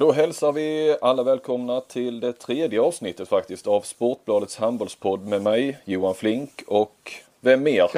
Då 0.00 0.12
hälsar 0.12 0.52
vi 0.52 0.96
alla 1.00 1.22
välkomna 1.22 1.80
till 1.80 2.20
det 2.20 2.32
tredje 2.32 2.80
avsnittet 2.80 3.28
faktiskt 3.28 3.66
av 3.66 3.80
Sportbladets 3.80 4.56
handbollspodd 4.56 5.26
med 5.26 5.42
mig 5.42 5.78
Johan 5.84 6.14
Flink 6.14 6.62
och 6.66 7.12
vem 7.40 7.62
mer? 7.62 7.90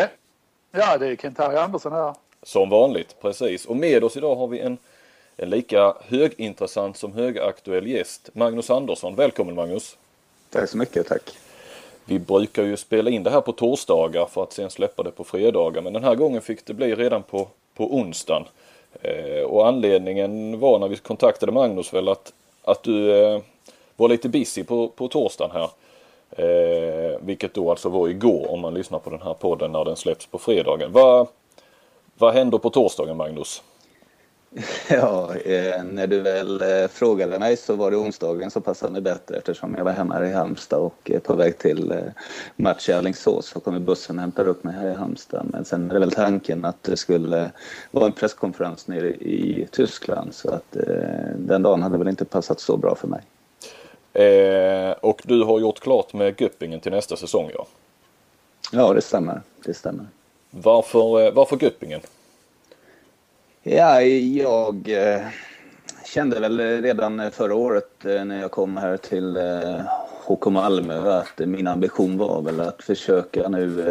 Ja, 0.71 0.99
det 0.99 1.07
är 1.07 1.17
Kent-Harry 1.17 1.57
Andersson 1.57 1.93
här. 1.93 2.15
Som 2.43 2.71
vanligt, 2.71 3.17
precis. 3.21 3.67
Och 3.67 3.77
med 3.77 4.05
oss 4.05 4.17
idag 4.17 4.37
har 4.37 4.47
vi 4.47 4.59
en, 4.59 4.79
en 5.37 5.51
lika 5.51 5.95
högintressant 6.01 6.97
som 6.97 7.13
högaktuell 7.13 7.87
gäst. 7.87 8.31
Magnus 8.33 8.71
Andersson. 8.71 9.15
Välkommen 9.15 9.55
Magnus! 9.55 9.97
Tack 10.51 10.69
så 10.69 10.77
mycket, 10.77 11.07
tack! 11.07 11.31
Vi 12.05 12.19
brukar 12.19 12.63
ju 12.63 12.77
spela 12.77 13.11
in 13.11 13.23
det 13.23 13.31
här 13.31 13.41
på 13.41 13.53
torsdagar 13.53 14.27
för 14.27 14.43
att 14.43 14.53
sen 14.53 14.71
släppa 14.71 15.03
det 15.03 15.11
på 15.11 15.25
fredagar. 15.25 15.83
Men 15.83 15.93
den 15.93 16.05
här 16.05 16.15
gången 16.15 16.43
fick 16.43 16.65
det 16.65 16.75
bli 16.75 16.95
redan 16.95 17.23
på, 17.23 17.49
på 17.75 17.95
onsdagen. 17.97 18.45
Eh, 19.03 19.43
och 19.43 19.67
anledningen 19.67 20.61
var 20.61 20.79
när 20.79 20.89
vi 20.89 20.97
kontaktade 20.97 21.53
Magnus 21.53 21.93
väl 21.93 22.09
att, 22.09 22.33
att 22.63 22.83
du 22.83 23.23
eh, 23.23 23.41
var 23.97 24.09
lite 24.09 24.29
busy 24.29 24.65
på, 24.65 24.89
på 24.89 25.09
torsdagen 25.09 25.57
här. 25.57 25.71
Eh, 26.37 27.19
vilket 27.21 27.55
då 27.55 27.71
alltså 27.71 27.89
var 27.89 28.09
igår 28.09 28.51
om 28.51 28.61
man 28.61 28.75
lyssnar 28.75 28.99
på 28.99 29.11
den 29.11 29.23
här 29.23 29.35
podden 29.35 29.73
när 29.73 29.85
den 29.85 29.97
släpps 29.97 30.27
på 30.27 30.39
fredagen. 30.39 30.93
Vad, 30.93 31.27
vad 32.19 32.35
händer 32.35 32.59
på 32.59 32.71
torsdagen 32.71 33.17
Magnus? 33.17 33.63
Ja, 34.89 35.35
eh, 35.35 35.85
när 35.85 36.07
du 36.07 36.21
väl 36.21 36.63
eh, 36.63 36.89
frågade 36.89 37.39
mig 37.39 37.57
så 37.57 37.77
var 37.77 37.91
det 37.91 37.97
onsdagen 37.97 38.51
som 38.51 38.63
passade 38.63 38.93
mig 38.93 39.01
bättre 39.01 39.37
eftersom 39.37 39.75
jag 39.79 39.85
var 39.85 39.93
hemma 39.93 40.15
här 40.15 40.25
i 40.25 40.33
Halmstad 40.33 40.79
och 40.79 41.11
är 41.11 41.19
på 41.19 41.35
väg 41.35 41.59
till 41.59 41.93
eh, 41.93 41.99
match 42.57 42.89
i 42.89 42.93
Alingsås 42.93 43.47
så 43.47 43.61
kommer 43.61 43.79
bussen 43.79 44.17
och 44.17 44.21
hämtar 44.21 44.49
upp 44.49 44.65
mig 44.65 44.75
här 44.75 44.91
i 44.91 44.95
Halmstad. 44.95 45.47
Men 45.53 45.65
sen 45.65 45.91
är 45.91 45.95
det 45.95 46.01
väl 46.01 46.13
tanken 46.13 46.65
att 46.65 46.83
det 46.83 46.97
skulle 46.97 47.51
vara 47.91 48.07
en 48.07 48.13
presskonferens 48.13 48.89
nere 48.89 49.09
i 49.09 49.69
Tyskland 49.71 50.35
så 50.35 50.51
att 50.51 50.77
den 51.37 51.63
dagen 51.63 51.83
hade 51.83 51.99
väl 51.99 52.09
inte 52.09 52.25
passat 52.25 52.61
så 52.61 52.77
bra 52.77 52.95
för 52.95 53.09
mig. 53.09 53.23
Eh, 54.13 54.93
och 54.93 55.23
du 55.25 55.45
har 55.45 55.61
gjort 55.61 55.81
klart 55.81 56.13
med 56.13 56.41
Göppingen 56.41 56.81
till 56.81 56.93
nästa 56.93 57.17
säsong 57.17 57.51
ja? 57.55 57.67
Ja, 58.73 58.93
det 58.93 59.03
stämmer. 59.03 59.43
Det 59.65 59.75
stämmer. 59.75 60.07
Varför, 60.51 61.31
varför 61.31 61.63
Göppingen? 61.63 62.01
Ja, 63.73 64.03
jag 64.03 64.89
eh, 64.89 65.23
kände 66.05 66.41
väl 66.41 66.83
redan 66.83 67.31
förra 67.31 67.55
året 67.55 68.05
eh, 68.05 68.25
när 68.25 68.41
jag 68.41 68.51
kom 68.51 68.77
här 68.77 68.97
till 68.97 69.37
eh, 69.37 69.81
HK 70.27 70.47
Malmö 70.47 71.13
att 71.13 71.39
min 71.39 71.67
ambition 71.67 72.19
var 72.19 72.43
väl 72.43 72.61
att 72.61 72.83
försöka 72.83 73.49
nu 73.49 73.85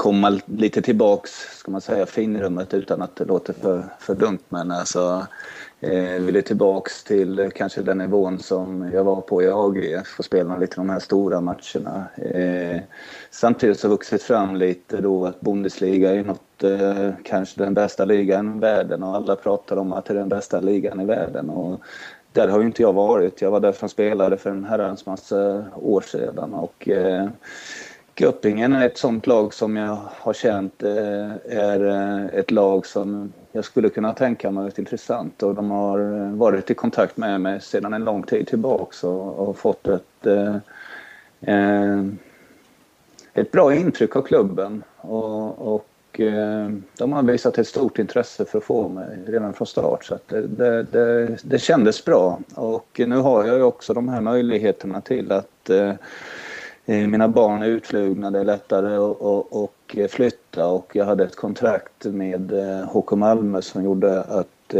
komma 0.00 0.40
lite 0.46 0.82
tillbaks, 0.82 1.30
ska 1.30 1.70
man 1.70 1.80
säga, 1.80 2.06
finrummet 2.06 2.74
utan 2.74 3.02
att 3.02 3.16
det 3.16 3.24
låter 3.24 3.52
för, 3.52 3.84
för 3.98 4.14
dumt. 4.14 4.38
Men 4.48 4.70
alltså, 4.70 5.26
eh, 5.80 6.22
ville 6.22 6.42
tillbaks 6.42 7.04
till 7.04 7.50
kanske 7.54 7.82
den 7.82 7.98
nivån 7.98 8.38
som 8.38 8.90
jag 8.92 9.04
var 9.04 9.20
på 9.20 9.42
i 9.42 9.48
AGF 9.48 10.18
och 10.18 10.24
spela 10.24 10.56
lite 10.56 10.76
de 10.76 10.90
här 10.90 10.98
stora 10.98 11.40
matcherna. 11.40 12.04
Eh, 12.16 12.80
samtidigt 13.30 13.80
så 13.80 13.88
har 13.88 13.90
vuxit 13.90 14.22
fram 14.22 14.56
lite 14.56 15.00
då 15.00 15.26
att 15.26 15.40
Bundesliga 15.40 16.14
är 16.14 16.24
något, 16.24 16.42
eh, 16.62 17.10
kanske 17.24 17.64
den 17.64 17.74
bästa 17.74 18.04
ligan 18.04 18.56
i 18.56 18.60
världen 18.60 19.02
och 19.02 19.16
alla 19.16 19.36
pratar 19.36 19.76
om 19.76 19.92
att 19.92 20.04
det 20.04 20.12
är 20.12 20.18
den 20.18 20.28
bästa 20.28 20.60
ligan 20.60 21.00
i 21.00 21.04
världen. 21.04 21.50
Och 21.50 21.80
där 22.32 22.48
har 22.48 22.60
ju 22.60 22.66
inte 22.66 22.82
jag 22.82 22.92
varit. 22.92 23.42
Jag 23.42 23.50
var 23.50 23.60
där 23.60 23.72
som 23.72 23.88
spelare 23.88 24.36
för 24.36 24.50
en 24.50 24.64
herrans 24.64 25.06
massa 25.06 25.56
eh, 25.56 25.64
år 25.74 26.00
sedan 26.00 26.54
och 26.54 26.88
eh, 26.88 27.28
Göppingen 28.20 28.72
är 28.72 28.86
ett 28.86 28.98
sånt 28.98 29.26
lag 29.26 29.54
som 29.54 29.76
jag 29.76 29.98
har 30.10 30.32
känt 30.32 30.82
eh, 30.82 31.30
är 31.48 31.86
eh, 31.86 32.26
ett 32.38 32.50
lag 32.50 32.86
som 32.86 33.32
jag 33.52 33.64
skulle 33.64 33.88
kunna 33.88 34.12
tänka 34.12 34.50
mig 34.50 34.66
är 34.66 34.80
intressant 34.80 35.42
och 35.42 35.54
de 35.54 35.70
har 35.70 35.98
eh, 35.98 36.32
varit 36.32 36.70
i 36.70 36.74
kontakt 36.74 37.16
med 37.16 37.40
mig 37.40 37.60
sedan 37.60 37.92
en 37.92 38.04
lång 38.04 38.22
tid 38.22 38.46
tillbaks 38.46 39.04
och, 39.04 39.48
och 39.48 39.58
fått 39.58 39.88
ett, 39.88 40.26
eh, 40.26 42.04
ett 43.34 43.52
bra 43.52 43.74
intryck 43.74 44.16
av 44.16 44.22
klubben 44.22 44.82
och, 44.96 45.74
och 45.74 45.89
Eh, 46.18 46.70
de 46.98 47.12
har 47.12 47.22
visat 47.22 47.58
ett 47.58 47.68
stort 47.68 47.98
intresse 47.98 48.44
för 48.44 48.58
att 48.58 48.64
få 48.64 48.88
mig 48.88 49.18
redan 49.26 49.54
från 49.54 49.66
start 49.66 50.04
så 50.04 50.18
det, 50.26 50.40
det, 50.40 50.82
det, 50.82 51.38
det, 51.42 51.58
kändes 51.58 52.04
bra 52.04 52.38
och 52.54 53.00
nu 53.06 53.16
har 53.16 53.46
jag 53.46 53.56
ju 53.56 53.62
också 53.62 53.94
de 53.94 54.08
här 54.08 54.20
möjligheterna 54.20 55.00
till 55.00 55.32
att 55.32 55.70
eh, 55.70 55.94
eh, 56.86 57.06
mina 57.06 57.28
barn 57.28 57.62
är 57.62 57.66
utflugna, 57.66 58.30
det 58.30 58.38
är 58.40 58.44
lättare 58.44 58.96
att 58.96 60.10
flytta 60.10 60.66
och 60.66 60.96
jag 60.96 61.04
hade 61.04 61.24
ett 61.24 61.36
kontrakt 61.36 62.04
med 62.04 62.52
HK 62.92 63.12
Malmö 63.12 63.62
som 63.62 63.84
gjorde 63.84 64.22
att 64.22 64.74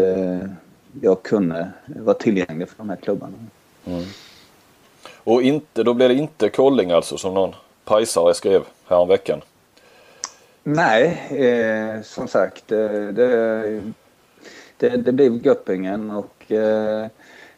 jag 1.00 1.22
kunde 1.22 1.70
vara 1.86 2.14
tillgänglig 2.14 2.68
för 2.68 2.76
de 2.76 2.88
här 2.88 2.96
klubbarna. 2.96 3.32
Mm. 3.86 4.04
Och 5.24 5.42
inte, 5.42 5.82
då 5.82 5.94
blev 5.94 6.08
det 6.08 6.14
inte 6.14 6.48
Kolling 6.48 6.90
alltså 6.90 7.16
som 7.16 7.34
någon 7.34 7.54
pajsare 7.84 8.34
skrev 8.34 8.62
häromveckan? 8.86 9.40
Nej, 10.62 11.22
eh, 11.30 12.02
som 12.02 12.28
sagt 12.28 12.72
eh, 12.72 12.78
det, 12.88 13.82
det, 14.76 14.88
det 14.88 15.12
blev 15.12 15.46
Göppingen 15.46 16.10
och 16.10 16.52
eh, 16.52 17.06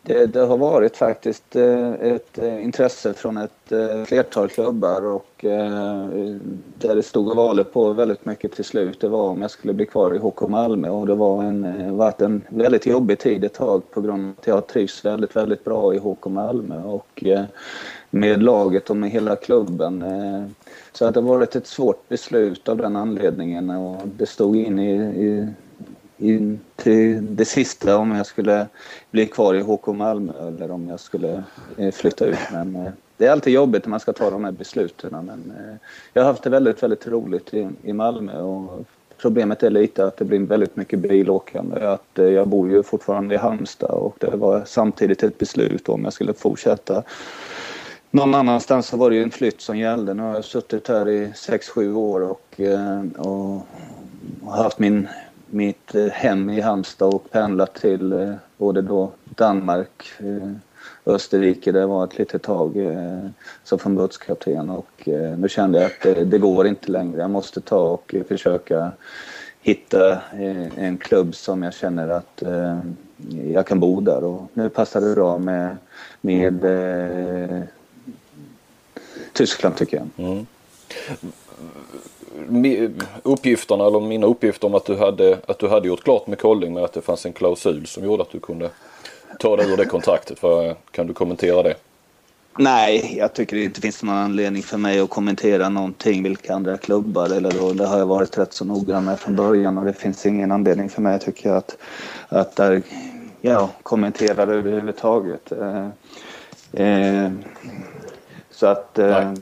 det, 0.03 0.27
det, 0.27 0.41
har 0.41 0.57
varit 0.57 0.97
faktiskt 0.97 1.57
eh, 1.57 1.93
ett 1.93 2.39
eh, 2.39 2.65
intresse 2.65 3.15
från 3.15 3.37
ett 3.37 3.73
eh, 3.73 4.05
flertal 4.05 4.49
klubbar 4.49 5.07
och 5.07 5.45
eh, 5.45 6.07
där 6.79 6.95
det 6.95 7.03
stod 7.03 7.29
och 7.29 7.37
valde 7.37 7.65
på 7.65 7.93
väldigt 7.93 8.25
mycket 8.25 8.53
till 8.53 8.65
slut 8.65 9.01
det 9.01 9.09
var 9.09 9.29
om 9.29 9.43
jag 9.43 9.51
skulle 9.51 9.73
bli 9.73 9.87
kvar 9.87 10.15
i 10.15 10.19
HK 10.19 10.49
Malmö 10.49 10.89
och 10.89 11.07
det 11.07 11.15
var 11.15 11.43
en, 11.43 11.97
varit 11.97 12.21
en 12.21 12.43
väldigt 12.49 12.87
jobbig 12.87 13.19
tid 13.19 13.45
ett 13.45 13.55
tag 13.55 13.91
på 13.91 14.01
grund 14.01 14.27
av 14.29 14.34
att 14.39 14.47
jag 14.47 14.67
trivs 14.67 15.05
väldigt, 15.05 15.37
väldigt 15.37 15.65
bra 15.65 15.95
i 15.95 15.99
HK 15.99 16.27
Malmö 16.27 16.83
och 16.83 17.25
med 18.15 18.43
laget 18.43 18.91
och 18.91 18.97
med 18.97 19.11
hela 19.11 19.37
klubben. 19.37 20.03
Eh, 20.03 20.45
så 20.93 21.05
att 21.05 21.15
det 21.15 21.21
har 21.21 21.28
varit 21.28 21.56
ett 21.56 21.67
svårt 21.67 22.09
beslut 22.09 22.69
av 22.69 22.77
den 22.77 22.97
anledningen 22.97 23.71
och 23.71 24.09
det 24.17 24.27
stod 24.27 24.56
in 24.56 24.78
i, 24.78 24.95
i 24.97 25.49
i 26.17 26.59
till 26.77 27.37
det 27.37 27.45
sista 27.45 27.97
om 27.97 28.12
jag 28.12 28.27
skulle 28.27 28.67
bli 29.11 29.27
kvar 29.27 29.55
i 29.55 29.61
HK 29.61 29.87
Malmö 29.87 30.33
eller 30.49 30.71
om 30.71 30.89
jag 30.89 31.01
skulle 31.01 31.43
eh, 31.77 31.91
flytta 31.93 32.25
ut. 32.25 32.39
Men 32.53 32.77
eh, 32.77 32.93
det 33.17 33.27
är 33.27 33.31
alltid 33.33 33.53
jobbigt 33.53 33.84
när 33.84 33.91
man 33.91 34.01
ska 34.01 34.12
ta 34.12 34.31
de 34.31 34.45
här 34.45 34.53
besluten. 34.53 35.11
Men 35.27 35.53
jag 36.12 36.22
har 36.22 36.27
haft 36.27 36.43
det 36.43 36.51
väldigt, 36.51 36.83
väldigt 36.83 37.06
roligt 37.06 37.55
i 37.83 37.93
Malmö 37.93 38.41
och 38.41 38.87
problemet 39.19 39.62
är 39.62 39.71
lite 39.71 40.06
att 40.06 40.17
det 40.17 40.25
blir 40.25 40.41
väldigt 40.41 40.77
mycket 40.77 40.99
bilåkande. 40.99 41.87
Att 41.87 42.11
jag 42.15 42.49
bor 42.49 42.71
ju 42.71 42.83
fortfarande 42.83 43.34
i 43.34 43.39
Halmstad 43.39 43.91
och 43.91 44.17
det 44.19 44.37
var 44.37 44.62
samtidigt 44.67 45.22
ett 45.22 45.39
beslut 45.39 45.89
om 45.89 46.05
jag 46.05 46.12
skulle 46.12 46.33
fortsätta 46.33 47.03
någon 48.12 48.34
annanstans 48.34 48.87
så 48.87 48.97
var 48.97 49.11
det 49.11 49.17
ju 49.17 49.23
en 49.23 49.31
flytt 49.31 49.61
som 49.61 49.78
gällde. 49.78 50.15
Nu 50.15 50.23
har 50.23 50.34
jag 50.34 50.45
suttit 50.45 50.89
här 50.89 51.09
i 51.09 51.27
6-7 51.27 51.95
år 51.95 52.21
och, 52.21 52.61
och, 53.17 53.67
och 54.43 54.53
haft 54.53 54.78
min 54.78 55.09
mitt 55.53 55.95
eh, 55.95 56.06
hem 56.06 56.51
i 56.51 56.61
Halmstad 56.61 57.15
och 57.15 57.31
pendlat 57.31 57.75
till 57.75 58.12
eh, 58.12 58.34
både 58.56 58.83
då 58.83 59.11
Danmark, 59.25 60.12
Österrike 60.19 60.61
Österrike, 61.05 61.71
jag 61.71 61.89
var 61.89 62.05
ett 62.05 62.19
litet 62.19 62.43
tag 62.43 62.77
som 63.65 63.78
förbundskapten 63.78 64.71
och 64.71 65.09
nu 65.39 65.49
kände 65.49 65.78
jag 65.78 65.87
att 65.87 66.01
det, 66.03 66.25
det, 66.25 66.39
går 66.39 66.67
inte 66.67 66.93
längre. 66.93 67.21
Jag 67.21 67.31
måste 67.31 67.61
ta 67.61 67.81
och 67.81 68.15
försöka 68.28 68.93
hitta 69.60 70.21
en 70.77 70.98
klubb 70.98 71.34
som 71.34 71.63
jag 71.63 71.75
känner 71.75 72.09
att 72.09 72.42
jag 73.53 73.66
kan 73.66 73.81
bo 73.81 74.01
där 74.01 74.25
och 74.25 74.42
nu 74.54 74.69
passar 74.69 75.01
det 75.01 75.15
bra 75.15 75.39
med, 75.39 75.77
med 76.21 76.65
Tyskland 79.33 79.77
tycker 79.77 79.97
jag. 79.97 80.27
Mm 80.27 80.47
uppgifterna 83.23 83.87
eller 83.87 84.01
mina 84.01 84.27
uppgifter 84.27 84.67
om 84.67 84.75
att 84.75 84.87
du 84.87 84.97
hade, 84.97 85.39
att 85.47 85.59
du 85.59 85.69
hade 85.69 85.89
gjort 85.89 86.05
klart 86.05 86.27
med 86.27 86.39
Colling 86.39 86.75
med 86.75 86.84
att 86.84 86.93
det 86.93 87.03
fanns 87.03 87.27
en 87.27 87.33
klausul 87.33 87.87
som 87.87 88.05
gjorde 88.05 88.23
att 88.23 88.31
du 88.31 88.41
kunde 88.41 88.71
ta 89.39 89.57
dig 89.57 89.73
ur 89.73 89.77
det 89.77 89.84
kontraktet. 89.84 90.39
För, 90.39 90.77
kan 90.91 91.07
du 91.07 91.15
kommentera 91.15 91.63
det? 91.63 91.75
Nej, 92.59 93.17
jag 93.19 93.33
tycker 93.33 93.57
det 93.57 93.65
inte 93.65 93.81
finns 93.81 94.03
någon 94.03 94.15
anledning 94.15 94.63
för 94.63 94.79
mig 94.79 95.01
att 95.01 95.11
kommentera 95.11 95.69
någonting, 95.69 96.23
vilka 96.23 96.55
andra 96.55 96.79
klubbar 96.79 97.37
eller 97.37 97.51
då. 97.51 97.73
Det 97.73 97.87
har 97.87 97.99
jag 97.99 98.07
varit 98.07 98.39
rätt 98.39 98.53
så 98.53 98.65
noggrann 98.65 99.05
med 99.05 99.21
från 99.21 99.37
början 99.37 99.79
och 99.79 99.84
det 99.84 99.93
finns 99.93 100.27
ingen 100.27 100.53
anledning 100.53 100.89
för 100.89 101.03
mig 101.03 101.19
tycker 101.19 101.49
jag 101.49 101.59
att, 101.59 101.77
att 102.29 102.57
där, 102.57 102.83
ja, 103.41 103.71
kommentera 103.83 104.47
det 104.47 104.55
överhuvudtaget. 104.55 105.53
Eh, 105.53 105.87
eh, 106.73 107.33
så 108.62 108.66
att 108.66 108.98
eh, 108.98 109.32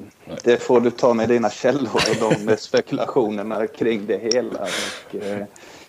det 0.44 0.56
får 0.56 0.81
du 0.81 0.90
ta 0.90 1.14
med 1.14 1.28
dina 1.28 1.50
källor 1.50 1.90
och 1.94 2.37
de 2.46 2.56
spekulationerna 2.56 3.67
kring 3.67 4.06
det 4.06 4.19
hela. 4.32 4.58
Och, 4.58 5.14
eh, 5.14 5.43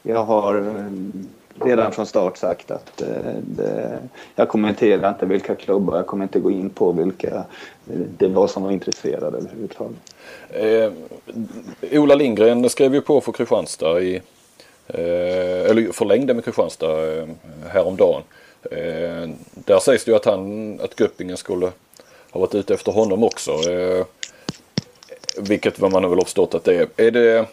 jag 0.04 0.24
har 0.24 0.56
eh, 0.56 1.66
redan 1.66 1.92
från 1.92 2.06
start 2.06 2.38
sagt 2.38 2.72
att 2.72 3.04
det, 3.42 4.00
jag 4.36 4.50
kommenterar 4.50 5.10
inte 5.10 5.26
vilka 5.26 5.56
klubbar, 5.56 5.98
jag 5.98 6.08
kommer 6.08 6.24
inte 6.24 6.40
gå 6.40 6.52
in 6.52 6.70
på 6.70 6.92
vilka 6.92 7.44
det 8.18 8.28
var 8.28 8.48
som 8.48 8.64
var 8.64 8.72
intresserade 8.72 9.38
överhuvudtaget. 9.38 10.16
Eh, 10.50 10.92
Ola 12.00 12.16
Lindgren 12.16 12.70
skrev 12.70 12.94
ju 12.94 13.02
på 13.02 13.22
för 13.22 13.32
Kristianstad 13.32 14.02
i 14.02 14.22
Eh, 14.94 15.70
eller 15.70 15.92
förlängde 15.92 16.34
med 16.34 16.46
Kristianstad 16.46 17.18
eh, 17.18 17.28
häromdagen. 17.70 18.22
Eh, 18.72 19.30
där 19.54 19.80
sägs 19.80 20.06
det 20.06 20.12
ju 20.12 20.18
att 20.18 20.26
han, 20.26 20.80
att 20.80 21.00
Göppingen 21.00 21.38
skulle 21.38 21.72
har 22.32 22.42
varit 22.42 22.56
ute 22.56 22.74
efter 22.74 22.92
honom 22.92 23.24
också. 23.24 23.52
Eh, 23.52 24.06
vilket 25.38 25.80
vad 25.80 25.92
man 25.92 26.02
väl 26.02 26.20
har 26.20 26.24
förstått 26.24 26.56
att 26.56 26.64
det 26.64 26.76
är. 26.76 26.88
är 26.98 27.12
det, 27.12 27.46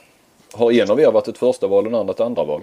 har 0.53 0.73
en 0.73 0.91
av 0.91 1.01
er 1.01 1.13
varit 1.13 1.29
ett 1.29 1.39
första 1.39 1.67
val 1.67 1.85
och 1.85 1.93
en 1.93 1.95
annan 1.95 2.09
ett 2.09 2.21
andra 2.21 2.45
val? 2.45 2.63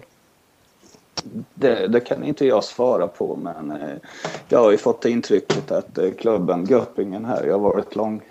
Det, 1.53 1.87
det, 1.87 1.99
kan 1.99 2.23
inte 2.23 2.45
jag 2.45 2.63
svara 2.63 3.07
på 3.07 3.35
men 3.35 3.71
eh, 3.71 3.95
jag 4.49 4.59
har 4.59 4.71
ju 4.71 4.77
fått 4.77 5.01
det 5.01 5.09
intrycket 5.09 5.71
att 5.71 5.97
eh, 5.97 6.11
klubben 6.11 6.65
Göppingen 6.65 7.25
här, 7.25 7.43
jag 7.43 7.53
har 7.53 7.59
varit 7.59 7.95
lång 7.95 8.21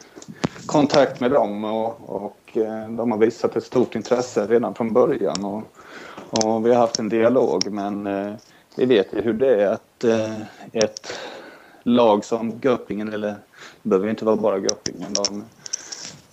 kontakt 0.66 1.20
med 1.20 1.30
dem 1.30 1.64
och, 1.64 1.96
och 2.06 2.56
eh, 2.56 2.88
de 2.88 3.10
har 3.10 3.18
visat 3.18 3.56
ett 3.56 3.64
stort 3.64 3.94
intresse 3.94 4.46
redan 4.46 4.74
från 4.74 4.92
början 4.92 5.44
och, 5.44 5.62
och 6.44 6.66
vi 6.66 6.70
har 6.70 6.80
haft 6.80 6.98
en 6.98 7.08
dialog 7.08 7.70
men 7.70 8.06
eh, 8.06 8.32
vi 8.76 8.84
vet 8.84 9.14
ju 9.14 9.20
hur 9.20 9.32
det 9.32 9.62
är 9.62 9.66
att 9.66 10.04
eh, 10.04 10.40
ett 10.72 11.12
lag 11.82 12.24
som 12.24 12.60
Göppingen, 12.62 13.12
eller 13.12 13.34
det 13.84 13.88
behöver 13.88 14.10
inte 14.10 14.24
vara 14.24 14.36
bara 14.36 14.58
Göppingen, 14.58 15.12
de 15.12 15.44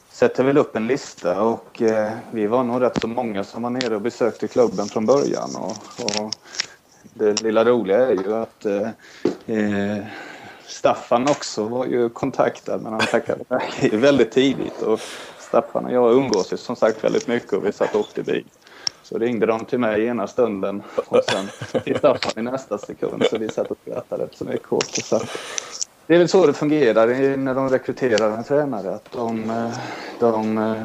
sätter 0.10 0.44
väl 0.44 0.58
upp 0.58 0.76
en 0.76 0.88
lista 0.88 1.42
och 1.42 1.82
eh, 1.82 2.12
vi 2.32 2.48
var 2.48 2.64
nog 2.64 2.82
rätt 2.82 3.02
så 3.02 3.08
många 3.08 3.44
som 3.44 3.64
var 3.64 3.70
nere 3.70 3.96
och 3.96 4.02
besökte 4.02 4.48
klubben 4.48 4.88
från 4.88 5.06
början. 5.06 5.56
Och, 5.56 5.76
och 6.00 6.32
det 7.14 7.42
lilla 7.42 7.66
roliga 7.66 8.08
är 8.08 8.12
ju 8.12 8.34
att 8.34 8.66
eh, 8.66 8.90
eh 9.46 10.04
Staffan 10.68 11.28
också 11.28 11.64
var 11.64 11.86
ju 11.86 12.10
kontaktad 12.10 12.82
men 12.82 12.94
han 12.94 13.02
tackade 13.02 13.44
nej 13.48 13.90
väldigt 13.94 14.32
tidigt. 14.32 14.82
Och 14.82 15.00
Staffan 15.40 15.86
och 15.86 15.92
jag 15.92 16.14
umgås 16.14 16.54
ju 16.54 16.58
som 16.58 16.76
sagt 16.76 17.04
väldigt 17.04 17.28
mycket 17.28 17.54
och 17.54 17.66
vi 17.66 17.72
satt 17.72 17.96
och 17.96 18.00
åkte 18.00 18.24
bil. 18.24 18.46
Så 19.04 19.18
ringde 19.18 19.46
de 19.46 19.66
till 19.66 19.80
mig 19.80 20.06
ena 20.06 20.28
stunden 20.28 20.84
och 21.08 21.24
sen 21.30 21.82
till 21.84 21.98
Staffan 21.98 22.32
i 22.36 22.42
nästa 22.42 22.78
sekund. 22.78 23.24
Så 23.30 23.38
vi 23.38 23.50
satt 23.50 23.72
och 23.72 23.78
skrattade 23.82 24.24
rätt 24.24 24.38
så 24.38 24.46
mycket 24.46 24.74
åt 24.74 24.96
det. 24.96 25.02
Så 25.02 25.20
det 26.08 26.16
är 26.16 26.20
väl 26.20 26.28
så 26.28 26.46
det 26.46 26.54
fungerar 26.54 27.38
när 27.38 27.56
de 27.56 27.70
rekryterar 27.70 28.38
en 28.38 28.44
tränare. 28.44 28.96
Att 28.96 29.12
de, 29.12 29.50
eh, 29.50 29.78
de 30.20 30.58
eh, 30.58 30.84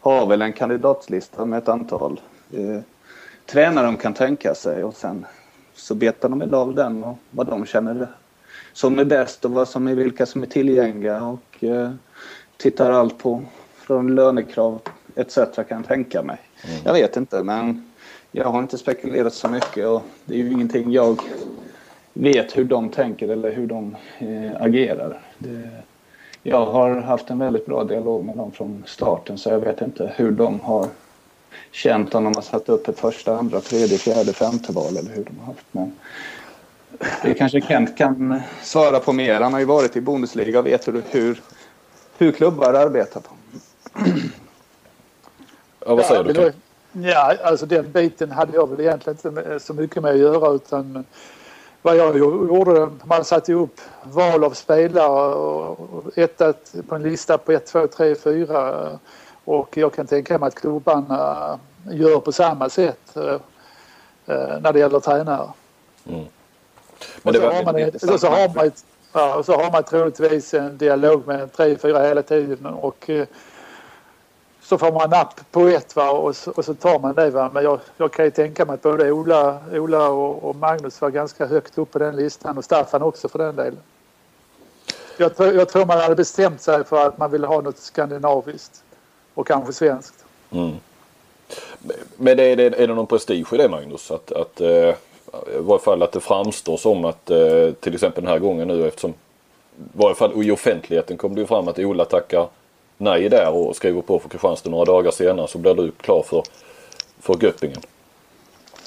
har 0.00 0.26
väl 0.26 0.42
en 0.42 0.52
kandidatslista 0.52 1.44
med 1.44 1.58
ett 1.58 1.68
antal 1.68 2.20
eh, 2.52 2.80
tränare 3.46 3.86
de 3.86 3.96
kan 3.96 4.14
tänka 4.14 4.54
sig 4.54 4.84
och 4.84 4.94
sen 4.94 5.26
så 5.74 5.94
betar 5.94 6.28
de 6.28 6.38
väl 6.38 6.54
av 6.54 6.74
den 6.74 7.04
och 7.04 7.18
vad 7.30 7.46
de 7.46 7.66
känner 7.66 8.08
som 8.72 8.98
är 8.98 9.04
bäst 9.04 9.44
och 9.44 9.50
vad 9.50 9.68
som 9.68 9.88
är, 9.88 9.94
vilka 9.94 10.26
som 10.26 10.42
är 10.42 10.46
tillgängliga 10.46 11.22
och 11.22 11.64
eh, 11.64 11.90
tittar 12.56 12.90
allt 12.90 13.18
på 13.18 13.42
från 13.74 14.14
lönekrav 14.14 14.80
etc. 15.14 15.34
kan 15.34 15.64
jag 15.68 15.86
tänka 15.86 16.22
mig. 16.22 16.38
Mm. 16.64 16.80
Jag 16.84 16.92
vet 16.92 17.16
inte 17.16 17.42
men 17.42 17.90
jag 18.32 18.44
har 18.44 18.58
inte 18.58 18.78
spekulerat 18.78 19.34
så 19.34 19.48
mycket 19.48 19.86
och 19.86 20.02
det 20.24 20.34
är 20.34 20.38
ju 20.38 20.52
ingenting 20.52 20.92
jag 20.92 21.20
vet 22.18 22.56
hur 22.56 22.64
de 22.64 22.88
tänker 22.88 23.28
eller 23.28 23.52
hur 23.52 23.66
de 23.66 23.96
eh, 24.18 24.62
agerar. 24.62 25.20
Det, 25.38 25.68
jag 26.42 26.66
har 26.66 27.00
haft 27.00 27.30
en 27.30 27.38
väldigt 27.38 27.66
bra 27.66 27.84
dialog 27.84 28.24
med 28.24 28.36
dem 28.36 28.52
från 28.52 28.84
starten 28.86 29.38
så 29.38 29.50
jag 29.50 29.60
vet 29.60 29.80
inte 29.80 30.12
hur 30.16 30.30
de 30.30 30.60
har 30.60 30.86
känt 31.70 32.14
om 32.14 32.24
de 32.24 32.34
har 32.34 32.42
satt 32.42 32.68
upp 32.68 32.88
ett 32.88 32.98
första, 32.98 33.38
andra, 33.38 33.60
tredje, 33.60 33.98
fjärde, 33.98 34.32
femte 34.32 34.72
val 34.72 34.96
eller 34.96 35.10
hur 35.10 35.24
de 35.24 35.38
har 35.38 35.46
haft. 35.46 35.66
Men 35.72 35.92
det 37.22 37.34
kanske 37.34 37.60
Kent 37.60 37.98
kan 37.98 38.40
svara 38.62 39.00
på 39.00 39.12
mer. 39.12 39.40
Han 39.40 39.52
har 39.52 39.60
ju 39.60 39.66
varit 39.66 39.96
i 39.96 40.00
Bundesliga 40.00 40.58
och 40.58 40.66
vet 40.66 40.88
hur, 40.88 41.02
hur, 41.10 41.40
hur 42.18 42.32
klubbar 42.32 42.74
arbetar 42.74 43.20
på. 43.20 43.30
Ja, 45.86 45.94
vad 45.94 46.04
säger 46.04 46.24
du? 46.24 46.52
Ja, 46.92 47.34
alltså 47.44 47.66
den 47.66 47.92
biten 47.92 48.30
hade 48.30 48.56
jag 48.56 48.70
väl 48.70 48.80
egentligen 48.80 49.18
inte 49.18 49.60
så 49.60 49.74
mycket 49.74 50.02
med 50.02 50.12
att 50.12 50.18
göra 50.18 50.52
utan 50.54 51.04
vad 51.88 51.96
jag 51.96 52.18
gjorde, 52.18 52.88
man 53.04 53.24
satte 53.24 53.52
upp 53.52 53.80
val 54.02 54.44
av 54.44 54.50
spelare 54.50 55.34
och 55.34 56.18
ettat 56.18 56.74
på 56.88 56.94
en 56.94 57.02
lista 57.02 57.38
på 57.38 57.52
1, 57.52 57.66
2, 57.66 57.86
3, 57.86 58.14
4 58.14 58.98
och 59.44 59.76
jag 59.76 59.94
kan 59.94 60.06
tänka 60.06 60.38
mig 60.38 60.46
att 60.46 60.54
klubbarna 60.54 61.58
gör 61.90 62.20
på 62.20 62.32
samma 62.32 62.68
sätt 62.68 63.16
eh, 63.16 63.40
eh, 64.26 64.60
när 64.60 64.72
det 64.72 64.78
gäller 64.78 65.00
tränare. 65.00 65.48
Mm. 66.08 66.24
Men 67.22 67.36
och 67.36 67.40
så, 67.40 67.48
har 67.50 67.64
man, 67.64 68.18
så, 68.18 68.28
har 68.28 68.54
man, 68.54 68.70
ja, 69.12 69.42
så 69.42 69.52
har 69.52 69.72
man 69.72 69.82
troligtvis 69.82 70.54
en 70.54 70.78
dialog 70.78 71.26
med 71.26 71.52
tre, 71.52 71.76
fyra 71.76 72.02
hela 72.02 72.22
tiden 72.22 72.66
och 72.66 73.10
eh, 73.10 73.26
så 74.68 74.78
får 74.78 74.92
man 74.92 75.10
napp 75.10 75.40
på 75.50 75.68
ett 75.68 75.96
va? 75.96 76.10
Och, 76.10 76.36
så, 76.36 76.50
och 76.50 76.64
så 76.64 76.74
tar 76.74 76.98
man 76.98 77.14
det. 77.14 77.30
Va? 77.30 77.50
Men 77.54 77.64
jag, 77.64 77.80
jag 77.96 78.12
kan 78.12 78.24
ju 78.24 78.30
tänka 78.30 78.64
mig 78.64 78.74
att 78.74 78.82
både 78.82 79.12
Ola, 79.12 79.58
Ola 79.72 80.08
och, 80.08 80.44
och 80.44 80.56
Magnus 80.56 81.00
var 81.00 81.10
ganska 81.10 81.46
högt 81.46 81.78
upp 81.78 81.90
på 81.90 81.98
den 81.98 82.16
listan 82.16 82.58
och 82.58 82.64
Staffan 82.64 83.02
också 83.02 83.28
för 83.28 83.38
den 83.38 83.56
delen. 83.56 83.78
Jag, 85.16 85.32
jag 85.38 85.68
tror 85.68 85.86
man 85.86 85.98
hade 85.98 86.14
bestämt 86.14 86.60
sig 86.60 86.84
för 86.84 87.06
att 87.06 87.18
man 87.18 87.30
ville 87.30 87.46
ha 87.46 87.60
något 87.60 87.78
skandinaviskt 87.78 88.82
och 89.34 89.46
kanske 89.46 89.72
svenskt. 89.72 90.24
Mm. 90.50 90.72
Men 92.16 92.38
är 92.38 92.56
det, 92.56 92.64
är 92.64 92.86
det 92.86 92.94
någon 92.94 93.06
prestige 93.06 93.52
i 93.52 93.56
det 93.56 93.68
Magnus? 93.68 94.10
Att, 94.10 94.32
att, 94.32 94.60
eh, 94.60 94.68
I 94.68 94.94
varje 95.58 95.82
fall 95.82 96.02
att 96.02 96.12
det 96.12 96.20
framstår 96.20 96.76
som 96.76 97.04
att 97.04 97.30
eh, 97.30 97.72
till 97.80 97.94
exempel 97.94 98.24
den 98.24 98.32
här 98.32 98.38
gången 98.38 98.68
nu 98.68 98.86
eftersom 98.86 99.10
i 99.10 99.14
varje 99.92 100.14
fall 100.14 100.42
i 100.44 100.50
offentligheten 100.50 101.16
kom 101.16 101.34
det 101.34 101.40
ju 101.40 101.46
fram 101.46 101.68
att 101.68 101.78
Ola 101.78 102.04
tackar 102.04 102.48
nej 102.98 103.28
där 103.28 103.50
och 103.50 103.76
skriver 103.76 104.02
på 104.02 104.18
för 104.18 104.28
Kristianstad 104.28 104.70
några 104.70 104.84
dagar 104.84 105.10
senare 105.10 105.48
så 105.48 105.58
blir 105.58 105.74
du 105.74 105.90
klar 105.90 106.22
för, 106.22 106.42
för 107.20 107.44
Göppingen. 107.44 107.80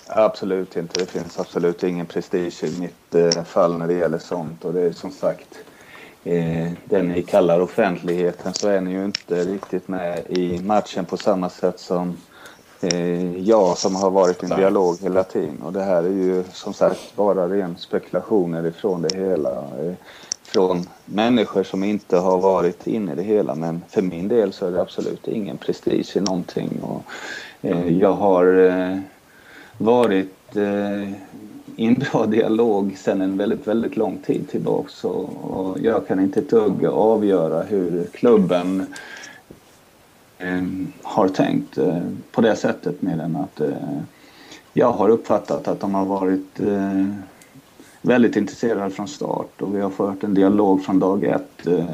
Absolut 0.07 0.77
inte. 0.77 0.99
Det 0.99 1.05
finns 1.05 1.39
absolut 1.39 1.83
ingen 1.83 2.05
prestige 2.05 2.63
i 2.63 2.79
mitt 2.79 3.15
eh, 3.15 3.43
fall 3.43 3.77
när 3.77 3.87
det 3.87 3.93
gäller 3.93 4.17
sånt. 4.17 4.65
Och 4.65 4.73
det 4.73 4.81
är 4.81 4.91
som 4.91 5.11
sagt, 5.11 5.59
eh, 6.23 6.71
det 6.85 7.03
ni 7.03 7.23
kallar 7.23 7.59
offentligheten 7.59 8.53
så 8.53 8.67
är 8.69 8.81
ni 8.81 8.91
ju 8.91 9.05
inte 9.05 9.43
riktigt 9.43 9.87
med 9.87 10.19
i 10.29 10.59
matchen 10.59 11.05
på 11.05 11.17
samma 11.17 11.49
sätt 11.49 11.79
som 11.79 12.17
eh, 12.81 13.37
jag 13.37 13.77
som 13.77 13.95
har 13.95 14.11
varit 14.11 14.43
i 14.43 14.45
en 14.45 14.57
dialog 14.57 14.97
hela 15.01 15.23
tiden. 15.23 15.61
Och 15.61 15.73
det 15.73 15.83
här 15.83 16.03
är 16.03 16.09
ju 16.09 16.43
som 16.53 16.73
sagt 16.73 17.15
bara 17.15 17.49
ren 17.49 17.77
spekulationer 17.77 18.65
ifrån 18.65 19.01
det 19.01 19.17
hela. 19.17 19.63
Från 20.53 20.85
människor 21.05 21.63
som 21.63 21.83
inte 21.83 22.17
har 22.17 22.39
varit 22.39 22.87
inne 22.87 23.11
i 23.11 23.15
det 23.15 23.23
hela. 23.23 23.55
Men 23.55 23.81
för 23.89 24.01
min 24.01 24.27
del 24.27 24.53
så 24.53 24.67
är 24.67 24.71
det 24.71 24.81
absolut 24.81 25.27
ingen 25.27 25.57
prestige 25.57 26.17
i 26.17 26.19
någonting. 26.19 26.79
Och, 26.81 27.03
eh, 27.61 27.97
jag 27.97 28.13
har 28.13 28.69
eh, 28.69 28.99
varit 29.77 30.55
eh, 30.55 31.11
i 31.75 31.85
en 31.85 31.93
bra 31.93 32.25
dialog 32.25 32.97
sedan 32.97 33.21
en 33.21 33.37
väldigt, 33.37 33.67
väldigt 33.67 33.97
lång 33.97 34.17
tid 34.17 34.49
tillbaks 34.49 35.03
och, 35.03 35.29
och 35.43 35.79
jag 35.79 36.07
kan 36.07 36.19
inte 36.19 36.39
ett 36.39 36.49
dugg 36.49 36.85
avgöra 36.85 37.63
hur 37.63 38.07
klubben 38.13 38.85
eh, 40.37 40.63
har 41.01 41.27
tänkt 41.27 41.77
eh, 41.77 42.01
på 42.31 42.41
det 42.41 42.55
sättet 42.55 43.01
mer 43.01 43.19
än 43.19 43.35
att 43.35 43.61
eh, 43.61 43.99
jag 44.73 44.91
har 44.91 45.09
uppfattat 45.09 45.67
att 45.67 45.79
de 45.79 45.95
har 45.95 46.05
varit 46.05 46.59
eh, 46.59 47.05
väldigt 48.01 48.35
intresserad 48.35 48.93
från 48.93 49.07
start 49.07 49.61
och 49.61 49.75
vi 49.75 49.81
har 49.81 49.89
fört 49.89 50.23
en 50.23 50.33
dialog 50.33 50.85
från 50.85 50.99
dag 50.99 51.23
ett 51.23 51.67
eh, 51.67 51.85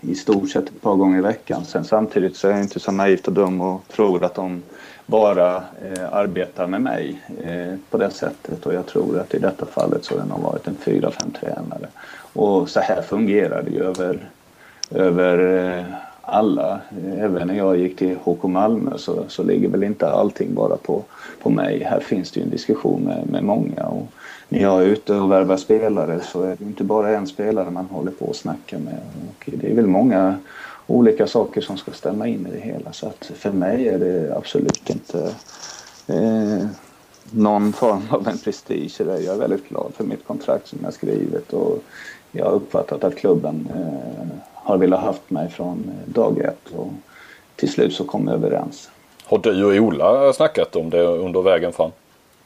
i 0.00 0.14
stort 0.14 0.50
sett 0.50 0.68
ett 0.68 0.82
par 0.82 0.94
gånger 0.94 1.18
i 1.18 1.22
veckan. 1.22 1.64
Sen 1.64 1.84
samtidigt 1.84 2.36
så 2.36 2.48
är 2.48 2.52
jag 2.52 2.62
inte 2.62 2.80
så 2.80 2.92
naivt 2.92 3.28
och 3.28 3.32
dum 3.32 3.60
och 3.60 3.82
tror 3.88 4.24
att 4.24 4.34
de 4.34 4.62
bara 5.06 5.56
eh, 5.56 6.12
arbetar 6.12 6.66
med 6.66 6.80
mig 6.80 7.22
eh, 7.44 7.74
på 7.90 7.98
det 7.98 8.10
sättet 8.10 8.66
och 8.66 8.74
jag 8.74 8.86
tror 8.86 9.18
att 9.18 9.34
i 9.34 9.38
detta 9.38 9.66
fallet 9.66 10.04
så 10.04 10.14
har 10.14 10.22
det 10.22 10.28
nog 10.28 10.40
varit 10.40 10.66
en 10.66 10.76
4-5 10.84 11.12
tränare. 11.40 11.88
Och 12.32 12.68
så 12.68 12.80
här 12.80 13.02
fungerar 13.02 13.62
det 13.62 13.70
ju 13.70 13.84
över, 13.84 14.30
över 14.90 15.38
eh, 15.78 15.84
alla. 16.26 16.80
Även 17.18 17.48
när 17.48 17.54
jag 17.54 17.76
gick 17.76 17.96
till 17.96 18.16
HK 18.16 18.42
Malmö 18.42 18.98
så, 18.98 19.24
så 19.28 19.42
ligger 19.42 19.68
väl 19.68 19.84
inte 19.84 20.10
allting 20.10 20.54
bara 20.54 20.76
på, 20.76 21.02
på 21.42 21.50
mig. 21.50 21.82
Här 21.82 22.00
finns 22.00 22.30
det 22.30 22.40
ju 22.40 22.44
en 22.44 22.50
diskussion 22.50 23.02
med, 23.02 23.28
med 23.30 23.44
många. 23.44 23.82
Och, 23.86 24.06
när 24.48 24.62
jag 24.62 24.82
är 24.82 24.86
ute 24.86 25.14
och 25.14 25.32
värvar 25.32 25.56
spelare 25.56 26.20
så 26.20 26.42
är 26.42 26.56
det 26.58 26.64
inte 26.64 26.84
bara 26.84 27.16
en 27.16 27.26
spelare 27.26 27.70
man 27.70 27.86
håller 27.86 28.10
på 28.10 28.30
att 28.30 28.36
snacka 28.36 28.78
med. 28.78 28.98
Och 29.28 29.44
det 29.46 29.70
är 29.70 29.74
väl 29.74 29.86
många 29.86 30.34
olika 30.86 31.26
saker 31.26 31.60
som 31.60 31.76
ska 31.76 31.92
stämma 31.92 32.28
in 32.28 32.46
i 32.46 32.50
det 32.50 32.60
hela. 32.60 32.92
Så 32.92 33.06
att 33.06 33.30
för 33.34 33.50
mig 33.50 33.88
är 33.88 33.98
det 33.98 34.36
absolut 34.36 34.90
inte 34.90 35.34
eh, 36.06 36.66
någon 37.30 37.72
form 37.72 38.02
av 38.10 38.28
en 38.28 38.38
prestige 38.38 38.94
där. 38.98 39.20
Jag 39.20 39.34
är 39.34 39.38
väldigt 39.38 39.68
glad 39.68 39.92
för 39.94 40.04
mitt 40.04 40.26
kontrakt 40.26 40.68
som 40.68 40.78
jag 40.82 40.94
skrivit 40.94 41.52
och 41.52 41.82
jag 42.32 42.44
har 42.44 42.52
uppfattat 42.52 43.04
att 43.04 43.16
klubben 43.16 43.68
eh, 43.74 44.55
har 44.66 44.76
velat 44.76 45.00
haft 45.00 45.30
mig 45.30 45.48
från 45.48 45.90
dag 46.06 46.38
ett 46.38 46.74
och 46.76 46.92
till 47.56 47.72
slut 47.72 47.94
så 47.94 48.04
kom 48.04 48.26
vi 48.26 48.32
överens. 48.32 48.90
Har 49.24 49.38
du 49.38 49.64
och 49.64 49.86
Ola 49.86 50.32
snackat 50.32 50.76
om 50.76 50.90
det 50.90 51.02
under 51.02 51.42
vägen 51.42 51.72
fram? 51.72 51.90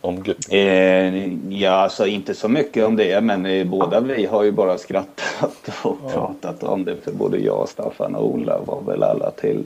Om 0.01 0.25
eh, 0.51 1.33
ja, 1.53 1.71
alltså 1.71 2.07
inte 2.07 2.35
så 2.35 2.49
mycket 2.49 2.87
om 2.87 2.97
det 2.97 3.21
men 3.21 3.47
eh, 3.47 3.67
båda 3.67 4.01
vi 4.01 4.27
har 4.27 4.43
ju 4.43 4.53
bara 4.53 4.79
skrattat 4.79 5.71
och 5.83 5.97
ja. 6.03 6.11
pratat 6.13 6.63
om 6.63 6.85
det. 6.85 6.97
För 6.97 7.13
både 7.13 7.39
jag, 7.39 7.69
Staffan 7.69 8.15
och 8.15 8.27
Ola 8.27 8.59
var 8.67 8.83
väl 8.83 9.03
alla 9.03 9.31
till, 9.31 9.65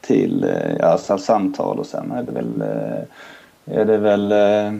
till 0.00 0.44
eh, 0.44 0.90
alltså, 0.90 1.18
samtal 1.18 1.78
och 1.78 1.86
sen 1.86 2.12
är 2.12 2.22
det 2.22 2.32
väl 2.32 2.60
eh, 2.60 3.78
är 3.80 3.84
det 3.84 3.98
väl 3.98 4.32
eh, 4.32 4.72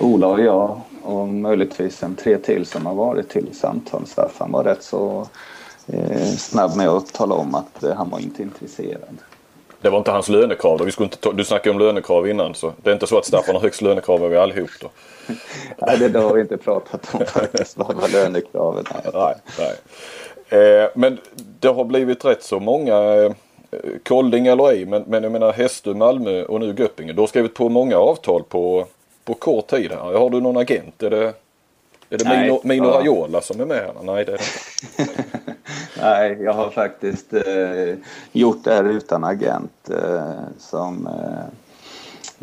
Ola 0.00 0.26
och 0.26 0.40
jag 0.40 0.80
och 1.04 1.28
möjligtvis 1.28 2.02
en 2.02 2.14
tre 2.14 2.38
till 2.38 2.66
som 2.66 2.86
har 2.86 2.94
varit 2.94 3.28
till 3.28 3.54
samtal. 3.54 4.06
Staffan 4.06 4.52
var 4.52 4.64
rätt 4.64 4.82
så 4.82 5.28
eh, 5.86 6.26
snabb 6.26 6.76
med 6.76 6.88
att 6.88 7.12
tala 7.12 7.34
om 7.34 7.54
att 7.54 7.82
eh, 7.82 7.94
han 7.94 8.10
var 8.10 8.18
inte 8.18 8.42
intresserad. 8.42 9.18
Det 9.80 9.90
var 9.90 9.98
inte 9.98 10.10
hans 10.10 10.28
lönekrav 10.28 10.78
då? 10.78 10.84
Vi 10.84 10.92
skulle 10.92 11.06
inte 11.06 11.16
ta, 11.16 11.32
du 11.32 11.44
snackade 11.44 11.70
om 11.70 11.78
lönekrav 11.78 12.28
innan 12.28 12.54
så 12.54 12.72
det 12.82 12.90
är 12.90 12.94
inte 12.94 13.06
så 13.06 13.18
att 13.18 13.26
Staffan 13.26 13.54
har 13.54 13.62
högst 13.62 13.82
lönekrav 13.82 14.24
över 14.24 14.36
allihop 14.36 14.70
då? 14.80 14.88
nej, 15.78 15.98
det, 15.98 16.08
det 16.08 16.18
har 16.18 16.34
vi 16.34 16.40
inte 16.40 16.56
pratat 16.56 17.14
om 17.14 17.26
faktiskt. 17.26 17.78
Vad 17.78 17.96
var 17.96 18.08
lönekravet? 18.08 18.86
Nej, 18.92 19.12
nej. 19.14 19.34
nej. 19.58 20.82
Eh, 20.82 20.88
men 20.94 21.18
det 21.60 21.68
har 21.68 21.84
blivit 21.84 22.24
rätt 22.24 22.42
så 22.42 22.60
många 22.60 22.94
eh, 22.94 23.32
Kolding 24.04 24.46
eller 24.46 24.70
ej, 24.70 24.86
men, 24.86 25.02
men 25.06 25.22
jag 25.22 25.32
menar 25.32 25.52
Hästö, 25.52 25.94
Malmö 25.94 26.44
och 26.44 26.60
nu 26.60 26.74
Göppingen. 26.78 27.16
Du 27.16 27.22
har 27.22 27.26
skrivit 27.26 27.54
på 27.54 27.68
många 27.68 27.96
avtal 27.96 28.42
på, 28.42 28.86
på 29.24 29.34
kort 29.34 29.66
tid 29.66 29.90
här. 29.90 30.18
Har 30.18 30.30
du 30.30 30.40
någon 30.40 30.56
agent? 30.56 31.02
Är 31.02 31.10
det, 31.10 31.34
är 32.10 32.18
det 32.18 32.40
Mino, 32.40 32.60
Mino 32.64 32.84
ja. 32.84 32.90
Raiola 32.90 33.40
som 33.40 33.60
är 33.60 33.66
med 33.66 33.76
här? 33.76 33.94
Nej, 34.02 34.24
det 34.24 34.32
är 34.32 34.38
det 34.38 35.02
inte. 35.02 35.22
Nej, 36.00 36.38
jag 36.42 36.52
har 36.52 36.70
faktiskt 36.70 37.32
eh, 37.32 37.94
gjort 38.32 38.64
det 38.64 38.74
här 38.74 38.84
utan 38.84 39.24
agent. 39.24 39.90
Eh, 39.90 40.32
som 40.58 41.06
eh, 41.06 41.44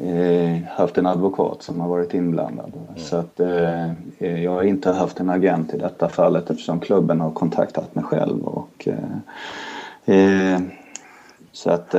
eh 0.07 0.57
haft 0.69 0.97
en 0.97 1.05
advokat 1.05 1.63
som 1.63 1.79
har 1.79 1.87
varit 1.87 2.13
inblandad. 2.13 2.71
Mm. 2.73 2.99
Så 2.99 3.17
att 3.17 3.39
eh, 3.39 4.43
jag 4.43 4.51
har 4.51 4.63
inte 4.63 4.91
haft 4.91 5.19
en 5.19 5.29
agent 5.29 5.73
i 5.73 5.77
detta 5.77 6.09
fallet 6.09 6.49
eftersom 6.49 6.79
klubben 6.79 7.21
har 7.21 7.31
kontaktat 7.31 7.95
mig 7.95 8.03
själv. 8.03 8.43
Och, 8.43 8.87
eh, 10.05 10.59
så 11.51 11.69
att 11.69 11.95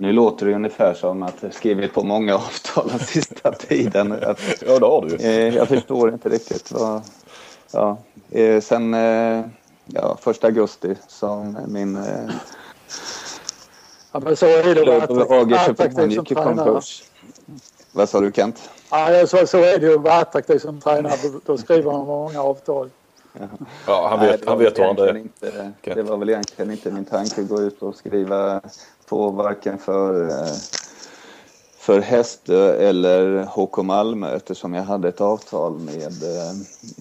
nu 0.00 0.12
låter 0.12 0.46
det 0.46 0.54
ungefär 0.54 0.94
som 0.94 1.22
att 1.22 1.34
jag 1.40 1.54
skrivit 1.54 1.94
på 1.94 2.02
många 2.02 2.34
avtal 2.36 2.88
den 2.88 2.98
sista 2.98 3.52
tiden. 3.52 4.12
Att, 4.12 4.40
ja, 4.66 4.78
det 4.78 4.86
har 4.86 5.06
du 5.06 5.16
eh, 5.16 5.56
Jag 5.56 5.68
förstår 5.68 6.12
inte 6.12 6.28
riktigt 6.28 6.72
vad... 6.72 7.02
Ja, 7.72 7.98
eh, 8.30 8.60
sen 8.60 8.94
eh, 8.94 9.44
ja, 9.86 10.16
första 10.20 10.46
augusti 10.46 10.94
som 11.08 11.58
min... 11.68 11.96
Eh, 11.96 12.30
ja, 14.12 14.20
men 14.20 14.36
så 14.36 14.46
är 14.46 14.74
det 14.74 15.60
attraktiv 15.60 16.14
som 16.14 16.24
tränare. 16.24 16.80
Vad 17.92 18.08
sa 18.08 18.20
du 18.20 18.32
Kent? 18.32 18.70
Ja, 18.90 19.26
så, 19.26 19.46
så 19.46 19.58
är 19.58 19.78
det 19.78 19.86
ju 19.86 19.94
att 19.94 20.00
vara 20.00 20.14
attraktiv 20.14 20.58
som 20.58 20.80
tränare. 20.80 21.40
Då 21.46 21.58
skriver 21.58 21.92
man 21.92 22.06
många 22.06 22.42
avtal. 22.42 22.90
Ja, 23.86 24.08
han 24.08 24.20
vet, 24.20 24.40
Nej, 24.40 24.48
han 24.48 24.58
vet 24.58 24.76
det 24.76 24.82
är. 24.82 25.16
Inte, 25.16 25.72
det 25.82 26.02
var 26.02 26.16
väl 26.16 26.28
egentligen 26.28 26.70
inte 26.70 26.90
min 26.90 27.04
tanke 27.04 27.40
att 27.40 27.48
gå 27.48 27.60
ut 27.60 27.82
och 27.82 27.96
skriva 27.96 28.60
på 29.10 29.30
varken 29.30 29.78
för, 29.78 30.28
eh, 30.28 30.54
för 31.78 32.00
Hästö 32.00 32.74
eh, 32.74 32.88
eller 32.88 33.44
HK 33.44 33.82
Malmö 33.82 34.36
eftersom 34.36 34.74
jag 34.74 34.82
hade 34.82 35.08
ett 35.08 35.20
avtal 35.20 35.78
med 35.78 36.12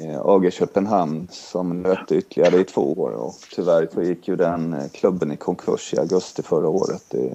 eh, 0.01 0.21
AG 0.21 0.53
Köpenhamn 0.53 1.27
som 1.31 1.83
löpte 1.83 2.15
ytterligare 2.15 2.59
i 2.59 2.63
två 2.63 2.93
år 2.93 3.11
och 3.11 3.33
tyvärr 3.55 3.87
så 3.93 4.01
gick 4.01 4.27
ju 4.27 4.35
den 4.35 4.75
klubben 4.93 5.31
i 5.31 5.37
konkurs 5.37 5.93
i 5.93 5.99
augusti 5.99 6.43
förra 6.43 6.67
året. 6.67 7.03
Det, 7.09 7.31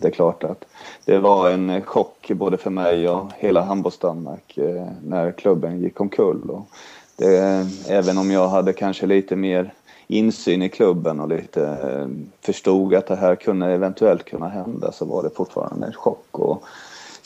det 0.00 0.08
är 0.08 0.12
klart 0.12 0.44
att 0.44 0.64
det 1.04 1.18
var 1.18 1.50
en 1.50 1.82
chock 1.82 2.30
både 2.34 2.56
för 2.56 2.70
mig 2.70 3.08
och 3.08 3.30
hela 3.36 3.60
handbolls-Danmark 3.60 4.58
när 5.04 5.32
klubben 5.32 5.80
gick 5.80 6.00
omkull. 6.00 6.50
Och 6.50 6.66
det, 7.16 7.66
även 7.88 8.18
om 8.18 8.30
jag 8.30 8.48
hade 8.48 8.72
kanske 8.72 9.06
lite 9.06 9.36
mer 9.36 9.72
insyn 10.18 10.62
i 10.62 10.68
klubben 10.68 11.20
och 11.20 11.28
lite 11.28 11.66
eh, 11.66 12.06
förstod 12.40 12.94
att 12.94 13.06
det 13.06 13.16
här 13.16 13.36
kunde 13.36 13.66
eventuellt 13.66 14.24
kunna 14.24 14.48
hända 14.48 14.92
så 14.92 15.04
var 15.04 15.22
det 15.22 15.30
fortfarande 15.30 15.86
en 15.86 15.92
chock. 15.92 16.26
Och 16.30 16.64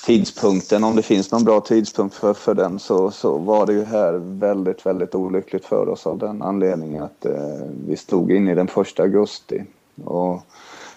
tidpunkten, 0.07 0.85
om 0.85 0.97
det 0.97 1.03
finns 1.03 1.33
någon 1.33 1.45
bra 1.45 1.61
tidpunkt 1.61 2.15
för, 2.15 2.35
för 2.35 2.55
den 2.55 2.79
så, 2.79 3.11
så 3.11 3.39
var 3.39 3.67
det 3.67 3.73
ju 3.73 3.85
här 3.85 4.13
väldigt, 4.13 4.87
väldigt 4.87 5.15
olyckligt 5.15 5.65
för 5.65 5.89
oss 5.89 6.07
av 6.07 6.19
den 6.19 6.43
anledningen 6.43 7.03
att 7.03 7.25
eh, 7.25 7.67
vi 7.87 7.97
stod 7.97 8.33
in 8.33 8.49
i 8.49 8.55
den 8.55 8.69
första 8.69 9.03
augusti. 9.03 9.65
Och 10.05 10.41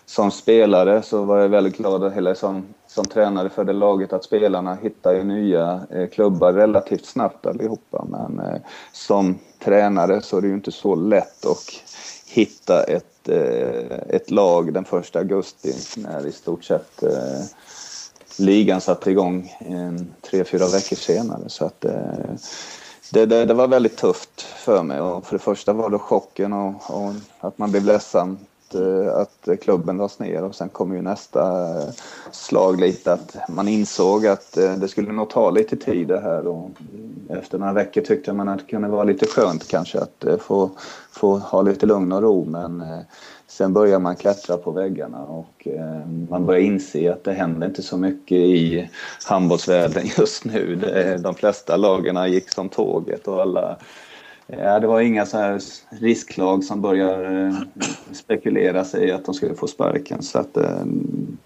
som 0.06 0.32
spelare 0.32 1.02
så 1.02 1.24
var 1.24 1.38
jag 1.38 1.50
väldigt 1.50 1.78
glad, 1.78 2.18
eller 2.18 2.34
som, 2.34 2.64
som 2.90 3.06
tränare 3.06 3.50
för 3.50 3.64
det 3.64 3.74
laget, 3.74 4.14
att 4.14 4.24
spelarna 4.24 4.76
hittar 4.76 5.14
ju 5.14 5.24
nya 5.24 5.82
eh, 5.90 6.10
klubbar 6.10 6.54
relativt 6.54 7.06
snabbt 7.06 7.46
allihopa. 7.46 8.06
Men 8.10 8.40
eh, 8.40 8.62
som 8.92 9.40
tränare 9.64 10.22
så 10.22 10.38
är 10.38 10.42
det 10.42 10.48
ju 10.48 10.54
inte 10.54 10.72
så 10.72 10.96
lätt 10.96 11.46
att 11.46 11.66
hitta 12.28 12.84
ett, 12.84 13.30
eh, 13.30 14.00
ett 14.10 14.32
lag 14.32 14.74
den 14.74 14.86
första 14.86 15.20
augusti 15.20 15.74
när 15.98 16.28
i 16.28 16.32
stort 16.32 16.64
sett 16.64 17.04
ligan 18.38 18.82
satte 18.82 19.12
igång 19.12 19.54
tre, 20.22 20.44
fyra 20.44 20.68
veckor 20.68 20.96
senare. 20.96 21.50
Så 21.50 21.66
att, 21.66 21.82
det, 23.12 23.26
det, 23.26 23.46
det, 23.46 23.54
var 23.54 23.68
väldigt 23.68 23.98
tufft 23.98 24.42
för 24.42 24.84
mig. 24.84 25.02
Och 25.02 25.26
för 25.26 25.36
det 25.36 25.44
första 25.44 25.74
var 25.74 25.90
det 25.90 26.00
chocken 26.00 26.54
och, 26.54 26.74
och 26.88 27.14
att 27.40 27.58
man 27.58 27.72
blev 27.72 27.86
ledsen 27.86 28.38
Eh, 28.76 29.16
att 29.16 29.62
klubben 29.62 29.98
lades 29.98 30.20
ner 30.20 30.44
och 30.44 30.56
sen 30.56 30.70
kom 30.70 30.96
ju 30.96 31.02
nästa 31.02 31.70
eh, 31.80 31.90
slag 32.32 32.80
lite 32.80 33.14
att 33.14 33.36
man 33.50 33.68
insåg 33.68 34.28
att 34.28 34.58
eh, 34.58 34.74
det 34.74 34.88
skulle 34.88 35.12
nog 35.12 35.30
ta 35.30 35.50
lite 35.50 35.78
tid 35.78 36.08
det 36.08 36.20
här 36.20 36.48
och 36.48 36.70
efter 37.30 37.58
några 37.58 37.74
veckor 37.74 38.02
tyckte 38.02 38.34
man 38.34 38.50
att 38.50 38.60
det 38.60 38.66
kunde 38.66 38.88
vara 38.88 39.04
lite 39.04 39.26
skönt 39.28 39.68
kanske 39.68 40.00
att 40.00 40.26
få, 40.42 40.70
få 41.12 41.38
ha 41.38 41.62
lite 41.62 41.86
lugn 41.86 42.12
och 42.12 42.22
ro 42.22 42.46
men 42.46 42.84
sen 43.48 43.74
börjar 43.74 44.00
man 44.00 44.16
klättra 44.16 44.58
på 44.58 44.72
väggarna 44.72 45.24
och 45.24 45.68
man 46.30 46.46
börjar 46.46 46.62
inse 46.62 47.14
att 47.14 47.24
det 47.24 47.34
händer 47.34 47.68
inte 47.68 47.84
så 47.84 47.98
mycket 47.98 48.38
i 48.38 48.90
handbollsvärlden 49.26 50.04
just 50.18 50.46
nu. 50.46 50.76
De 51.24 51.36
flesta 51.36 51.78
lagen 51.78 52.32
gick 52.32 52.50
som 52.50 52.70
tåget 52.70 53.28
och 53.28 53.42
alla 53.42 53.78
Ja, 54.52 54.80
det 54.80 54.88
var 54.88 55.02
inga 55.02 55.26
så 55.26 55.38
här 55.38 55.62
risklag 55.90 56.64
som 56.64 56.82
började 56.82 57.46
eh, 57.46 57.86
spekulera 58.12 58.86
sig 58.86 59.08
i 59.08 59.12
att 59.12 59.26
de 59.26 59.34
skulle 59.34 59.56
få 59.56 59.68
sparken. 59.68 60.22
Så 60.22 60.40
att, 60.40 60.58
ehm, 60.58 61.38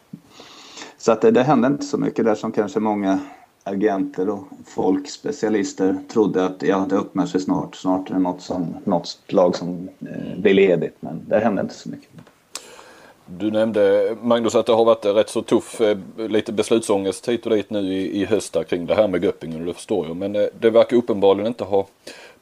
så 0.98 1.12
att 1.12 1.22
det, 1.22 1.32
det 1.32 1.44
hände 1.44 1.68
inte 1.68 1.84
så 1.84 1.98
mycket 1.98 2.26
där 2.26 2.36
som 2.36 2.52
kanske 2.52 2.80
många 2.80 3.20
agenter 3.64 4.30
och 4.30 4.44
folk, 4.66 5.10
specialister, 5.10 5.96
trodde 6.14 6.46
att 6.46 6.64
ja, 6.64 6.86
det 6.90 6.96
öppnar 6.96 7.26
sig 7.26 7.42
snart. 7.42 7.76
Snart 7.76 8.10
är 8.10 8.14
det 8.14 8.20
något, 8.20 8.42
som, 8.42 8.76
något 8.84 9.20
lag 9.28 9.56
som 9.56 9.90
eh, 10.00 10.40
blir 10.40 10.54
ledigt. 10.54 10.96
Men 11.00 11.26
det 11.28 11.40
hände 11.40 11.62
inte 11.62 11.74
så 11.74 11.90
mycket. 11.90 12.10
Du 13.26 13.52
nämnde 13.52 14.16
Magnus 14.22 14.56
att 14.56 14.66
det 14.66 14.74
har 14.74 14.86
varit 14.86 15.06
rätt 15.06 15.30
så 15.30 15.42
tuff, 15.42 15.82
eh, 15.82 15.98
lite 16.16 16.54
beslutsångest 16.54 17.30
hit 17.30 17.46
och 17.46 17.52
dit 17.52 17.70
nu 17.70 17.80
i, 17.80 18.22
i 18.22 18.26
höst 18.26 18.58
kring 18.70 18.86
det 18.86 18.96
här 18.96 19.08
med 19.08 19.24
Göppingen 19.24 19.60
och 19.60 19.66
det 19.66 19.74
förstår 19.74 20.08
jag. 20.08 20.18
Men 20.18 20.34
det 20.60 20.70
verkar 20.70 20.98
uppenbarligen 20.98 21.48
inte 21.48 21.64
ha 21.64 21.88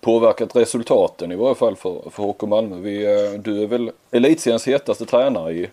påverkat 0.02 0.56
resultaten 0.56 1.32
i 1.32 1.36
varje 1.36 1.56
fall 1.56 1.76
för, 1.76 2.10
för 2.10 2.24
HK 2.24 2.42
Malmö. 2.42 2.76
Vi, 2.76 3.06
eh, 3.06 3.40
du 3.40 3.64
är 3.64 3.68
väl 3.68 3.92
elitseriens 4.12 4.68
hetaste 4.68 5.06
tränare 5.06 5.54
i, 5.54 5.70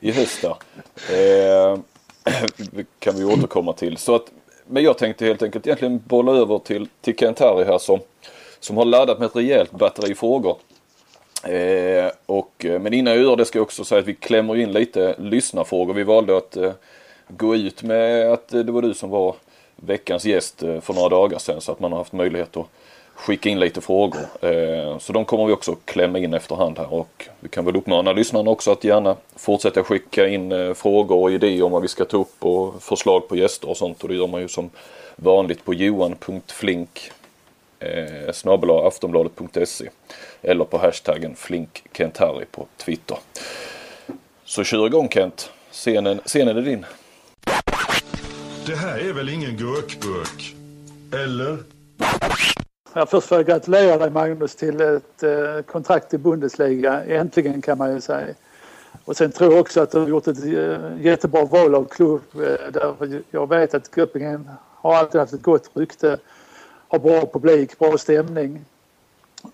i 0.00 0.12
höst 0.12 0.44
eh, 0.44 1.78
kan 2.98 3.16
vi 3.16 3.24
återkomma 3.24 3.72
till. 3.72 3.96
Så 3.96 4.14
att, 4.14 4.24
men 4.66 4.82
jag 4.82 4.98
tänkte 4.98 5.24
helt 5.24 5.42
enkelt 5.42 5.66
egentligen 5.66 6.02
bolla 6.06 6.32
över 6.32 6.58
till, 6.58 6.88
till 7.00 7.16
Kent 7.16 7.38
Harry 7.38 7.64
här 7.64 7.78
som, 7.78 8.00
som 8.60 8.76
har 8.76 8.84
laddat 8.84 9.18
med 9.18 9.26
ett 9.26 9.36
rejält 9.36 9.70
batteri 9.70 10.14
frågor. 10.14 10.56
Eh, 11.44 12.10
och, 12.26 12.64
eh, 12.64 12.80
men 12.80 12.94
innan 12.94 13.14
jag 13.14 13.22
gör 13.22 13.36
det 13.36 13.44
ska 13.44 13.58
jag 13.58 13.64
också 13.64 13.84
säga 13.84 14.00
att 14.00 14.06
vi 14.06 14.14
klämmer 14.14 14.56
in 14.56 14.72
lite 14.72 15.14
lyssnarfrågor. 15.18 15.94
Vi 15.94 16.02
valde 16.02 16.36
att 16.36 16.56
eh, 16.56 16.72
gå 17.28 17.56
ut 17.56 17.82
med 17.82 18.32
att 18.32 18.54
eh, 18.54 18.60
det 18.60 18.72
var 18.72 18.82
du 18.82 18.94
som 18.94 19.10
var 19.10 19.34
veckans 19.76 20.24
gäst 20.24 20.62
eh, 20.62 20.80
för 20.80 20.94
några 20.94 21.08
dagar 21.08 21.38
sedan 21.38 21.60
så 21.60 21.72
att 21.72 21.80
man 21.80 21.92
har 21.92 21.98
haft 21.98 22.12
möjlighet 22.12 22.56
att 22.56 22.66
skicka 23.14 23.48
in 23.48 23.60
lite 23.60 23.80
frågor. 23.80 24.20
Eh, 24.40 24.98
så 24.98 25.12
de 25.12 25.24
kommer 25.24 25.46
vi 25.46 25.52
också 25.52 25.76
klämma 25.84 26.18
in 26.18 26.34
efterhand 26.34 26.78
här 26.78 26.92
och 26.92 27.28
vi 27.40 27.48
kan 27.48 27.64
väl 27.64 27.76
uppmana 27.76 28.12
lyssnarna 28.12 28.50
också 28.50 28.72
att 28.72 28.84
gärna 28.84 29.16
fortsätta 29.36 29.84
skicka 29.84 30.28
in 30.28 30.52
eh, 30.52 30.74
frågor 30.74 31.16
och 31.16 31.32
idéer 31.32 31.62
om 31.62 31.72
vad 31.72 31.82
vi 31.82 31.88
ska 31.88 32.04
ta 32.04 32.16
upp 32.16 32.44
och 32.44 32.82
förslag 32.82 33.28
på 33.28 33.36
gäster 33.36 33.68
och 33.68 33.76
sånt 33.76 34.02
och 34.02 34.08
det 34.08 34.14
gör 34.14 34.26
man 34.26 34.40
ju 34.40 34.48
som 34.48 34.70
vanligt 35.16 35.64
på 35.64 35.74
johan.flink 35.74 37.10
eh, 37.78 38.28
aftonbladet.se 38.86 39.88
eller 40.42 40.64
på 40.64 40.78
hashtaggen 40.78 41.36
flinkkentharry 41.36 42.44
på 42.44 42.66
Twitter. 42.76 43.18
Så 44.44 44.64
kör 44.64 44.86
igång 44.86 45.08
Kent. 45.08 45.50
Scenen, 45.70 46.20
scenen 46.24 46.56
är 46.56 46.62
din. 46.62 46.86
Det 48.66 48.76
här 48.76 48.98
är 48.98 49.12
väl 49.12 49.28
ingen 49.28 49.56
gurkburk? 49.56 50.54
Eller? 51.12 51.58
Jag 52.94 53.08
först 53.08 53.28
får 53.28 53.38
jag 53.38 53.46
gratulera 53.46 53.98
dig 53.98 54.10
Magnus 54.10 54.54
till 54.54 54.80
ett 54.80 55.22
eh, 55.22 55.62
kontrakt 55.66 56.14
i 56.14 56.18
Bundesliga. 56.18 57.04
Äntligen 57.04 57.62
kan 57.62 57.78
man 57.78 57.94
ju 57.94 58.00
säga. 58.00 58.34
Och 59.04 59.16
sen 59.16 59.32
tror 59.32 59.52
jag 59.52 59.60
också 59.60 59.80
att 59.80 59.90
du 59.90 59.98
har 59.98 60.08
gjort 60.08 60.26
ett 60.26 60.44
eh, 60.44 60.76
jättebra 61.00 61.44
val 61.44 61.74
av 61.74 61.84
klubb. 61.84 62.22
Eh, 62.34 62.72
där 62.72 63.22
jag 63.30 63.48
vet 63.48 63.74
att 63.74 63.96
Göppingen 63.96 64.50
har 64.58 64.94
alltid 64.94 65.20
haft 65.20 65.32
ett 65.32 65.42
gott 65.42 65.70
rykte. 65.74 66.18
Har 66.88 66.98
bra 66.98 67.20
publik, 67.32 67.78
bra 67.78 67.98
stämning. 67.98 68.64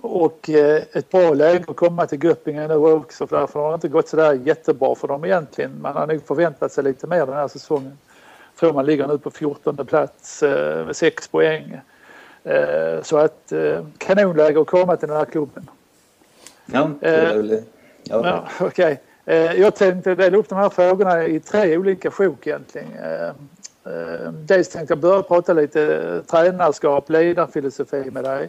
Och 0.01 0.51
ett 0.93 1.11
bra 1.11 1.35
läge 1.35 1.65
att 1.69 1.77
komma 1.77 2.07
till 2.07 2.25
Göppingen 2.25 2.69
nu 2.69 2.75
också 2.75 3.27
för 3.27 3.37
därför 3.41 3.61
har 3.61 3.71
det 3.71 3.75
inte 3.75 3.89
gått 3.89 4.09
sådär 4.09 4.33
jättebra 4.33 4.95
för 4.95 5.09
dem 5.09 5.25
egentligen. 5.25 5.81
Man 5.83 5.97
har 5.97 6.07
nog 6.07 6.27
förväntat 6.27 6.73
sig 6.73 6.85
lite 6.85 7.07
mer 7.07 7.27
den 7.27 7.35
här 7.35 7.49
säsongen. 7.49 7.99
tror 8.61 8.73
man 8.73 8.87
ligger 8.87 9.07
nu 9.07 9.19
på 9.19 9.31
14 9.31 9.87
plats 9.87 10.43
med 10.87 10.97
6 10.97 11.29
poäng. 11.29 11.81
Eh, 12.45 13.03
så 13.03 13.17
att 13.19 13.53
eh, 13.53 13.85
kanonläge 13.99 14.61
att 14.61 14.67
komma 14.67 14.97
till 14.97 15.09
den 15.09 15.17
här 15.17 15.25
klubben. 15.25 15.71
Ja, 16.67 16.91
det 17.01 17.09
är 17.09 17.37
väl... 17.37 17.63
Ja. 18.05 18.45
Ja. 18.77 18.91
Eh, 19.25 19.61
Jag 19.61 19.75
tänkte 19.75 20.15
dela 20.15 20.37
upp 20.37 20.49
de 20.49 20.59
här 20.59 20.69
frågorna 20.69 21.27
i 21.27 21.41
tre 21.41 21.77
olika 21.79 22.11
sjok 22.11 22.47
egentligen. 22.47 22.89
Eh, 23.03 23.29
eh, 23.93 24.31
Dels 24.33 24.69
tänkte 24.69 24.93
jag 24.93 24.99
börja 24.99 25.23
prata 25.23 25.53
lite 25.53 26.23
tränarskap, 26.27 27.11
ledarfilosofi 27.11 28.11
med 28.11 28.25
dig. 28.25 28.49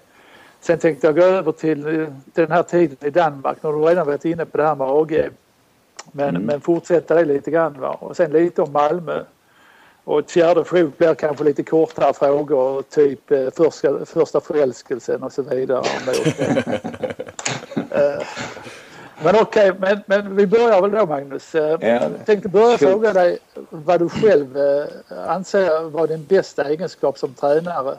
Sen 0.61 0.79
tänkte 0.79 1.07
jag 1.07 1.15
gå 1.15 1.23
över 1.23 1.51
till, 1.51 1.85
eh, 1.87 2.07
till 2.33 2.43
den 2.43 2.51
här 2.51 2.63
tiden 2.63 2.97
i 3.01 3.09
Danmark. 3.09 3.57
Nu 3.63 3.69
har 3.69 3.79
du 3.79 3.85
redan 3.85 4.07
varit 4.07 4.25
inne 4.25 4.45
på 4.45 4.57
det 4.57 4.63
här 4.63 4.75
med 4.75 4.87
AG. 4.87 5.29
Men, 6.11 6.29
Mm. 6.29 6.41
men 6.41 6.61
fortsätta 6.61 7.15
det 7.15 7.25
lite 7.25 7.51
grann. 7.51 7.79
Va? 7.79 7.97
Och 7.99 8.15
sen 8.17 8.31
lite 8.31 8.61
om 8.61 8.71
Malmö. 8.71 9.23
Och 10.09 10.19
ett 10.19 10.31
fjärde 10.31 10.63
sjok 10.63 10.97
blir 10.97 11.15
kanske 11.15 11.43
lite 11.43 11.63
kortare 11.63 12.13
frågor, 12.13 12.81
typ 12.81 13.31
eh, 13.31 13.49
första, 13.57 14.05
första 14.05 14.41
förälskelsen 14.41 15.23
och 15.23 15.33
så 15.33 15.41
vidare. 15.41 15.83
Eh, 17.91 18.25
men 19.23 19.35
okej, 19.41 19.73
men, 19.79 20.01
men 20.05 20.35
vi 20.35 20.47
börjar 20.47 20.81
väl 20.81 20.91
då 20.91 21.05
Magnus. 21.05 21.55
Eh, 21.55 21.77
Ja. 21.81 21.87
Jag 21.87 22.25
tänkte 22.25 22.49
börja 22.49 22.77
Kul. 22.77 22.89
fråga 22.89 23.13
dig 23.13 23.37
vad 23.69 23.99
du 23.99 24.09
själv 24.09 24.57
anser 25.27 25.89
vara 25.89 26.07
din 26.07 26.25
bästa 26.25 26.69
egenskap 26.69 27.17
som 27.17 27.33
tränare. 27.33 27.97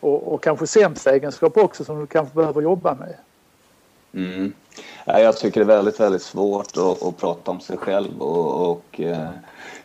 Och, 0.00 0.34
och 0.34 0.42
kanske 0.42 0.66
sämsta 0.66 1.12
egenskap 1.12 1.56
också 1.56 1.84
som 1.84 2.00
du 2.00 2.06
kanske 2.06 2.34
behöver 2.34 2.62
jobba 2.62 2.94
med. 2.94 3.14
Mm. 4.14 4.52
Ja, 5.04 5.20
jag 5.20 5.36
tycker 5.36 5.60
det 5.60 5.72
är 5.72 5.76
väldigt, 5.76 6.00
väldigt 6.00 6.22
svårt 6.22 6.76
att, 6.76 7.02
att 7.02 7.16
prata 7.16 7.50
om 7.50 7.60
sig 7.60 7.76
själv 7.76 8.22
och, 8.22 8.70
och 8.70 9.00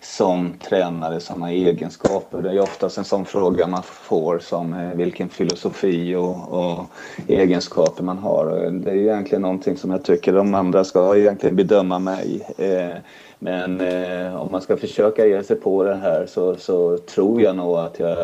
som 0.02 0.54
tränare, 0.70 1.20
sådana 1.20 1.52
egenskaper. 1.52 2.42
Det 2.42 2.50
är 2.50 2.60
oftast 2.60 2.98
en 2.98 3.04
sån 3.04 3.26
fråga 3.26 3.68
man 3.68 3.84
får 3.84 4.40
som 4.40 4.74
eh, 4.74 4.94
vilken 4.94 5.30
filosofi 5.30 6.16
och, 6.16 6.54
och 6.54 6.86
egenskaper 7.28 8.04
man 8.04 8.18
har. 8.18 8.46
Det 8.72 8.92
är 8.92 8.96
ju 8.96 9.04
egentligen 9.04 9.42
någonting 9.42 9.78
som 9.78 9.92
jag 9.92 10.04
tycker 10.04 10.34
de 10.34 10.54
andra 10.54 10.84
ska 10.84 11.18
egentligen 11.18 11.56
bedöma 11.56 12.00
mig. 12.00 12.42
Eh, 12.58 12.98
men 13.44 13.82
eh, 13.82 14.36
om 14.36 14.52
man 14.52 14.62
ska 14.62 14.78
försöka 14.78 15.26
ge 15.26 15.44
sig 15.44 15.56
på 15.56 15.84
det 15.84 15.96
här 15.96 16.26
så, 16.26 16.56
så 16.56 16.98
tror 16.98 17.42
jag 17.42 17.56
nog 17.56 17.78
att 17.78 18.00
jag, 18.00 18.18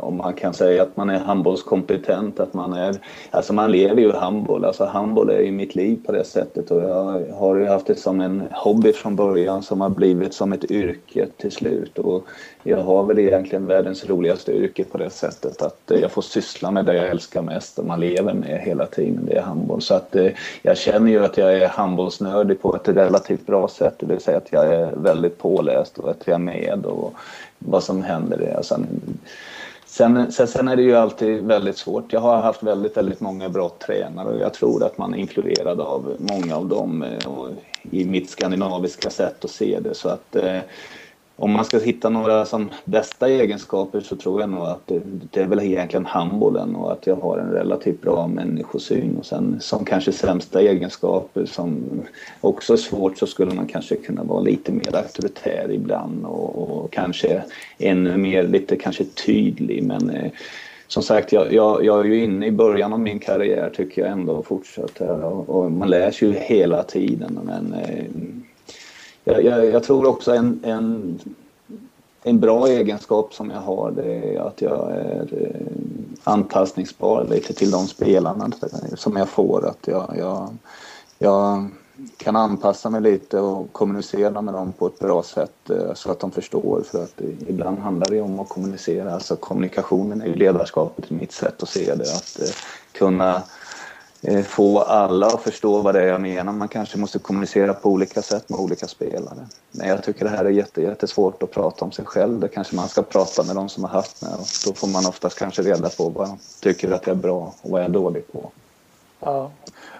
om 0.00 0.16
man 0.16 0.32
kan 0.32 0.54
säga 0.54 0.82
att 0.82 0.96
man 0.96 1.10
är 1.10 1.18
handbollskompetent, 1.18 2.40
att 2.40 2.54
man 2.54 2.72
är, 2.72 2.94
alltså 3.30 3.52
man 3.52 3.72
lever 3.72 4.02
ju 4.02 4.12
handboll, 4.12 4.64
alltså 4.64 4.84
handboll 4.84 5.30
är 5.30 5.40
ju 5.40 5.52
mitt 5.52 5.74
liv 5.74 5.98
på 6.06 6.12
det 6.12 6.24
sättet 6.24 6.70
och 6.70 6.82
jag 6.82 7.22
har 7.34 7.56
ju 7.56 7.66
haft 7.66 7.86
det 7.86 7.94
som 7.94 8.20
en 8.20 8.42
hobby 8.50 8.92
från 8.92 9.16
början 9.16 9.62
som 9.62 9.80
har 9.80 9.90
blivit 9.90 10.34
som 10.34 10.52
ett 10.52 10.70
yrke 10.70 11.01
till 11.36 11.52
slut 11.52 11.98
och 11.98 12.26
jag 12.62 12.78
har 12.78 13.04
väl 13.04 13.18
egentligen 13.18 13.66
världens 13.66 14.08
roligaste 14.08 14.52
yrke 14.52 14.84
på 14.84 14.98
det 14.98 15.10
sättet 15.10 15.62
att 15.62 15.90
eh, 15.90 16.00
jag 16.00 16.10
får 16.10 16.22
syssla 16.22 16.70
med 16.70 16.84
det 16.84 16.94
jag 16.94 17.08
älskar 17.08 17.42
mest 17.42 17.78
och 17.78 17.86
man 17.86 18.00
lever 18.00 18.34
med 18.34 18.60
hela 18.60 18.86
tiden, 18.86 19.26
det 19.26 19.36
är 19.36 19.42
handboll. 19.42 19.82
Så 19.82 19.94
att 19.94 20.16
eh, 20.16 20.30
jag 20.62 20.78
känner 20.78 21.10
ju 21.10 21.24
att 21.24 21.36
jag 21.36 21.54
är 21.54 21.68
handbollsnördig 21.68 22.62
på 22.62 22.76
ett 22.76 22.88
relativt 22.88 23.46
bra 23.46 23.68
sätt, 23.68 23.94
det 23.98 24.06
vill 24.06 24.20
säga 24.20 24.36
att 24.36 24.52
jag 24.52 24.74
är 24.74 24.92
väldigt 24.96 25.38
påläst 25.38 25.98
och 25.98 26.10
att 26.10 26.26
jag 26.26 26.34
är 26.34 26.38
med 26.38 26.86
och 26.86 27.14
vad 27.58 27.82
som 27.82 28.02
händer. 28.02 28.54
Alltså, 28.56 28.80
Sen, 29.92 30.32
sen, 30.32 30.48
sen, 30.48 30.68
är 30.68 30.76
det 30.76 30.82
ju 30.82 30.96
alltid 30.96 31.44
väldigt 31.44 31.76
svårt. 31.76 32.12
Jag 32.12 32.20
har 32.20 32.42
haft 32.42 32.62
väldigt, 32.62 32.96
väldigt 32.96 33.20
många 33.20 33.48
bra 33.48 33.68
tränare 33.86 34.28
och 34.28 34.40
jag 34.40 34.54
tror 34.54 34.84
att 34.84 34.98
man 34.98 35.14
är 35.14 35.18
influerad 35.18 35.80
av 35.80 36.16
många 36.18 36.56
av 36.56 36.68
dem 36.68 37.02
eh, 37.02 37.28
och 37.28 37.48
i 37.90 38.04
mitt 38.04 38.30
skandinaviska 38.30 39.10
sätt 39.10 39.44
att 39.44 39.50
se 39.50 39.78
det. 39.80 39.94
Så 39.94 40.08
att 40.08 40.36
eh, 40.36 40.58
om 41.36 41.52
man 41.52 41.64
ska 41.64 41.78
hitta 41.78 42.08
några 42.08 42.44
som 42.44 42.70
bästa 42.84 43.28
egenskaper 43.28 44.00
så 44.00 44.16
tror 44.16 44.40
jag 44.40 44.50
nog 44.50 44.62
att 44.62 44.86
det, 44.86 45.00
det 45.04 45.40
är 45.40 45.46
väl 45.46 45.60
egentligen 45.60 46.06
handbollen 46.06 46.76
och 46.76 46.92
att 46.92 47.06
jag 47.06 47.16
har 47.16 47.38
en 47.38 47.50
relativt 47.50 48.00
bra 48.00 48.26
människosyn. 48.26 49.16
Och 49.16 49.26
sen 49.26 49.56
som 49.60 49.84
kanske 49.84 50.12
sämsta 50.12 50.60
egenskaper 50.60 51.46
som 51.46 51.82
också 52.40 52.72
är 52.72 52.76
svårt 52.76 53.18
så 53.18 53.26
skulle 53.26 53.54
man 53.54 53.66
kanske 53.66 53.96
kunna 53.96 54.22
vara 54.22 54.40
lite 54.40 54.72
mer 54.72 54.96
auktoritär 54.96 55.70
ibland 55.70 56.24
och, 56.24 56.82
och 56.82 56.92
kanske 56.92 57.42
ännu 57.78 58.16
mer 58.16 58.42
lite 58.42 58.76
kanske 58.76 59.04
tydlig 59.04 59.82
men 59.82 60.10
eh, 60.10 60.30
som 60.88 61.02
sagt, 61.02 61.32
jag, 61.32 61.52
jag, 61.52 61.84
jag 61.84 62.00
är 62.00 62.04
ju 62.04 62.24
inne 62.24 62.46
i 62.46 62.50
början 62.50 62.92
av 62.92 63.00
min 63.00 63.18
karriär 63.18 63.70
tycker 63.76 64.02
jag 64.02 64.10
ändå 64.10 64.32
och 64.32 64.46
fortsätter 64.46 65.24
och, 65.24 65.48
och 65.48 65.72
man 65.72 65.90
lär 65.90 66.10
sig 66.10 66.28
ju 66.28 66.34
hela 66.34 66.82
tiden 66.82 67.38
men 67.44 67.74
eh, 67.74 68.04
jag, 69.24 69.44
jag, 69.44 69.66
jag 69.66 69.82
tror 69.82 70.06
också 70.06 70.34
en, 70.34 70.60
en, 70.64 71.18
en 72.22 72.40
bra 72.40 72.68
egenskap 72.68 73.34
som 73.34 73.50
jag 73.50 73.60
har 73.60 73.90
det 73.90 74.36
är 74.36 74.40
att 74.40 74.62
jag 74.62 74.90
är 74.90 75.28
eh, 75.32 75.66
anpassningsbar 76.24 77.26
lite 77.30 77.52
till 77.52 77.70
de 77.70 77.86
spelarna 77.86 78.50
som 78.94 79.16
jag 79.16 79.28
får. 79.28 79.68
Att 79.68 79.86
jag, 79.86 80.14
jag, 80.18 80.56
jag 81.18 81.68
kan 82.16 82.36
anpassa 82.36 82.90
mig 82.90 83.00
lite 83.00 83.40
och 83.40 83.72
kommunicera 83.72 84.42
med 84.42 84.54
dem 84.54 84.72
på 84.72 84.86
ett 84.86 84.98
bra 84.98 85.22
sätt 85.22 85.70
eh, 85.70 85.94
så 85.94 86.10
att 86.10 86.20
de 86.20 86.30
förstår. 86.30 86.82
För 86.86 87.02
att 87.02 87.20
ibland 87.48 87.78
handlar 87.78 88.10
det 88.10 88.20
om 88.20 88.40
att 88.40 88.48
kommunicera. 88.48 89.14
Alltså 89.14 89.36
kommunikationen 89.36 90.22
är 90.22 90.26
ju 90.26 90.34
ledarskapet 90.34 91.10
i 91.10 91.14
mitt 91.14 91.32
sätt 91.32 91.62
att 91.62 91.68
se 91.68 91.94
det. 91.94 92.14
Att 92.14 92.40
eh, 92.40 92.54
kunna 92.92 93.42
Eh, 94.24 94.42
få 94.42 94.80
alla 94.80 95.26
att 95.26 95.42
förstå 95.42 95.82
vad 95.82 95.94
det 95.94 96.02
är 96.02 96.06
jag 96.06 96.20
menar. 96.20 96.52
Man 96.52 96.68
kanske 96.68 96.98
måste 96.98 97.18
kommunicera 97.18 97.74
på 97.74 97.90
olika 97.90 98.22
sätt 98.22 98.48
med 98.48 98.60
olika 98.60 98.86
spelare. 98.86 99.46
Men 99.70 99.88
jag 99.88 100.02
tycker 100.02 100.24
det 100.24 100.30
här 100.30 100.44
är 100.44 100.50
jätte, 100.50 100.82
jättesvårt 100.82 101.42
att 101.42 101.50
prata 101.50 101.84
om 101.84 101.92
sig 101.92 102.04
själv. 102.04 102.40
Det 102.40 102.48
kanske 102.48 102.76
man 102.76 102.88
ska 102.88 103.02
prata 103.02 103.42
med 103.42 103.56
de 103.56 103.68
som 103.68 103.84
har 103.84 103.90
haft 103.90 104.22
med. 104.22 104.32
Och 104.32 104.46
då 104.66 104.72
får 104.74 104.88
man 104.88 105.06
oftast 105.06 105.38
kanske 105.38 105.62
reda 105.62 105.88
på 105.88 106.08
vad 106.08 106.28
jag 106.28 106.38
tycker 106.60 106.90
att 106.90 107.06
jag 107.06 107.16
är 107.16 107.20
bra 107.20 107.54
och 107.62 107.70
vad 107.70 107.80
jag 107.80 107.88
är 107.88 107.92
dålig 107.92 108.32
på. 108.32 108.50
Ja. 109.20 109.50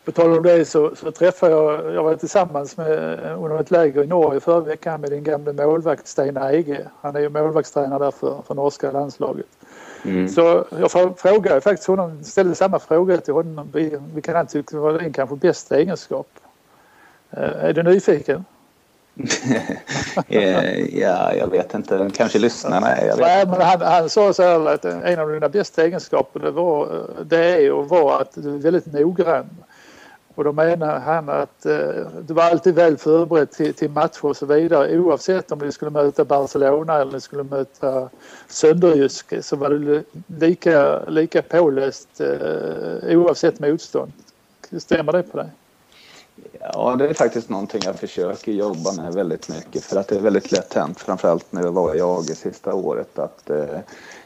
På 0.05 0.13
tal 0.13 0.37
om 0.37 0.43
det 0.43 0.65
så, 0.65 0.97
så 0.97 1.11
träffade 1.11 1.53
jag, 1.53 1.95
jag 1.95 2.05
var 2.05 2.15
tillsammans 2.15 2.77
med, 2.77 3.19
under 3.39 3.61
ett 3.61 3.71
läger 3.71 4.05
i 4.05 4.07
Norge 4.07 4.41
förra 4.41 4.61
veckan 4.61 5.01
med 5.01 5.11
din 5.11 5.25
gamle 5.25 5.53
målvakt 5.53 6.07
Stein 6.07 6.37
Eige. 6.37 6.87
Han 7.01 7.17
är 7.17 7.21
ju 7.21 7.29
målvaktstränare 7.29 8.05
där 8.05 8.11
för, 8.11 8.43
för 8.47 8.55
norska 8.55 8.91
landslaget. 8.91 9.47
Mm. 10.05 10.29
Så 10.29 10.41
jag 10.71 10.91
frå- 10.91 11.15
frågade 11.17 11.61
faktiskt 11.61 11.89
honom, 11.89 12.25
ställde 12.25 12.55
samma 12.55 12.79
fråga 12.79 13.17
till 13.17 13.35
honom. 13.35 13.69
Vi- 13.75 13.99
Vilken 14.15 14.37
han 14.37 14.47
tyckte 14.47 14.77
var 14.77 14.99
din 14.99 15.13
kanske 15.13 15.37
bästa 15.37 15.77
egenskap. 15.79 16.27
Eh, 17.31 17.65
Är 17.65 17.73
du 17.73 17.83
nyfiken? 17.83 18.45
Eh, 20.29 20.99
ja, 20.99 21.35
jag 21.35 21.47
vet 21.51 21.75
inte. 21.75 22.11
Kanske 22.17 22.39
lyssnarna 22.39 22.89
är. 22.97 23.17
Nej, 23.21 23.47
men 23.47 23.61
han, 23.61 23.81
han 23.81 24.09
sa 24.09 24.33
så 24.33 24.43
här 24.43 24.67
att 24.75 24.85
en 24.85 25.19
av 25.19 25.29
dina 25.29 25.49
bästa 25.49 25.85
egenskaper 25.85 26.41
det, 26.41 26.51
var, 26.51 27.03
det 27.25 27.39
är 27.67 27.73
och 27.73 27.89
var 27.89 28.21
att 28.21 28.31
du 28.35 28.55
är 28.55 28.59
väldigt 28.59 28.87
noggrann. 28.93 29.47
Och 30.35 30.45
då 30.45 30.53
menar 30.53 31.01
han 31.01 31.29
att 31.29 31.67
eh, 31.67 32.07
du 32.27 32.35
var 32.35 32.43
alltid 32.43 32.75
väl 32.75 32.97
förberedd 32.97 33.51
till, 33.51 33.75
till 33.75 33.91
matcher 33.91 34.25
och 34.25 34.37
så 34.37 34.47
vidare. 34.47 34.99
Oavsett 34.99 35.53
om 35.53 35.59
du 35.59 35.73
skulle 35.73 35.91
möta 35.91 36.25
Barcelona 36.25 37.01
eller 37.01 37.13
du 37.13 37.21
skulle 37.21 37.43
möta 37.43 38.09
Sönderjysk 38.49 39.45
så 39.45 39.57
var 39.57 39.71
det 39.71 40.05
lika, 40.27 41.05
lika 41.09 41.43
påläst 41.43 42.21
eh, 42.21 43.19
oavsett 43.19 43.61
motstånd. 43.61 44.13
Stämmer 44.79 45.13
det 45.13 45.23
på 45.23 45.37
dig? 45.37 45.51
Ja, 46.61 46.97
det 46.99 47.09
är 47.09 47.15
faktiskt 47.15 47.49
någonting 47.49 47.81
jag 47.85 47.97
försöker 47.97 48.53
jobba 48.53 48.93
med 48.93 49.15
väldigt 49.15 49.49
mycket 49.49 49.85
för 49.85 49.97
att 49.97 50.09
det 50.09 50.17
är 50.17 50.21
väldigt 50.21 50.53
lätt 50.53 50.75
hänt, 50.75 51.01
framförallt 51.01 51.53
när 51.53 51.63
det 51.63 51.71
var 51.71 51.95
i 52.31 52.35
sista 52.35 52.75
året, 52.75 53.19
att 53.19 53.51
eh, 53.51 53.79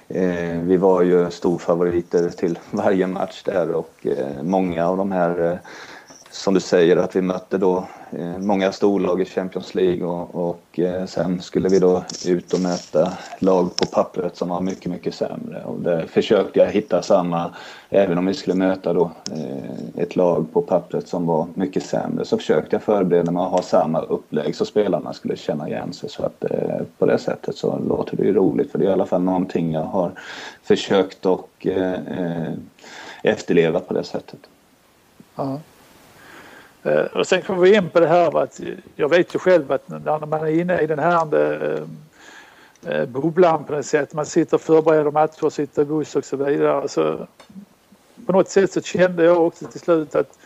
eh, 0.08 0.60
vi 0.60 0.76
var 0.76 1.02
ju 1.02 1.30
storfavoriter 1.30 2.30
till 2.30 2.58
varje 2.70 3.06
match 3.06 3.42
där 3.42 3.70
och 3.70 4.06
eh, 4.06 4.42
många 4.42 4.88
av 4.88 4.96
de 4.96 5.12
här 5.12 5.52
eh, 5.52 5.58
som 6.36 6.54
du 6.54 6.60
säger 6.60 6.96
att 6.96 7.16
vi 7.16 7.22
mötte 7.22 7.58
då 7.58 7.84
eh, 8.10 8.38
många 8.38 8.72
storlag 8.72 9.20
i 9.20 9.24
Champions 9.24 9.74
League 9.74 10.06
och, 10.06 10.48
och 10.48 10.78
eh, 10.78 11.06
sen 11.06 11.42
skulle 11.42 11.68
vi 11.68 11.78
då 11.78 12.04
ut 12.26 12.52
och 12.52 12.60
möta 12.60 13.12
lag 13.38 13.76
på 13.76 13.86
pappret 13.86 14.36
som 14.36 14.48
var 14.48 14.60
mycket, 14.60 14.86
mycket 14.86 15.14
sämre. 15.14 15.62
Och 15.64 15.80
där 15.80 16.06
försökte 16.06 16.58
jag 16.58 16.66
hitta 16.66 17.02
samma, 17.02 17.54
även 17.90 18.18
om 18.18 18.26
vi 18.26 18.34
skulle 18.34 18.56
möta 18.56 18.92
då 18.92 19.10
eh, 19.32 20.02
ett 20.02 20.16
lag 20.16 20.52
på 20.52 20.62
pappret 20.62 21.08
som 21.08 21.26
var 21.26 21.46
mycket 21.54 21.82
sämre, 21.82 22.24
så 22.24 22.38
försökte 22.38 22.76
jag 22.76 22.82
förbereda 22.82 23.30
mig 23.30 23.42
att 23.42 23.50
ha 23.50 23.62
samma 23.62 24.00
upplägg 24.00 24.56
så 24.56 24.64
spelarna 24.64 25.12
skulle 25.12 25.36
känna 25.36 25.68
igen 25.68 25.92
sig. 25.92 26.10
Så 26.10 26.22
att 26.22 26.44
på 26.98 27.06
det 27.06 27.18
sättet 27.18 27.56
så 27.56 27.78
låter 27.78 28.16
det 28.16 28.22
ju 28.22 28.32
roligt 28.32 28.72
för 28.72 28.78
det 28.78 28.84
är 28.84 28.88
i 28.88 28.92
alla 28.92 29.06
fall 29.06 29.22
någonting 29.22 29.72
jag 29.72 29.84
har 29.84 30.12
försökt 30.62 31.26
och 31.26 31.66
efterleva 33.22 33.80
på 33.80 33.94
det 33.94 34.04
sättet. 34.04 34.40
Ja. 35.36 35.58
Eh, 36.86 37.04
och 37.04 37.26
sen 37.26 37.42
kommer 37.42 37.60
vi 37.60 37.74
in 37.74 37.90
på 37.90 38.00
det 38.00 38.06
här 38.06 38.42
att 38.42 38.60
jag 38.96 39.08
vet 39.08 39.34
ju 39.34 39.38
själv 39.38 39.72
att 39.72 39.88
när 39.88 40.26
man 40.26 40.40
är 40.40 40.60
inne 40.60 40.80
i 40.80 40.86
den 40.86 40.98
här 40.98 41.34
eh, 41.34 41.82
eh, 42.92 43.06
bubblan 43.06 43.64
på 43.64 43.72
något 43.72 43.86
sätt, 43.86 44.14
man 44.14 44.26
sitter 44.26 44.54
och 44.54 44.60
förbereder 44.60 45.10
matcher, 45.10 45.50
sitter 45.50 45.82
i 45.82 45.84
buss 45.84 46.16
och 46.16 46.24
så 46.24 46.36
vidare. 46.36 46.88
Så 46.88 47.26
på 48.26 48.32
något 48.32 48.48
sätt 48.48 48.72
så 48.72 48.80
kände 48.80 49.24
jag 49.24 49.46
också 49.46 49.66
till 49.66 49.80
slut 49.80 50.14
att 50.14 50.38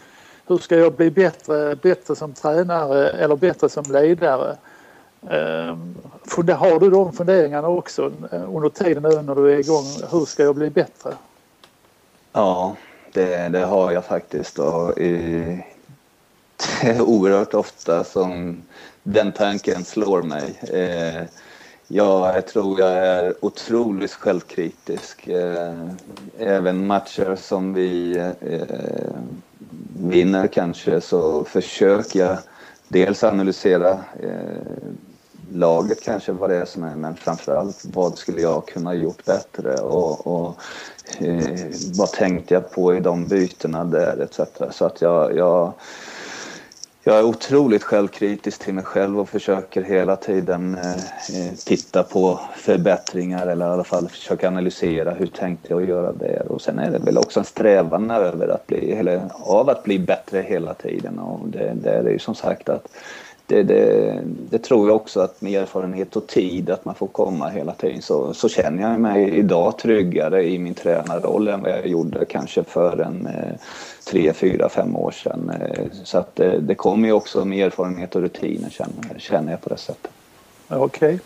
hur 0.46 0.58
ska 0.58 0.76
jag 0.76 0.92
bli 0.92 1.10
bättre, 1.10 1.76
bättre 1.76 2.16
som 2.16 2.32
tränare 2.32 3.10
eller 3.10 3.36
bättre 3.36 3.68
som 3.68 3.84
ledare? 3.88 4.56
Har 6.56 6.80
du 6.80 6.90
de 6.90 7.12
funderingarna 7.12 7.68
också 7.68 8.12
under 8.30 8.68
tiden 8.68 9.02
nu 9.02 9.22
när 9.22 9.34
du 9.34 9.52
är 9.52 9.58
igång? 9.58 9.84
Hur 10.10 10.24
ska 10.24 10.42
jag 10.42 10.54
bli 10.54 10.70
bättre? 10.70 11.12
Ja, 12.32 12.76
det, 13.12 13.48
det 13.48 13.64
har 13.64 13.92
jag 13.92 14.04
faktiskt. 14.04 14.58
Och, 14.58 14.98
i, 14.98 15.64
Eh, 16.82 17.02
oerhört 17.02 17.54
ofta 17.54 18.04
som 18.04 18.62
den 19.02 19.32
tanken 19.32 19.84
slår 19.84 20.22
mig. 20.22 20.60
Eh, 20.62 21.22
jag 21.88 22.46
tror 22.46 22.80
jag 22.80 22.90
är 22.90 23.44
otroligt 23.44 24.12
självkritisk. 24.12 25.28
Eh, 25.28 25.88
även 26.38 26.86
matcher 26.86 27.36
som 27.36 27.74
vi 27.74 28.16
eh, 28.40 29.14
vinner 30.00 30.46
kanske 30.46 31.00
så 31.00 31.44
försöker 31.44 32.20
jag 32.20 32.38
dels 32.88 33.24
analysera 33.24 33.90
eh, 34.22 34.90
laget 35.52 36.02
kanske 36.02 36.32
vad 36.32 36.50
det 36.50 36.56
är 36.56 36.64
som 36.64 36.82
är 36.84 36.96
men 36.96 37.16
framförallt 37.16 37.84
vad 37.92 38.18
skulle 38.18 38.40
jag 38.40 38.66
kunna 38.66 38.94
gjort 38.94 39.24
bättre 39.24 39.74
och, 39.74 40.26
och 40.26 40.56
eh, 41.18 41.66
vad 41.98 42.12
tänkte 42.12 42.54
jag 42.54 42.70
på 42.70 42.94
i 42.94 43.00
de 43.00 43.26
bytena 43.26 43.84
där 43.84 44.20
etc. 44.20 44.40
Så 44.70 44.84
att 44.84 45.00
jag, 45.00 45.36
jag 45.36 45.72
jag 47.04 47.18
är 47.18 47.22
otroligt 47.22 47.82
självkritisk 47.82 48.64
till 48.64 48.74
mig 48.74 48.84
själv 48.84 49.20
och 49.20 49.28
försöker 49.28 49.82
hela 49.82 50.16
tiden 50.16 50.74
eh, 50.74 50.90
eh, 50.90 51.54
titta 51.66 52.02
på 52.02 52.40
förbättringar 52.56 53.46
eller 53.46 53.66
i 53.66 53.68
alla 53.68 53.84
fall 53.84 54.08
försöka 54.08 54.48
analysera 54.48 55.10
hur 55.10 55.26
tänkte 55.26 55.68
jag 55.72 55.88
göra 55.88 56.12
det. 56.12 56.40
Och 56.48 56.60
sen 56.60 56.78
är 56.78 56.90
det 56.90 56.98
väl 56.98 57.18
också 57.18 57.40
en 57.40 57.46
strävan 57.46 58.10
över 58.10 58.48
att 58.48 58.66
bli, 58.66 58.92
eller 58.92 59.22
av 59.32 59.70
att 59.70 59.84
bli 59.84 59.98
bättre 59.98 60.40
hela 60.40 60.74
tiden. 60.74 61.18
Och 61.18 61.48
det, 61.48 61.72
det 61.74 61.90
är 61.90 62.10
ju 62.10 62.18
som 62.18 62.34
sagt 62.34 62.68
att 62.68 62.88
det, 63.46 63.62
det, 63.62 64.18
det, 64.50 64.58
tror 64.58 64.88
jag 64.88 64.96
också 64.96 65.20
att 65.20 65.40
med 65.40 65.62
erfarenhet 65.62 66.16
och 66.16 66.26
tid 66.26 66.70
att 66.70 66.84
man 66.84 66.94
får 66.94 67.06
komma 67.06 67.48
hela 67.48 67.72
tiden 67.72 68.02
så, 68.02 68.34
så 68.34 68.48
känner 68.48 68.90
jag 68.90 69.00
mig 69.00 69.38
idag 69.38 69.78
tryggare 69.78 70.44
i 70.44 70.58
min 70.58 70.74
tränarroll 70.74 71.48
än 71.48 71.62
vad 71.62 71.70
jag 71.70 71.86
gjorde 71.86 72.24
kanske 72.24 72.64
för 72.64 72.98
en 72.98 73.26
eh, 73.26 73.54
tre, 74.04 74.32
fyra, 74.32 74.68
fem 74.68 74.96
år 74.96 75.10
sedan. 75.10 75.50
Eh, 75.50 75.84
så 76.04 76.18
att 76.18 76.36
det, 76.36 76.58
det 76.60 76.74
kommer 76.74 77.08
ju 77.08 77.12
också 77.12 77.44
med 77.44 77.66
erfarenhet 77.66 78.16
och 78.16 78.22
rutiner 78.22 78.70
känner, 78.70 79.18
känner 79.18 79.50
jag 79.50 79.60
på 79.60 79.68
det 79.68 79.76
sättet. 79.76 80.10
Okej. 80.68 81.14
Okay. 81.14 81.18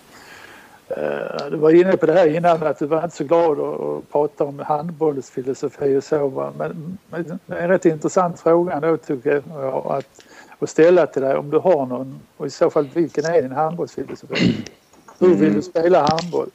Eh, 0.89 1.51
du 1.51 1.57
var 1.57 1.71
inne 1.71 1.97
på 1.97 2.07
det 2.07 2.13
här 2.13 2.37
innan 2.37 2.63
att 2.63 2.79
du 2.79 2.87
var 2.87 3.05
inte 3.05 3.17
så 3.17 3.25
glad 3.25 3.61
att 3.61 4.13
prata 4.13 4.45
om 4.45 4.59
handbollsfilosofi 4.59 5.97
och 5.97 6.05
så. 6.05 6.53
Men, 6.59 6.99
en 7.47 7.69
rätt 7.69 7.85
intressant 7.85 8.41
fråga 8.41 8.81
då 8.81 8.97
tycker 8.97 9.43
jag 9.49 9.87
att 9.87 10.25
och 10.59 10.69
ställa 10.69 11.07
till 11.07 11.23
dig 11.23 11.37
om 11.37 11.51
du 11.51 11.59
har 11.59 11.87
någon 11.87 12.21
och 12.37 12.47
i 12.47 12.51
så 12.51 12.71
fall 12.71 12.89
vilken 12.95 13.25
är 13.25 13.43
din 13.43 13.53
handbollsfilosofi? 13.53 14.65
Hur 15.19 15.29
vill 15.29 15.43
mm. 15.43 15.55
du 15.55 15.63
spela 15.63 16.07
handboll? 16.07 16.49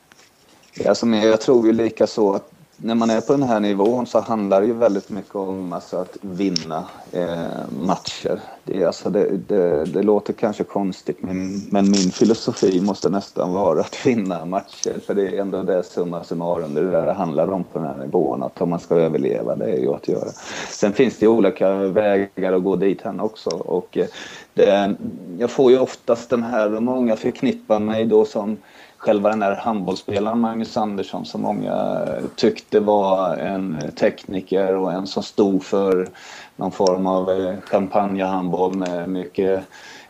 Alltså, 0.87 1.07
jag 1.07 1.41
tror 1.41 1.65
ju 1.65 1.73
lika 1.73 2.07
så 2.07 2.33
att 2.33 2.51
när 2.81 2.95
man 2.95 3.09
är 3.09 3.21
på 3.21 3.33
den 3.33 3.43
här 3.43 3.59
nivån 3.59 4.07
så 4.07 4.19
handlar 4.19 4.61
det 4.61 4.67
ju 4.67 4.73
väldigt 4.73 5.09
mycket 5.09 5.35
om 5.35 5.73
alltså, 5.73 5.97
att 5.97 6.17
vinna 6.21 6.85
eh, 7.11 7.47
matcher. 7.81 8.41
Det, 8.71 8.85
alltså, 8.85 9.09
det, 9.09 9.37
det, 9.47 9.85
det, 9.85 10.03
låter 10.03 10.33
kanske 10.33 10.63
konstigt 10.63 11.17
men, 11.21 11.61
men, 11.69 11.91
min 11.91 12.11
filosofi 12.11 12.81
måste 12.81 13.09
nästan 13.09 13.53
vara 13.53 13.79
att 13.79 14.05
vinna 14.05 14.45
matcher. 14.45 14.99
För 15.05 15.13
det 15.13 15.27
är 15.27 15.41
ändå 15.41 15.63
det 15.63 15.83
summa 15.83 16.23
summarum 16.23 16.73
det 16.73 16.91
där 16.91 17.05
det 17.05 17.13
handlar 17.13 17.51
om 17.51 17.63
på 17.63 17.79
den 17.79 17.87
här 17.87 17.97
nivån. 17.97 18.43
Att 18.43 18.61
om 18.61 18.69
man 18.69 18.79
ska 18.79 18.95
överleva, 18.95 19.55
det 19.55 19.65
är 19.65 19.77
ju 19.77 19.93
att 19.93 20.07
göra. 20.07 20.29
Sen 20.69 20.93
finns 20.93 21.17
det 21.17 21.27
olika 21.27 21.75
vägar 21.75 22.53
att 22.53 22.63
gå 22.63 22.75
dit 22.75 23.01
här 23.01 23.23
också. 23.23 23.49
Och, 23.49 23.97
eh, 23.97 24.07
det, 24.53 24.95
jag 25.39 25.51
får 25.51 25.71
ju 25.71 25.79
oftast 25.79 26.29
den 26.29 26.43
här, 26.43 26.69
många 26.69 27.15
förknippar 27.15 27.79
mig 27.79 28.05
då 28.05 28.25
som 28.25 28.57
själva 28.99 29.29
den 29.29 29.39
där 29.39 29.55
handbollsspelaren 29.55 30.39
Magnus 30.39 30.77
Andersson 30.77 31.25
som 31.25 31.41
många 31.41 31.73
eh, 32.07 32.23
tyckte 32.35 32.79
var 32.79 33.37
en 33.37 33.77
tekniker 33.99 34.75
och 34.75 34.93
en 34.93 35.07
som 35.07 35.23
stod 35.23 35.63
för 35.63 36.09
någon 36.55 36.71
form 36.71 37.07
av 37.07 37.31
eh, 37.31 37.55
champagnehandboll 37.59 38.58
champagnehandboll 38.59 38.75
med 38.75 39.09
mycket 39.09 39.63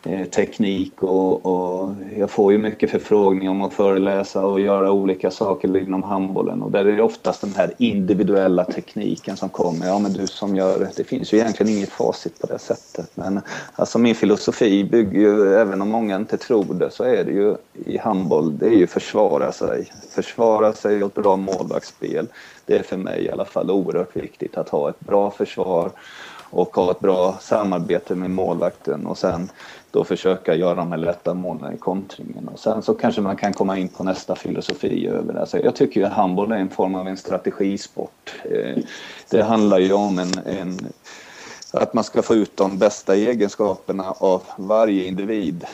eh, 0.04 0.24
teknik 0.24 1.02
och, 1.02 1.46
och, 1.46 1.94
jag 2.16 2.30
får 2.30 2.52
ju 2.52 2.58
mycket 2.58 2.90
förfrågningar 2.90 3.50
om 3.50 3.62
att 3.62 3.74
föreläsa 3.74 4.46
och 4.46 4.60
göra 4.60 4.92
olika 4.92 5.30
saker 5.30 5.76
inom 5.76 6.02
handbollen 6.02 6.62
och 6.62 6.70
där 6.70 6.84
är 6.84 6.96
det 6.96 7.02
oftast 7.02 7.40
den 7.40 7.54
här 7.56 7.72
individuella 7.78 8.64
tekniken 8.64 9.36
som 9.36 9.48
kommer. 9.48 9.86
Ja 9.86 9.98
men 9.98 10.12
du 10.12 10.26
som 10.26 10.56
gör 10.56 10.78
det, 10.78 10.90
det 10.96 11.04
finns 11.04 11.32
ju 11.32 11.38
egentligen 11.38 11.72
inget 11.72 11.90
facit 11.90 12.38
på 12.40 12.46
det 12.46 12.58
sättet 12.58 13.10
men 13.14 13.40
alltså 13.74 13.98
min 13.98 14.14
filosofi 14.14 14.84
bygger 14.84 15.20
ju, 15.20 15.54
även 15.54 15.82
om 15.82 15.88
många 15.88 16.16
inte 16.16 16.36
tror 16.36 16.74
det, 16.74 16.90
så 16.90 17.04
är 17.04 17.24
det 17.24 17.32
ju 17.32 17.56
i 17.86 17.98
handboll, 17.98 18.58
det 18.58 18.66
är 18.66 18.76
ju 18.76 18.86
försvara 18.86 19.52
sig. 19.52 19.92
Försvara 20.10 20.72
sig 20.72 21.04
och 21.04 21.08
ett 21.08 21.22
bra 21.22 21.36
målvaktsspel. 21.36 22.26
Det 22.66 22.78
är 22.78 22.82
för 22.82 22.96
mig 22.96 23.24
i 23.24 23.30
alla 23.30 23.44
fall 23.44 23.70
oerhört 23.70 24.16
viktigt 24.16 24.56
att 24.56 24.68
ha 24.68 24.88
ett 24.88 25.00
bra 25.00 25.30
försvar 25.30 25.90
och 26.50 26.76
ha 26.76 26.90
ett 26.90 27.00
bra 27.00 27.38
samarbete 27.40 28.14
med 28.14 28.30
målvakten 28.30 29.06
och 29.06 29.18
sen 29.18 29.50
då 29.90 30.04
försöka 30.04 30.54
göra 30.54 30.74
de 30.74 30.90
här 30.90 30.98
lätta 30.98 31.34
målen 31.34 31.74
i 31.74 31.78
kontringen. 31.78 32.48
Och 32.48 32.58
sen 32.58 32.82
så 32.82 32.94
kanske 32.94 33.20
man 33.20 33.36
kan 33.36 33.52
komma 33.52 33.78
in 33.78 33.88
på 33.88 34.04
nästa 34.04 34.34
filosofi 34.34 35.06
över 35.06 35.34
det. 35.34 35.46
Så 35.46 35.58
jag 35.58 35.76
tycker 35.76 36.04
att 36.04 36.12
handboll 36.12 36.52
är 36.52 36.56
en 36.56 36.70
form 36.70 36.94
av 36.94 37.08
en 37.08 37.16
strategisport. 37.16 38.34
Eh, 38.44 38.82
det 39.30 39.42
handlar 39.42 39.78
ju 39.78 39.92
om 39.92 40.18
en, 40.18 40.32
en 40.44 40.78
att 41.72 41.94
man 41.94 42.04
ska 42.04 42.22
få 42.22 42.34
ut 42.34 42.56
de 42.56 42.78
bästa 42.78 43.16
egenskaperna 43.16 44.14
av 44.18 44.42
varje 44.56 45.04
individ. 45.04 45.66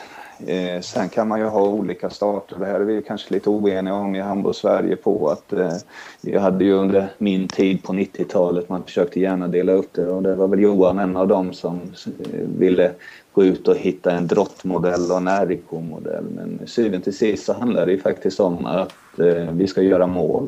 Eh, 0.45 0.81
sen 0.81 1.09
kan 1.09 1.27
man 1.27 1.39
ju 1.39 1.45
ha 1.45 1.61
olika 1.61 2.09
starter. 2.09 2.59
Det 2.59 2.65
här 2.65 2.79
är 2.79 2.83
vi 2.83 3.01
kanske 3.01 3.33
lite 3.33 3.49
oeniga 3.49 3.93
om 3.93 4.15
i 4.15 4.21
handboll-Sverige 4.21 4.95
på 4.95 5.29
att 5.29 5.53
eh, 5.53 5.73
vi 6.21 6.37
hade 6.37 6.65
ju 6.65 6.73
under 6.73 7.09
min 7.17 7.47
tid 7.47 7.83
på 7.83 7.93
90-talet, 7.93 8.69
man 8.69 8.83
försökte 8.83 9.19
gärna 9.19 9.47
dela 9.47 9.71
upp 9.71 9.93
det 9.93 10.07
och 10.07 10.23
det 10.23 10.35
var 10.35 10.47
väl 10.47 10.59
Johan 10.59 10.99
en 10.99 11.17
av 11.17 11.27
dem 11.27 11.53
som 11.53 11.81
eh, 12.05 12.39
ville 12.57 12.91
gå 13.33 13.43
ut 13.43 13.67
och 13.67 13.75
hitta 13.75 14.11
en 14.11 14.27
drottmodell 14.27 15.11
och 15.11 15.17
en 15.17 15.47
RIK-modell. 15.47 16.25
Men 16.35 16.59
syvende 16.65 17.03
till 17.03 17.17
sist 17.17 17.45
så 17.45 17.53
handlar 17.53 17.85
det 17.85 17.91
ju 17.91 17.99
faktiskt 17.99 18.39
om 18.39 18.65
att 18.65 19.19
eh, 19.19 19.51
vi 19.51 19.67
ska 19.67 19.81
göra 19.81 20.07
mål. 20.07 20.47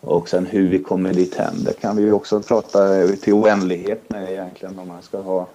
Och 0.00 0.28
sen 0.28 0.46
hur 0.46 0.68
vi 0.68 0.78
kommer 0.78 1.12
dit 1.12 1.34
hem, 1.34 1.54
det 1.64 1.80
kan 1.80 1.96
vi 1.96 2.02
ju 2.02 2.12
också 2.12 2.40
prata 2.40 3.06
till 3.06 3.32
oändlighet 3.32 4.10
med 4.10 4.30
egentligen 4.32 4.78
om 4.78 4.88
man 4.88 5.02
ska 5.02 5.20
ha 5.20 5.40
eh, 5.40 5.46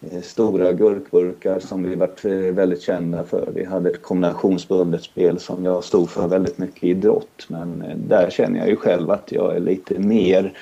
Eh, 0.00 0.22
stora 0.22 0.72
gurkburkar 0.72 1.58
som 1.58 1.82
vi 1.82 1.94
varit 1.94 2.24
eh, 2.24 2.30
väldigt 2.32 2.82
kända 2.82 3.24
för. 3.24 3.48
Vi 3.54 3.64
hade 3.64 3.90
ett 3.90 4.02
kombinationsbundet 4.02 5.02
spel 5.02 5.38
som 5.38 5.64
jag 5.64 5.84
stod 5.84 6.10
för 6.10 6.28
väldigt 6.28 6.58
mycket 6.58 6.84
i 6.84 6.88
idrott 6.88 7.46
men 7.48 7.82
eh, 7.82 7.96
där 7.96 8.30
känner 8.30 8.58
jag 8.58 8.68
ju 8.68 8.76
själv 8.76 9.10
att 9.10 9.32
jag 9.32 9.56
är 9.56 9.60
lite 9.60 9.98
mer 9.98 10.52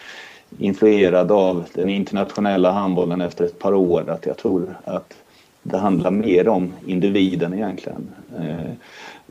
influerad 0.59 1.33
av 1.33 1.65
den 1.73 1.89
internationella 1.89 2.73
handbollen 2.73 3.21
efter 3.21 3.45
ett 3.45 3.59
par 3.59 3.75
år. 3.75 4.11
Att 4.11 4.27
jag 4.27 4.37
tror 4.37 4.79
att 4.85 5.15
det 5.63 5.79
handlar 5.79 6.11
mer 6.11 6.49
om 6.49 6.73
individen 6.87 7.55
egentligen. 7.55 8.09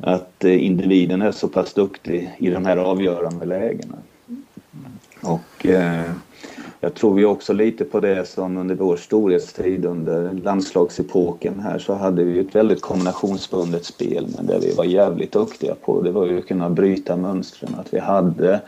Att 0.01 0.43
individen 0.43 1.21
är 1.21 1.31
så 1.31 1.47
pass 1.47 1.73
duktig 1.73 2.31
i 2.37 2.49
de 2.49 2.65
här 2.65 2.77
avgörande 2.77 3.45
lägena. 3.45 3.97
Och 5.21 5.65
jag 6.85 6.93
tror 6.93 7.19
ju 7.19 7.25
också 7.25 7.53
lite 7.53 7.85
på 7.85 7.99
det 7.99 8.27
som 8.27 8.57
under 8.57 8.75
vår 8.75 8.97
storhetstid 8.97 9.85
under 9.85 10.33
landslagsepoken 10.33 11.59
här 11.59 11.79
så 11.79 11.93
hade 11.93 12.23
vi 12.23 12.39
ett 12.39 12.55
väldigt 12.55 12.81
kombinationsbundet 12.81 13.85
spel 13.85 14.27
men 14.37 14.45
det 14.45 14.59
vi 14.59 14.73
var 14.73 14.85
jävligt 14.85 15.31
duktiga 15.31 15.75
på 15.75 16.01
det 16.01 16.11
var 16.11 16.25
ju 16.25 16.39
att 16.39 16.47
kunna 16.47 16.69
bryta 16.69 17.15
mönstren. 17.15 17.75
Att 17.79 17.93
vi 17.93 17.99
hade 17.99 18.61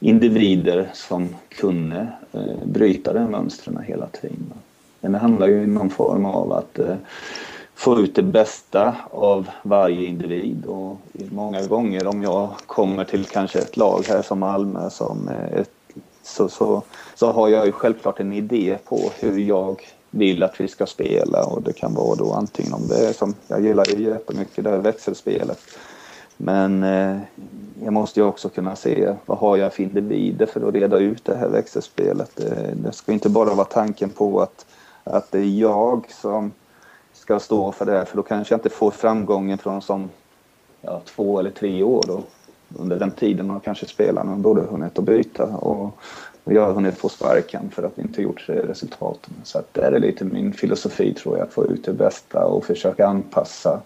individer 0.00 0.90
som 0.94 1.28
kunde 1.48 2.06
eh, 2.32 2.64
bryta 2.64 3.12
de 3.12 3.24
mönstren 3.24 3.78
hela 3.86 4.06
tiden. 4.06 4.52
Men 5.00 5.12
det 5.12 5.18
handlar 5.18 5.46
ju 5.46 5.62
i 5.62 5.66
någon 5.66 5.90
form 5.90 6.24
av 6.24 6.52
att 6.52 6.78
eh, 6.78 6.96
få 7.74 8.00
ut 8.00 8.14
det 8.14 8.22
bästa 8.22 8.94
av 9.10 9.48
varje 9.62 10.06
individ. 10.06 10.66
Och 10.66 10.98
många 11.12 11.66
gånger 11.66 12.06
om 12.06 12.22
jag 12.22 12.50
kommer 12.66 13.04
till 13.04 13.24
kanske 13.24 13.58
ett 13.58 13.76
lag 13.76 14.04
här 14.08 14.22
som 14.22 14.38
Malmö 14.38 14.90
som 14.90 15.28
eh, 15.28 15.60
ett, 15.60 15.73
så, 16.24 16.48
så, 16.48 16.82
så 17.14 17.32
har 17.32 17.48
jag 17.48 17.66
ju 17.66 17.72
självklart 17.72 18.20
en 18.20 18.32
idé 18.32 18.78
på 18.84 19.10
hur 19.18 19.38
jag 19.38 19.82
vill 20.10 20.42
att 20.42 20.60
vi 20.60 20.68
ska 20.68 20.86
spela 20.86 21.44
och 21.44 21.62
det 21.62 21.72
kan 21.72 21.94
vara 21.94 22.14
då 22.14 22.32
antingen 22.32 22.74
om 22.74 22.86
det 22.88 23.08
är 23.08 23.12
som, 23.12 23.34
jag 23.48 23.60
gillar 23.60 23.86
ju 23.86 24.04
jättemycket 24.04 24.64
det 24.64 24.70
här 24.70 24.78
växelspelet. 24.78 25.60
Men 26.36 26.82
eh, 26.82 27.18
jag 27.84 27.92
måste 27.92 28.20
ju 28.20 28.26
också 28.26 28.48
kunna 28.48 28.76
se 28.76 29.14
vad 29.26 29.38
har 29.38 29.56
jag 29.56 29.72
för 29.74 29.82
individer 29.82 30.46
för 30.46 30.68
att 30.68 30.74
reda 30.74 30.98
ut 30.98 31.24
det 31.24 31.36
här 31.36 31.48
växelspelet. 31.48 32.30
Det, 32.34 32.74
det 32.74 32.92
ska 32.92 33.12
inte 33.12 33.28
bara 33.28 33.54
vara 33.54 33.64
tanken 33.66 34.10
på 34.10 34.40
att 34.40 34.66
att 35.04 35.30
det 35.32 35.38
är 35.38 35.60
jag 35.60 36.06
som 36.10 36.52
ska 37.12 37.40
stå 37.40 37.72
för 37.72 37.86
det. 37.86 38.06
För 38.06 38.16
då 38.16 38.22
kanske 38.22 38.52
jag 38.52 38.58
inte 38.58 38.70
får 38.70 38.90
framgången 38.90 39.58
från 39.58 39.82
som 39.82 40.10
ja, 40.80 41.00
två 41.04 41.38
eller 41.38 41.50
tre 41.50 41.82
år. 41.82 42.04
Då. 42.06 42.22
Under 42.78 42.98
den 42.98 43.10
tiden 43.10 43.50
har 43.50 43.60
kanske 43.60 43.86
spelarna 43.86 44.36
både 44.36 44.60
hunnit 44.60 44.98
att 44.98 45.04
byta 45.04 45.44
och 45.44 45.98
jag 46.44 46.66
har 46.66 46.72
hunnit 46.72 46.98
få 46.98 47.08
sparken 47.08 47.70
för 47.70 47.82
att 47.82 47.92
vi 47.94 48.02
inte 48.02 48.22
gjort 48.22 48.44
resultaten. 48.48 49.34
Så 49.44 49.58
att 49.58 49.74
det 49.74 49.82
är 49.82 49.98
lite 49.98 50.24
min 50.24 50.52
filosofi 50.52 51.14
tror 51.14 51.38
jag, 51.38 51.46
att 51.46 51.52
få 51.52 51.66
ut 51.66 51.84
det 51.84 51.92
bästa 51.92 52.44
och 52.44 52.64
försöka 52.64 53.06
anpassa 53.06 53.80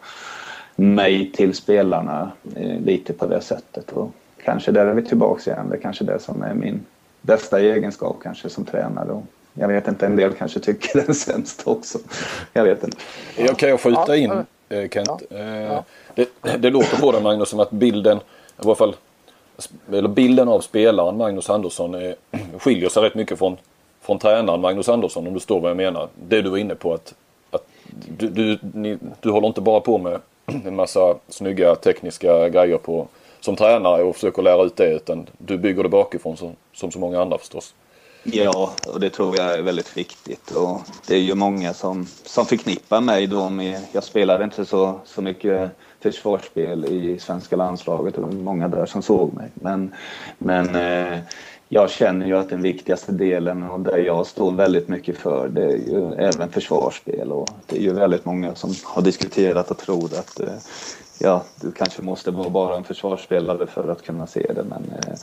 mig 0.77 1.33
till 1.33 1.55
spelarna 1.55 2.33
eh, 2.57 2.81
lite 2.81 3.13
på 3.13 3.27
det 3.27 3.41
sättet. 3.41 3.93
Och 3.93 4.13
kanske 4.45 4.73
där 4.73 4.87
är 4.87 4.95
vi 4.95 5.03
tillbaka 5.03 5.51
igen. 5.51 5.69
Det 5.71 5.77
är 5.77 5.81
kanske 5.81 6.05
det 6.05 6.19
som 6.19 6.43
är 6.43 6.55
min 6.55 6.81
bästa 7.21 7.61
egenskap 7.61 8.17
kanske 8.23 8.49
som 8.49 8.65
tränare. 8.65 9.13
Och 9.13 9.25
jag 9.55 9.69
vet 9.69 9.89
inte, 9.89 10.07
en 10.07 10.17
del 10.17 10.33
kanske 10.33 10.61
tycker 10.61 10.99
den 11.01 11.09
är 11.09 11.13
sämst 11.13 11.63
också. 11.65 11.99
Jag 12.53 12.65
vet 12.65 12.85
inte. 12.85 12.97
Jag 13.37 13.59
kan 13.59 13.69
jag 13.69 13.81
skjuta 13.81 14.17
in 14.17 14.31
eh, 14.69 14.89
Kent? 14.89 15.23
Ja. 15.31 15.85
Det, 16.15 16.57
det, 16.59 16.71
låter 16.71 16.97
på 16.97 17.13
dig 17.13 17.23
Magnus 17.23 17.49
som 17.49 17.61
att 17.61 17.71
bilden, 17.71 18.21
i 18.63 18.67
varje 18.67 18.77
fall 18.77 18.95
eller 19.93 20.09
bilden 20.09 20.49
av 20.49 20.61
spelaren 20.61 21.17
Magnus 21.17 21.51
Andersson 21.51 21.95
är, 21.95 22.17
eh, 22.31 22.41
skiljer 22.59 22.89
sig 22.89 23.03
rätt 23.03 23.15
mycket 23.15 23.39
från, 23.39 23.57
från 24.01 24.19
tränaren 24.19 24.61
Magnus 24.61 24.89
Andersson 24.89 25.27
om 25.27 25.35
du 25.35 25.41
står 25.41 25.61
vad 25.61 25.71
jag 25.71 25.77
menar. 25.77 26.09
Det 26.29 26.43
du 26.43 26.51
var 26.51 26.59
inne 26.59 26.75
på 26.75 26.95
att, 26.95 27.15
att 27.51 27.67
du, 28.19 28.29
du, 28.29 28.59
ni, 28.75 28.99
du 29.21 29.31
håller 29.31 29.49
inte 29.49 29.61
bara 29.61 29.81
på 29.81 29.99
med 29.99 30.21
en 30.47 30.77
massa 30.77 31.15
snygga 31.29 31.75
tekniska 31.75 32.49
grejer 32.49 32.79
på, 32.79 33.09
som 33.41 33.57
tränare 33.57 34.03
och 34.03 34.15
försöker 34.15 34.43
lära 34.43 34.63
ut 34.63 34.77
det 34.77 34.95
utan 34.95 35.27
du 35.39 35.59
bygger 35.59 35.83
det 35.83 35.89
bakifrån 35.89 36.37
som, 36.37 36.57
som 36.75 36.91
så 36.91 36.99
många 36.99 37.21
andra 37.21 37.39
förstås. 37.39 37.75
Ja, 38.23 38.73
och 38.93 39.01
det 39.01 39.11
tror 39.11 39.37
jag 39.37 39.59
är 39.59 39.63
väldigt 39.63 39.97
viktigt. 39.97 40.51
Och 40.51 40.81
det 41.07 41.15
är 41.15 41.21
ju 41.21 41.35
många 41.35 41.75
som, 41.75 42.07
som 42.25 42.47
förknippar 42.47 43.01
mig 43.01 43.27
då 43.27 43.49
med... 43.49 43.81
Jag 43.93 44.05
spelade 44.05 44.45
inte 44.45 44.65
så, 44.65 45.01
så 45.05 45.23
mycket 45.23 45.71
försvarsspel 46.01 46.85
i 46.85 47.19
svenska 47.19 47.57
landslaget. 47.57 48.15
Det 48.15 48.21
var 48.21 48.33
många 48.33 48.69
där 48.69 48.87
som 48.87 49.03
såg 49.03 49.35
mig. 49.35 49.51
Men, 49.55 49.95
men 50.39 50.75
eh, 50.75 51.19
jag 51.69 51.91
känner 51.91 52.27
ju 52.27 52.37
att 52.37 52.51
den 52.51 52.63
viktigaste 52.63 53.13
delen 53.13 53.63
och 53.63 53.81
det 53.81 53.99
jag 53.99 54.27
står 54.27 54.53
väldigt 54.53 54.89
mycket 54.89 55.19
för 55.19 55.49
det 55.49 55.65
är 55.65 55.77
ju 55.77 56.15
även 56.15 56.49
försvarsspel. 56.49 57.33
Och 57.33 57.49
det 57.67 57.77
är 57.77 57.81
ju 57.81 57.93
väldigt 57.93 58.25
många 58.25 58.55
som 58.55 58.75
har 58.85 59.03
diskuterat 59.03 59.71
och 59.71 59.79
tror 59.79 60.05
att 60.05 60.41
eh, 60.41 60.49
ja, 61.19 61.45
du 61.61 61.73
kanske 61.73 62.03
måste 62.03 62.31
vara 62.31 62.51
bara 62.51 62.77
en 62.77 62.85
försvarsspelare 62.85 63.67
för 63.67 63.89
att 63.89 64.03
kunna 64.03 64.27
se 64.27 64.53
det. 64.55 64.65
Men 64.65 64.93
eh, 64.99 65.15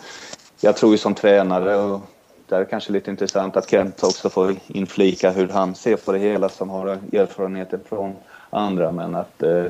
jag 0.61 0.75
tror 0.75 0.91
ju 0.91 0.97
som 0.97 1.13
tränare 1.13 1.75
och 1.75 2.01
där 2.47 2.55
är 2.55 2.59
det 2.59 2.65
kanske 2.65 2.91
lite 2.91 3.11
intressant 3.11 3.57
att 3.57 3.69
Kent 3.69 4.03
också 4.03 4.29
får 4.29 4.55
inflika 4.67 5.31
hur 5.31 5.47
han 5.47 5.75
ser 5.75 5.95
på 5.95 6.11
det 6.11 6.19
hela 6.19 6.49
som 6.49 6.69
har 6.69 6.87
erfarenheter 6.87 7.79
från 7.89 8.15
andra. 8.49 8.91
Men 8.91 9.15
att 9.15 9.43
eh, 9.43 9.65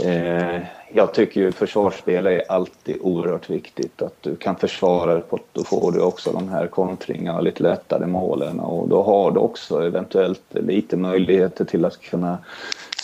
eh, 0.00 0.60
jag 0.94 1.14
tycker 1.14 1.40
ju 1.40 1.52
försvarsspel 1.52 2.26
är 2.26 2.52
alltid 2.52 2.96
oerhört 3.00 3.50
viktigt. 3.50 4.02
Att 4.02 4.16
du 4.20 4.36
kan 4.36 4.56
försvara 4.56 5.14
dig 5.14 5.22
på 5.22 5.38
då 5.52 5.64
får 5.64 5.92
du 5.92 6.00
också 6.00 6.32
de 6.32 6.48
här 6.48 6.66
kontringarna 6.66 7.38
och 7.38 7.44
lite 7.44 7.62
lättare 7.62 8.06
målen 8.06 8.60
och 8.60 8.88
då 8.88 9.02
har 9.02 9.30
du 9.30 9.38
också 9.38 9.86
eventuellt 9.86 10.42
lite 10.50 10.96
möjligheter 10.96 11.64
till 11.64 11.84
att 11.84 12.00
kunna 12.00 12.38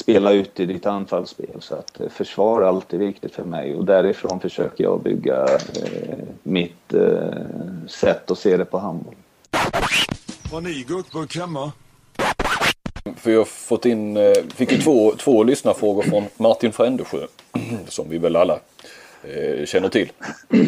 spela 0.00 0.32
ut 0.32 0.60
i 0.60 0.66
ditt 0.66 0.86
anfallsspel. 0.86 1.60
Så 1.60 1.74
att 1.74 2.00
eh, 2.00 2.08
försvar 2.08 2.62
är 2.62 2.66
alltid 2.66 3.00
viktigt 3.00 3.34
för 3.34 3.44
mig 3.44 3.74
och 3.74 3.84
därifrån 3.84 4.40
försöker 4.40 4.84
jag 4.84 5.02
bygga 5.02 5.44
eh, 5.44 6.18
mitt 6.42 6.94
eh, 6.94 7.86
sätt 7.86 8.30
att 8.30 8.38
se 8.38 8.56
det 8.56 8.64
på 8.64 8.78
handboll. 8.78 9.14
Har 10.50 10.60
ni 10.60 10.84
gurkburk 10.88 11.36
hemma? 11.36 11.72
För 13.14 13.30
jag 13.30 13.48
fått 13.48 13.86
in, 13.86 14.16
eh, 14.16 14.32
fick 14.54 14.72
ju 14.72 14.78
två, 14.78 15.14
två 15.18 15.42
lyssnarfrågor 15.42 16.02
från 16.02 16.24
Martin 16.36 16.72
Frändesjö. 16.72 17.26
Som 17.88 18.08
vi 18.08 18.18
väl 18.18 18.36
alla 18.36 18.58
eh, 19.24 19.64
känner 19.66 19.88
till. 19.88 20.12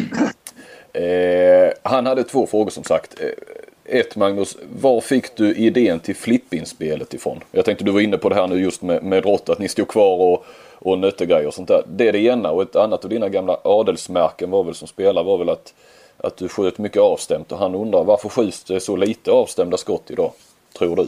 Eh, 0.93 1.71
han 1.83 2.05
hade 2.05 2.23
två 2.23 2.47
frågor 2.47 2.71
som 2.71 2.83
sagt. 2.83 3.19
Eh, 3.19 3.99
ett 3.99 4.15
Magnus, 4.15 4.57
var 4.79 5.01
fick 5.01 5.35
du 5.35 5.55
idén 5.55 5.99
till 5.99 6.15
flippinspelet 6.15 7.13
ifrån? 7.13 7.39
Jag 7.51 7.65
tänkte 7.65 7.85
du 7.85 7.91
var 7.91 8.01
inne 8.01 8.17
på 8.17 8.29
det 8.29 8.35
här 8.35 8.47
nu 8.47 8.61
just 8.61 8.81
med, 8.81 9.03
med 9.03 9.23
rått, 9.23 9.49
att 9.49 9.59
ni 9.59 9.67
stod 9.67 9.87
kvar 9.87 10.17
och, 10.17 10.45
och 10.75 10.99
nötte 10.99 11.25
grejer 11.25 11.47
och 11.47 11.53
sånt 11.53 11.67
där. 11.67 11.83
Det 11.87 12.07
är 12.07 12.11
det 12.11 12.19
ena 12.19 12.51
och 12.51 12.61
ett 12.61 12.75
annat 12.75 13.03
av 13.03 13.09
dina 13.09 13.29
gamla 13.29 13.57
adelsmärken 13.63 14.49
var 14.51 14.63
väl 14.63 14.75
som 14.75 14.87
spelare 14.87 15.23
var 15.23 15.37
väl 15.37 15.49
att, 15.49 15.73
att 16.17 16.37
du 16.37 16.47
sköt 16.47 16.77
mycket 16.77 17.01
avstämt 17.01 17.51
och 17.51 17.57
han 17.57 17.75
undrar 17.75 18.03
varför 18.03 18.29
skjuts 18.29 18.63
det 18.63 18.79
så 18.79 18.95
lite 18.95 19.31
avstämda 19.31 19.77
skott 19.77 20.11
idag? 20.11 20.31
Tror 20.77 20.95
du? 20.95 21.07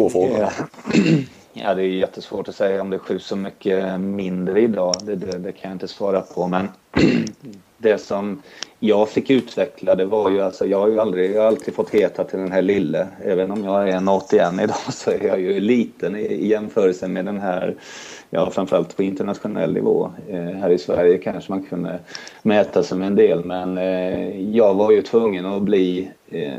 Två 0.00 0.10
frågor. 0.10 0.38
Ja. 0.38 0.50
ja, 1.52 1.74
det 1.74 1.82
är 1.82 1.86
jättesvårt 1.86 2.48
att 2.48 2.54
säga 2.54 2.82
om 2.82 2.90
det 2.90 2.98
skjuts 2.98 3.26
så 3.26 3.36
mycket 3.36 4.00
mindre 4.00 4.60
idag. 4.60 4.94
Det, 5.02 5.16
det, 5.16 5.38
det 5.38 5.52
kan 5.52 5.70
jag 5.70 5.74
inte 5.74 5.88
svara 5.88 6.20
på 6.20 6.48
men 6.48 6.68
det 7.82 7.98
som 7.98 8.42
jag 8.78 9.08
fick 9.08 9.30
utveckla 9.30 9.94
det 9.94 10.04
var 10.04 10.30
ju 10.30 10.40
alltså, 10.40 10.66
jag 10.66 10.80
har 10.80 10.88
ju 10.88 11.00
aldrig, 11.00 11.34
jag 11.34 11.40
har 11.40 11.48
alltid 11.48 11.74
fått 11.74 11.90
heta 11.90 12.24
till 12.24 12.38
den 12.38 12.52
här 12.52 12.62
lille. 12.62 13.08
Även 13.24 13.50
om 13.50 13.64
jag 13.64 13.88
är 13.88 13.96
en 13.96 14.08
81 14.08 14.52
idag 14.62 14.76
så 14.92 15.10
är 15.10 15.26
jag 15.26 15.40
ju 15.40 15.60
liten 15.60 16.16
i, 16.16 16.20
i 16.20 16.48
jämförelse 16.48 17.08
med 17.08 17.24
den 17.24 17.40
här, 17.40 17.74
ja 18.30 18.50
framförallt 18.50 18.96
på 18.96 19.02
internationell 19.02 19.72
nivå. 19.72 20.10
Eh, 20.28 20.40
här 20.40 20.70
i 20.70 20.78
Sverige 20.78 21.18
kanske 21.18 21.52
man 21.52 21.62
kunde 21.62 21.98
mäta 22.42 22.82
sig 22.82 22.98
med 22.98 23.06
en 23.06 23.16
del 23.16 23.44
men 23.44 23.78
eh, 23.78 24.40
jag 24.56 24.74
var 24.74 24.90
ju 24.90 25.02
tvungen 25.02 25.46
att 25.46 25.62
bli 25.62 26.10
eh, 26.28 26.52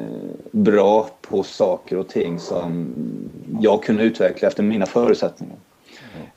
bra 0.52 1.10
på 1.22 1.44
saker 1.44 1.98
och 1.98 2.08
ting 2.08 2.40
som 2.40 2.94
jag 3.62 3.84
kunde 3.84 4.04
utveckla 4.04 4.48
efter 4.48 4.64
mina 4.64 4.86
förutsättningar. 4.86 5.58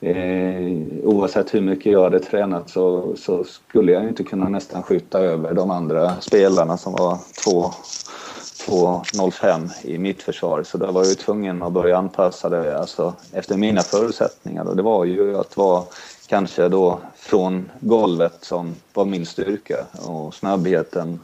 Eh, 0.00 0.72
oavsett 1.04 1.54
hur 1.54 1.60
mycket 1.60 1.92
jag 1.92 2.02
hade 2.02 2.20
tränat 2.20 2.70
så, 2.70 3.16
så 3.16 3.44
skulle 3.44 3.92
jag 3.92 4.08
inte 4.08 4.24
kunna 4.24 4.48
nästan 4.48 4.82
skjuta 4.82 5.18
över 5.18 5.54
de 5.54 5.70
andra 5.70 6.20
spelarna 6.20 6.76
som 6.76 6.92
var 6.92 7.18
2.05 7.46 9.70
i 9.82 9.98
mitt 9.98 10.22
försvar. 10.22 10.62
Så 10.62 10.78
då 10.78 10.92
var 10.92 11.04
jag 11.04 11.18
tvungen 11.18 11.62
att 11.62 11.72
börja 11.72 11.98
anpassa 11.98 12.48
det 12.48 12.78
alltså, 12.78 13.14
efter 13.32 13.56
mina 13.56 13.82
förutsättningar. 13.82 14.64
Och 14.64 14.76
det 14.76 14.82
var 14.82 15.04
ju 15.04 15.38
att 15.38 15.56
vara 15.56 15.84
kanske 16.26 16.68
då 16.68 16.98
från 17.16 17.70
golvet 17.80 18.36
som 18.40 18.74
var 18.94 19.04
min 19.04 19.26
styrka 19.26 19.76
och 20.08 20.34
snabbheten 20.34 21.20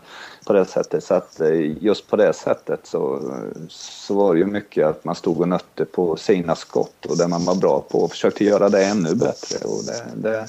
på 0.47 0.53
det 0.53 0.65
sättet. 0.65 1.05
Så 1.05 1.15
att 1.15 1.41
eh, 1.41 1.83
just 1.85 2.07
på 2.09 2.17
det 2.17 2.33
sättet 2.33 2.81
så, 2.87 3.33
så 3.69 4.15
var 4.15 4.35
det 4.35 4.41
ju 4.41 4.47
mycket 4.47 4.87
att 4.87 5.05
man 5.05 5.15
stod 5.15 5.41
och 5.41 5.49
nötte 5.49 5.85
på 5.85 6.17
sina 6.17 6.55
skott 6.55 7.07
och 7.07 7.19
det 7.19 7.29
man 7.29 7.45
var 7.45 7.55
bra 7.55 7.85
på 7.91 7.99
och 7.99 8.11
försökte 8.11 8.45
göra 8.45 8.69
det 8.69 8.85
ännu 8.85 9.15
bättre. 9.15 9.59
Och 9.65 9.85
det, 9.85 10.29
det, 10.29 10.47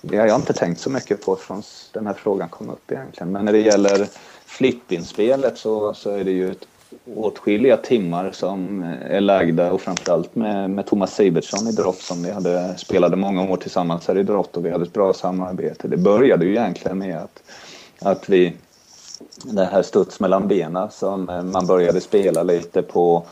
det 0.00 0.16
har 0.16 0.26
jag 0.26 0.36
inte 0.36 0.52
tänkt 0.52 0.80
så 0.80 0.90
mycket 0.90 1.24
på 1.24 1.36
från 1.36 1.62
den 1.92 2.06
här 2.06 2.14
frågan 2.14 2.48
kom 2.48 2.70
upp 2.70 2.92
egentligen. 2.92 3.32
Men 3.32 3.44
när 3.44 3.52
det 3.52 3.60
gäller 3.60 4.08
flippinspelet 4.46 5.58
så, 5.58 5.94
så 5.94 6.10
är 6.10 6.24
det 6.24 6.30
ju 6.30 6.50
ett 6.50 6.66
åtskilliga 7.14 7.76
timmar 7.76 8.30
som 8.32 8.82
är 9.10 9.20
lagda 9.20 9.72
och 9.72 9.80
framförallt 9.80 10.34
med, 10.34 10.70
med 10.70 10.86
Thomas 10.86 11.14
Sivertsson 11.14 11.68
i 11.68 11.72
Drott 11.72 12.00
som 12.00 12.22
vi 12.22 12.30
hade 12.30 12.78
spelade 12.78 13.16
många 13.16 13.42
år 13.42 13.56
tillsammans 13.56 14.08
här 14.08 14.18
i 14.18 14.22
Drott 14.22 14.56
och 14.56 14.66
vi 14.66 14.70
hade 14.70 14.84
ett 14.84 14.92
bra 14.92 15.12
samarbete. 15.12 15.88
Det 15.88 15.96
började 15.96 16.44
ju 16.44 16.50
egentligen 16.50 16.98
med 16.98 17.18
att, 17.18 17.42
att 18.00 18.28
vi 18.28 18.52
det 19.44 19.64
här 19.64 19.82
studs 19.82 20.20
mellan 20.20 20.48
benen 20.48 20.90
som 20.90 21.28
eh, 21.28 21.42
man 21.42 21.66
började 21.66 22.00
spela 22.00 22.42
lite 22.42 22.82
på, 22.82 23.26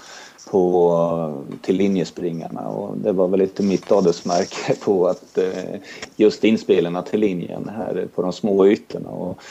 på, 0.51 1.45
till 1.63 1.77
linjespringarna. 1.77 2.69
Och 2.69 2.99
det 2.99 3.13
var 3.13 3.29
väl 3.29 3.41
lite 3.41 3.63
mitt 3.63 3.93
adelsmärke 3.93 4.75
på 4.85 5.07
att 5.09 5.39
eh, 5.39 5.81
just 6.17 6.45
inspelarna 6.45 7.03
till 7.03 7.21
linjen 7.21 7.71
här 7.77 8.09
på 8.15 8.23
de 8.23 8.33
små 8.33 8.67
ytorna. 8.67 9.09
Och, 9.09 9.43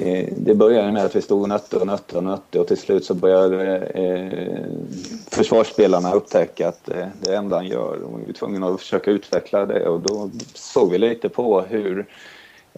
eh, 0.00 0.28
det 0.36 0.54
började 0.54 0.92
med 0.92 1.04
att 1.04 1.16
vi 1.16 1.22
stod 1.22 1.42
och 1.42 1.48
nötte 1.48 1.76
och 1.76 1.86
nötte 1.86 2.16
och 2.16 2.24
nötte 2.24 2.60
och 2.60 2.66
till 2.66 2.78
slut 2.78 3.04
så 3.04 3.14
började 3.14 3.76
eh, 3.76 4.64
försvarsspelarna 5.30 6.12
upptäcka 6.12 6.68
att 6.68 6.88
eh, 6.88 7.06
det 7.20 7.34
enda 7.34 7.56
han 7.56 7.66
gör. 7.66 8.02
Och 8.02 8.20
vi 8.20 8.26
var 8.26 8.32
tvungna 8.32 8.68
att 8.68 8.80
försöka 8.80 9.10
utveckla 9.10 9.66
det. 9.66 9.88
Och 9.88 10.00
då 10.00 10.30
såg 10.54 10.90
vi 10.90 10.98
lite 10.98 11.28
på 11.28 11.60
hur 11.60 12.06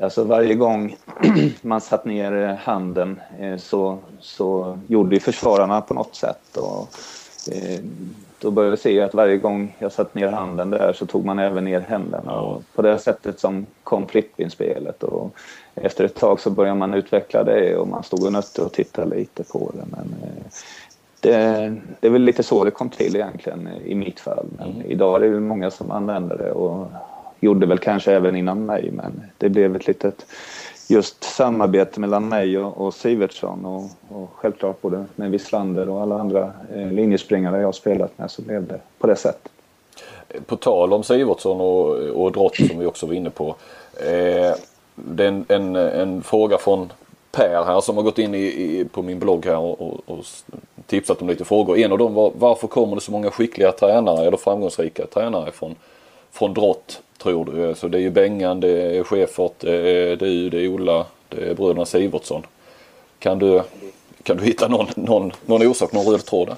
Alltså 0.01 0.25
varje 0.25 0.55
gång 0.55 0.97
man 1.63 1.81
satt 1.81 2.05
ner 2.05 2.59
handen 2.63 3.21
eh, 3.39 3.57
så, 3.57 3.99
så 4.21 4.79
gjorde 4.87 5.21
försvararna 5.21 5.81
på 5.81 5.95
något 5.95 6.15
sätt. 6.15 6.57
Och, 6.57 6.89
eh, 7.53 7.81
då 8.39 8.51
började 8.51 8.77
vi 8.77 8.83
se 8.83 9.01
att 9.01 9.15
varje 9.15 9.37
gång 9.37 9.77
jag 9.79 9.93
satt 9.93 10.15
ner 10.15 10.29
handen 10.29 10.71
där 10.71 10.93
så 10.93 11.07
tog 11.07 11.25
man 11.25 11.39
även 11.39 11.65
ner 11.65 11.81
händerna. 11.81 12.41
Och 12.41 12.63
på 12.75 12.83
det 12.83 12.99
sättet 12.99 13.41
som 13.41 13.67
kom 13.85 14.07
flippinspelet. 14.07 15.03
Och 15.03 15.35
efter 15.75 16.05
ett 16.05 16.15
tag 16.15 16.41
så 16.41 16.51
började 16.51 16.79
man 16.79 16.95
utveckla 16.95 17.45
det 17.45 17.77
och 17.77 17.89
man 17.89 18.03
stod 18.03 18.25
och 18.25 18.33
nötte 18.33 18.63
och 18.63 18.73
tittade 18.73 19.17
lite 19.17 19.45
på 19.45 19.73
det. 19.75 19.85
Men 19.91 20.15
eh, 20.23 20.45
det, 21.21 21.77
det 22.01 22.07
är 22.07 22.11
väl 22.11 22.23
lite 22.23 22.43
så 22.43 22.65
det 22.65 22.71
kom 22.71 22.91
till 22.91 23.17
egentligen 23.17 23.69
i 23.85 23.95
mitt 23.95 24.21
fall. 24.21 24.47
Men 24.59 24.71
mm. 24.71 24.91
idag 24.91 25.25
är 25.25 25.31
det 25.31 25.41
många 25.41 25.71
som 25.71 25.91
använder 25.91 26.39
det 26.39 26.53
och 26.53 26.87
gjorde 27.43 27.67
väl 27.67 27.79
kanske 27.79 28.13
även 28.13 28.37
innan 28.37 28.67
mig 28.67 28.91
men 28.93 29.23
det 29.39 29.49
blev 29.49 29.77
ett 29.77 29.87
litet 29.87 30.27
just 30.89 31.25
samarbete 31.25 32.01
mellan 32.01 32.29
mig 32.29 32.59
och, 32.59 32.87
och 32.87 32.95
Sivertsson 32.95 33.65
och, 33.65 33.83
och 34.17 34.31
självklart 34.35 34.81
både 34.81 35.05
med 35.17 35.31
Wislander 35.31 35.89
och 35.89 36.01
alla 36.01 36.21
andra 36.21 36.53
eh, 36.75 36.93
linjespringare 36.93 37.61
jag 37.61 37.75
spelat 37.75 38.19
med 38.19 38.31
så 38.31 38.43
blev 38.43 38.67
det 38.67 38.81
på 38.99 39.07
det 39.07 39.17
sättet. 39.17 39.53
På 40.47 40.57
tal 40.57 40.93
om 40.93 41.03
Sivertsson 41.03 41.61
och, 41.61 41.89
och 41.97 42.33
Drott 42.33 42.57
som 42.57 42.79
vi 42.79 42.87
också 42.87 43.07
var 43.07 43.15
inne 43.15 43.31
på. 43.31 43.57
Eh, 43.95 44.55
det 44.95 45.25
är 45.25 45.29
en, 45.29 45.45
en, 45.49 45.77
en, 45.77 46.23
fråga 46.23 46.59
från 46.59 46.93
Per 47.33 47.65
här 47.65 47.81
som 47.81 47.97
har 47.97 48.05
gått 48.05 48.19
in 48.19 48.35
i, 48.35 48.39
i 48.39 48.85
på 48.93 49.03
min 49.03 49.19
blogg 49.19 49.47
här 49.47 49.59
och, 49.59 49.81
och, 49.81 50.01
och, 50.07 50.25
tipsat 50.87 51.23
om 51.23 51.29
lite 51.29 51.45
frågor. 51.45 51.79
En 51.79 51.93
av 51.93 51.99
dem 51.99 52.15
var 52.15 52.33
varför 52.39 52.69
kommer 52.69 52.95
det 52.95 53.01
så 53.01 53.13
många 53.13 53.31
skickliga 53.31 53.73
tränare 53.73 54.27
eller 54.27 54.37
framgångsrika 54.37 55.07
tränare 55.07 55.51
från 55.51 55.75
från 56.33 56.55
Drott 56.55 57.03
tror 57.19 57.45
du? 57.45 57.75
Så 57.75 57.89
det 57.89 57.99
är 57.99 58.03
ju 58.03 58.11
Bengan, 58.11 58.61
det 58.61 58.97
är 58.99 59.05
Schäfert, 59.05 59.53
det 59.61 59.91
är 59.91 60.17
du, 60.17 60.51
det 60.51 60.59
är 60.59 60.69
Ola, 60.69 61.07
det 61.29 61.51
är 61.51 61.55
bröderna 61.55 61.87
Sivertsson. 61.87 62.43
Kan 63.19 63.39
du, 63.39 63.63
kan 64.23 64.37
du 64.37 64.45
hitta 64.45 64.69
någon, 64.69 64.87
någon, 64.95 65.33
någon 65.47 65.67
orsak, 65.67 65.93
någon 65.93 66.05
röd 66.05 66.25
tråd 66.25 66.49
där? 66.49 66.57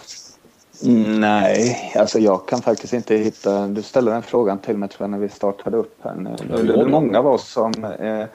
Nej, 1.19 1.93
alltså 1.97 2.19
jag 2.19 2.47
kan 2.47 2.63
faktiskt 2.63 2.93
inte 2.93 3.17
hitta... 3.17 3.67
Du 3.67 3.83
ställde 3.83 4.11
den 4.11 4.23
frågan 4.23 4.59
till 4.59 4.77
mig 4.77 4.89
tror 4.89 5.03
jag 5.03 5.11
när 5.11 5.19
vi 5.19 5.29
startade 5.29 5.77
upp 5.77 5.99
här 6.03 6.15
nu. 6.15 6.37
Det, 6.49 6.63
det 6.63 6.81
är 6.81 6.87
många 6.87 7.19
av 7.19 7.27
oss 7.27 7.49
som 7.49 7.73
eh, 8.01 8.27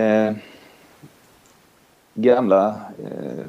eh, 0.00 0.34
gamla 2.14 2.68
eh, 2.98 3.44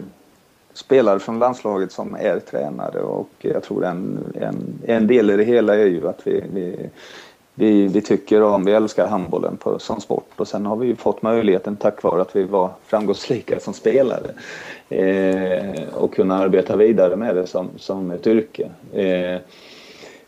spelare 0.75 1.19
från 1.19 1.39
landslaget 1.39 1.91
som 1.91 2.15
är 2.15 2.39
tränare 2.39 2.99
och 2.99 3.29
jag 3.39 3.63
tror 3.63 3.85
en, 3.85 4.19
en, 4.41 4.79
en 4.85 5.07
del 5.07 5.29
i 5.29 5.38
det 5.38 5.43
hela 5.43 5.75
är 5.75 5.85
ju 5.85 6.07
att 6.07 6.27
vi, 6.27 6.43
vi 6.53 6.89
vi, 7.57 7.88
vi 7.88 8.01
tycker 8.01 8.41
om, 8.41 8.65
vi 8.65 8.71
älskar 8.71 9.07
handbollen 9.07 9.57
på, 9.57 9.79
som 9.79 10.01
sport 10.01 10.31
och 10.35 10.47
sen 10.47 10.65
har 10.65 10.75
vi 10.75 10.88
ju 10.88 10.95
fått 10.95 11.21
möjligheten 11.21 11.75
tack 11.75 12.03
vare 12.03 12.21
att 12.21 12.35
vi 12.35 12.43
var 12.43 12.69
framgångsrika 12.85 13.59
som 13.59 13.73
spelare 13.73 14.31
eh, 14.89 15.93
och 15.93 16.13
kunna 16.13 16.38
arbeta 16.38 16.75
vidare 16.75 17.15
med 17.15 17.35
det 17.35 17.47
som, 17.47 17.69
som 17.77 18.11
ett 18.11 18.27
yrke. 18.27 18.69
Eh, 18.93 19.41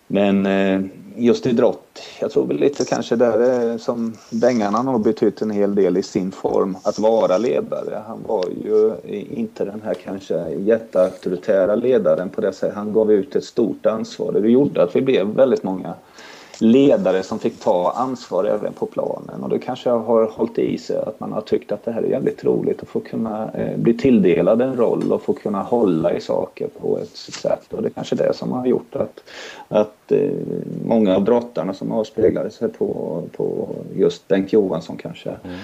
men 0.08 0.46
eh, 0.46 0.82
just 1.18 1.46
idrott, 1.46 2.00
jag 2.20 2.32
tror 2.32 2.46
väl 2.46 2.58
lite 2.58 2.86
kanske 2.86 3.16
där 3.16 3.72
eh, 3.72 3.78
som 3.78 4.18
Bengan 4.30 4.88
har 4.88 5.00
betytt 5.00 5.42
en 5.42 5.52
hel 5.52 5.76
del 5.76 5.98
i 5.98 6.04
sin 6.04 6.32
form 6.32 6.78
att 6.84 7.00
vara 7.00 7.38
ledare. 7.38 8.04
Han 8.08 8.24
var 8.28 8.46
ju 8.66 8.88
eh, 8.88 9.40
inte 9.40 9.66
den 9.66 9.82
här 9.86 9.94
kanske 9.94 10.50
jätteauktoritära 10.50 11.76
ledaren 11.76 12.30
på 12.30 12.42
det 12.42 12.54
sättet. 12.54 12.76
Han 12.76 12.94
gav 12.94 13.12
ut 13.12 13.36
ett 13.36 13.44
stort 13.44 13.86
ansvar. 13.86 14.34
och 14.36 14.42
Det 14.42 14.50
gjorde 14.50 14.84
att 14.84 14.96
vi 14.96 15.02
blev 15.02 15.28
väldigt 15.28 15.64
många 15.64 15.94
ledare 16.62 17.24
som 17.24 17.40
fick 17.40 17.60
ta 17.60 17.92
ansvar 17.92 18.44
även 18.44 18.74
på 18.74 18.86
planen. 18.86 19.44
Och 19.44 19.50
det 19.50 19.60
kanske 19.60 19.90
har 19.90 20.26
hållit 20.26 20.60
i 20.60 20.78
sig 20.78 20.98
att 20.98 21.20
man 21.20 21.32
har 21.32 21.42
tyckt 21.42 21.72
att 21.72 21.86
det 21.86 21.92
här 21.92 22.02
är 22.02 22.08
jävligt 22.08 22.44
roligt 22.44 22.82
att 22.82 22.88
få 22.88 23.00
kunna 23.00 23.52
eh, 23.54 23.78
bli 23.78 23.94
tilldelad 23.94 24.62
en 24.62 24.76
roll 24.76 25.12
och 25.12 25.22
få 25.22 25.34
kunna 25.34 25.62
hålla 25.62 26.14
i 26.14 26.22
saker 26.22 26.68
på 26.82 27.00
ett 27.00 27.18
sätt. 27.18 27.74
Och 27.74 27.82
det 27.82 27.88
är 27.88 27.92
kanske 27.92 28.16
det 28.16 28.34
som 28.34 28.52
har 28.52 28.66
gjort 28.66 28.96
att, 28.96 29.24
att 29.68 30.12
eh, 30.12 30.32
många 30.86 31.16
av 31.16 31.24
brottarna 31.24 31.74
som 31.74 31.92
avspeglade 31.92 32.50
sig 32.50 32.70
på, 32.70 33.22
på 33.32 33.70
just 33.96 34.28
Bengt 34.28 34.54
Johansson 34.54 34.98
kanske 34.98 35.30
mm 35.30 35.58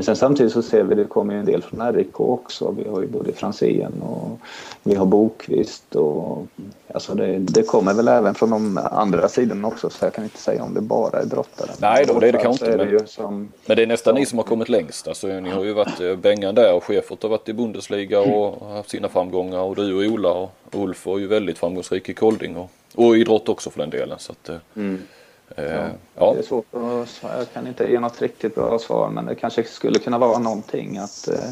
sen 0.00 0.16
samtidigt 0.16 0.52
så 0.52 0.62
ser 0.62 0.82
vi 0.82 0.94
det 0.94 1.04
kommer 1.04 1.34
en 1.34 1.44
del 1.44 1.62
från 1.62 1.92
RIK 1.92 2.20
också. 2.20 2.74
Vi 2.78 2.88
har 2.88 3.00
ju 3.00 3.06
både 3.06 3.32
Franzén 3.32 4.02
och 4.02 4.38
vi 4.82 4.94
har 4.94 5.06
Bokvist 5.06 5.94
och 5.94 6.46
alltså 6.94 7.14
det, 7.14 7.38
det, 7.38 7.62
kommer 7.62 7.94
väl 7.94 8.08
även 8.08 8.34
från 8.34 8.50
de 8.50 8.78
andra 8.92 9.28
sidorna 9.28 9.68
också 9.68 9.90
så 9.90 10.04
jag 10.04 10.14
kan 10.14 10.24
inte 10.24 10.38
säga 10.38 10.64
om 10.64 10.74
det 10.74 10.80
bara 10.80 11.20
är 11.20 11.26
brottare. 11.26 11.70
Nej 11.80 12.04
då, 12.08 12.18
det 12.18 12.28
är 12.28 12.32
det 12.32 12.38
kanske 12.38 12.66
inte. 12.66 12.76
Men, 12.76 12.94
det 12.94 13.08
som, 13.08 13.52
men 13.66 13.76
det 13.76 13.82
är 13.82 13.86
nästan 13.86 14.14
ni 14.14 14.26
som 14.26 14.38
har 14.38 14.44
kommit 14.44 14.68
längst. 14.68 15.08
Alltså, 15.08 15.26
ni 15.26 15.50
har 15.50 15.64
ju 15.64 15.72
varit 15.72 16.00
eh, 16.00 16.16
Bengan 16.16 16.54
där 16.54 16.74
och 16.74 16.84
Schäfert 16.84 17.22
har 17.22 17.30
varit 17.30 17.48
i 17.48 17.52
Bundesliga 17.52 18.20
och 18.20 18.68
haft 18.68 18.90
sina 18.90 19.08
framgångar 19.08 19.58
och 19.58 19.76
du 19.76 19.94
och 19.94 20.12
Ola 20.12 20.32
och 20.32 20.50
Ulf 20.72 21.06
var 21.06 21.18
ju 21.18 21.26
väldigt 21.26 21.58
framgångsrik 21.58 22.08
i 22.08 22.14
Kolding 22.14 22.56
och, 22.56 22.70
och 22.94 23.16
idrott 23.16 23.48
också 23.48 23.70
för 23.70 23.78
den 23.78 23.90
delen. 23.90 24.18
Så 24.18 24.32
att, 24.32 24.48
eh, 24.48 24.56
mm. 24.76 25.02
Ja, 25.56 25.88
ja. 26.14 26.32
Det 26.32 26.38
är 26.38 26.42
svårt 26.42 26.74
att, 26.74 27.22
jag 27.38 27.52
kan 27.52 27.66
inte 27.66 27.84
ge 27.84 28.00
något 28.00 28.22
riktigt 28.22 28.54
bra 28.54 28.78
svar 28.78 29.10
men 29.10 29.26
det 29.26 29.34
kanske 29.34 29.64
skulle 29.64 29.98
kunna 29.98 30.18
vara 30.18 30.38
någonting 30.38 30.98
att 30.98 31.28
eh, 31.28 31.48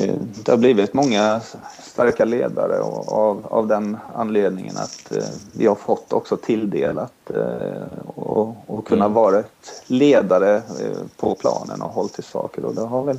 eh 0.00 0.14
det 0.44 0.50
har 0.50 0.58
blivit 0.58 0.94
många 0.94 1.40
starka 1.82 2.24
ledare 2.24 2.80
och 2.80 3.12
av, 3.12 3.46
av 3.50 3.66
den 3.66 3.96
anledningen 4.14 4.76
att 4.76 5.12
eh, 5.16 5.24
vi 5.52 5.66
har 5.66 5.74
fått 5.74 6.12
också 6.12 6.36
tilldelat 6.36 7.30
eh, 7.30 7.98
och, 8.14 8.56
och 8.66 8.86
kunna 8.86 9.04
mm. 9.04 9.14
vara 9.14 9.42
ledare 9.86 10.56
eh, 10.56 10.98
på 11.16 11.34
planen 11.34 11.82
och 11.82 11.90
hållit 11.90 12.18
i 12.18 12.22
saker 12.22 12.64
och 12.64 12.74
det 12.74 12.86
har 12.86 13.02
väl 13.02 13.18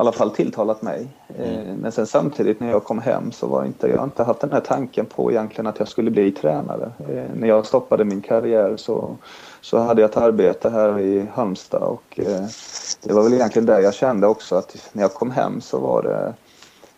i 0.00 0.02
alla 0.02 0.12
fall 0.12 0.30
tilltalat 0.30 0.82
mig. 0.82 1.06
Eh, 1.38 1.60
mm. 1.60 1.76
Men 1.76 1.92
sen 1.92 2.06
samtidigt 2.06 2.60
när 2.60 2.70
jag 2.70 2.84
kom 2.84 2.98
hem 2.98 3.32
så 3.32 3.46
var 3.46 3.64
inte, 3.64 3.88
jag 3.88 3.98
har 3.98 4.04
inte 4.04 4.22
haft 4.22 4.40
den 4.40 4.52
här 4.52 4.60
tanken 4.60 5.06
på 5.06 5.30
egentligen 5.30 5.66
att 5.66 5.78
jag 5.78 5.88
skulle 5.88 6.10
bli 6.10 6.32
tränare. 6.32 6.92
Eh, 6.98 7.24
när 7.34 7.48
jag 7.48 7.66
stoppade 7.66 8.04
min 8.04 8.20
karriär 8.20 8.76
så, 8.76 9.16
så 9.60 9.78
hade 9.78 10.00
jag 10.00 10.10
ett 10.10 10.16
arbete 10.16 10.70
här 10.70 10.98
i 11.00 11.26
Halmstad 11.34 11.82
och 11.82 12.20
eh, 12.20 12.44
det 13.02 13.12
var 13.12 13.22
väl 13.22 13.32
egentligen 13.32 13.66
där 13.66 13.80
jag 13.80 13.94
kände 13.94 14.26
också 14.26 14.56
att 14.56 14.90
när 14.92 15.02
jag 15.02 15.14
kom 15.14 15.30
hem 15.30 15.60
så 15.60 15.78
var 15.78 16.02
det 16.02 16.34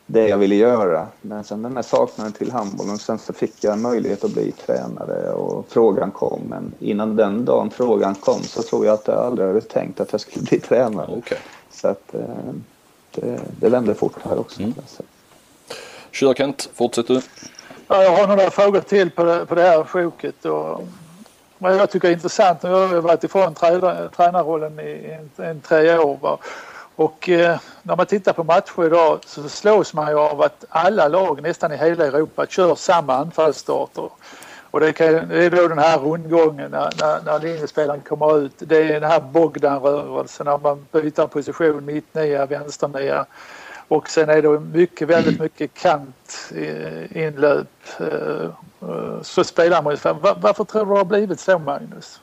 det 0.06 0.28
jag 0.28 0.38
ville 0.38 0.54
göra. 0.54 1.06
Men 1.20 1.44
sen 1.44 1.62
den 1.62 1.76
här 1.76 1.82
saknaden 1.82 2.32
till 2.32 2.52
handbollen, 2.52 2.98
sen 2.98 3.18
så 3.18 3.32
fick 3.32 3.64
jag 3.64 3.72
en 3.72 3.82
möjlighet 3.82 4.24
att 4.24 4.34
bli 4.34 4.52
tränare 4.52 5.32
och 5.32 5.66
frågan 5.68 6.10
kom. 6.10 6.40
Men 6.48 6.72
innan 6.78 7.16
den 7.16 7.44
dagen 7.44 7.70
frågan 7.70 8.14
kom 8.14 8.42
så 8.42 8.62
tror 8.62 8.86
jag 8.86 8.94
att 8.94 9.08
jag 9.08 9.18
aldrig 9.18 9.48
hade 9.48 9.60
tänkt 9.60 10.00
att 10.00 10.12
jag 10.12 10.20
skulle 10.20 10.44
bli 10.44 10.60
tränare. 10.60 11.16
Okay. 11.16 11.38
Så 11.70 11.88
att, 11.88 12.14
det, 13.12 13.40
det 13.60 13.68
vände 13.68 13.94
fort 13.94 14.12
här 14.24 14.38
också. 14.38 14.60
Mm. 14.60 14.74
Kör 16.10 16.34
Kent, 16.34 16.68
fortsätt 16.74 17.06
du. 17.06 17.20
Ja, 17.88 18.02
jag 18.02 18.16
har 18.16 18.26
några 18.26 18.50
frågor 18.50 18.80
till 18.80 19.10
på 19.10 19.24
det, 19.24 19.46
på 19.46 19.54
det 19.54 19.62
här 19.62 19.84
sjoket. 19.84 20.44
Och 20.44 20.88
vad 21.58 21.76
jag 21.76 21.90
tycker 21.90 22.08
är 22.08 22.12
intressant, 22.12 22.62
nu 22.62 22.70
har 22.70 22.94
jag 22.94 23.02
varit 23.02 23.24
ifrån 23.24 23.54
tränarrollen 24.16 24.80
i 24.80 25.18
en, 25.36 25.44
en 25.44 25.60
tre 25.60 25.98
år. 25.98 26.18
Va? 26.20 26.38
Och 26.96 27.28
eh, 27.28 27.58
när 27.82 27.96
man 27.96 28.06
tittar 28.06 28.32
på 28.32 28.44
matcher 28.44 28.86
idag 28.86 29.18
så 29.26 29.48
slås 29.48 29.94
man 29.94 30.08
ju 30.08 30.18
av 30.18 30.42
att 30.42 30.64
alla 30.68 31.08
lag 31.08 31.42
nästan 31.42 31.72
i 31.72 31.76
hela 31.76 32.06
Europa 32.06 32.46
kör 32.46 32.74
samma 32.74 33.16
anfallsstarter. 33.16 34.08
Och 34.72 34.80
det, 34.80 34.92
kan, 34.92 35.28
det 35.28 35.44
är 35.44 35.50
då 35.50 35.68
den 35.68 35.78
här 35.78 35.98
rundgången 35.98 36.70
när, 36.70 36.90
när, 37.00 37.22
när 37.24 37.38
linjespelaren 37.38 38.00
kommer 38.00 38.38
ut. 38.38 38.52
Det 38.58 38.76
är 38.82 39.00
den 39.00 39.10
här 39.10 39.20
Bogdan-rörelsen 39.20 40.46
när 40.46 40.58
man 40.58 40.86
byter 40.92 41.26
position, 41.26 41.84
mittnia, 41.84 42.46
vänsternia. 42.46 43.26
Och 43.88 44.08
sen 44.08 44.30
är 44.30 44.42
det 44.42 44.60
mycket, 44.60 45.08
väldigt 45.08 45.40
mycket 45.40 45.74
kant 45.74 46.52
inlöp. 47.10 47.66
Eh, 48.00 48.44
eh, 48.88 49.22
så 49.22 49.44
spelar 49.44 49.82
man 49.82 49.92
ju. 49.92 49.98
Varför 50.36 50.64
tror 50.64 50.84
du 50.84 50.92
det 50.92 50.98
har 50.98 51.04
blivit 51.04 51.40
så 51.40 51.58
Magnus? 51.58 52.20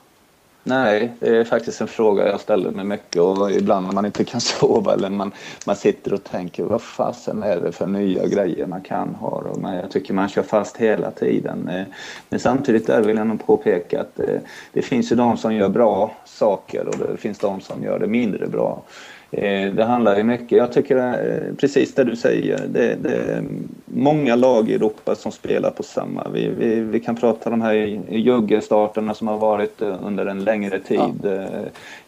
Nej, 0.69 1.11
det 1.19 1.37
är 1.37 1.43
faktiskt 1.43 1.81
en 1.81 1.87
fråga 1.87 2.27
jag 2.27 2.39
ställer 2.39 2.71
mig 2.71 2.85
mycket 2.85 3.21
och 3.21 3.51
ibland 3.51 3.85
när 3.85 3.93
man 3.93 4.05
inte 4.05 4.23
kan 4.23 4.41
sova 4.59 4.93
eller 4.93 5.09
man, 5.09 5.31
man 5.65 5.75
sitter 5.75 6.13
och 6.13 6.23
tänker 6.23 6.63
vad 6.63 6.81
fasen 6.81 7.43
är 7.43 7.61
det 7.61 7.71
för 7.71 7.87
nya 7.87 8.27
grejer 8.27 8.65
man 8.65 8.81
kan 8.81 9.15
ha 9.15 9.29
och 9.29 9.61
man, 9.61 9.75
jag 9.75 9.91
tycker 9.91 10.13
man 10.13 10.29
kör 10.29 10.41
fast 10.41 10.77
hela 10.77 11.11
tiden. 11.11 11.69
Eh, 11.69 11.85
men 12.29 12.39
samtidigt 12.39 12.87
där 12.87 13.03
vill 13.03 13.17
jag 13.17 13.27
nog 13.27 13.45
påpeka 13.45 14.01
att 14.01 14.15
det, 14.15 14.41
det 14.73 14.81
finns 14.81 15.11
ju 15.11 15.15
de 15.15 15.37
som 15.37 15.55
gör 15.55 15.69
bra 15.69 16.11
saker 16.25 16.87
och 16.87 16.95
det 16.97 17.17
finns 17.17 17.39
de 17.39 17.61
som 17.61 17.83
gör 17.83 17.99
det 17.99 18.07
mindre 18.07 18.47
bra. 18.47 18.83
Eh, 19.31 19.73
det 19.73 19.83
handlar 19.83 20.17
ju 20.17 20.23
mycket, 20.23 20.57
jag 20.57 20.71
tycker 20.71 20.97
eh, 20.97 21.55
precis 21.55 21.95
det 21.95 22.03
du 22.03 22.15
säger, 22.15 22.67
det, 22.67 22.95
det 23.01 23.15
är 23.15 23.43
många 23.85 24.35
lag 24.35 24.69
i 24.69 24.75
Europa 24.75 25.15
som 25.15 25.31
spelar 25.31 25.71
på 25.71 25.83
samma. 25.83 26.27
Vi, 26.33 26.49
vi, 26.59 26.79
vi 26.79 26.99
kan 26.99 27.15
prata 27.15 27.49
om 27.49 27.59
de 27.59 27.65
här 27.65 27.73
juggestarterna 28.09 29.13
som 29.13 29.27
har 29.27 29.37
varit 29.37 29.81
eh, 29.81 29.95
under 30.03 30.25
en 30.25 30.43
längre 30.43 30.79
tid. 30.79 30.99
Ja. 31.23 31.29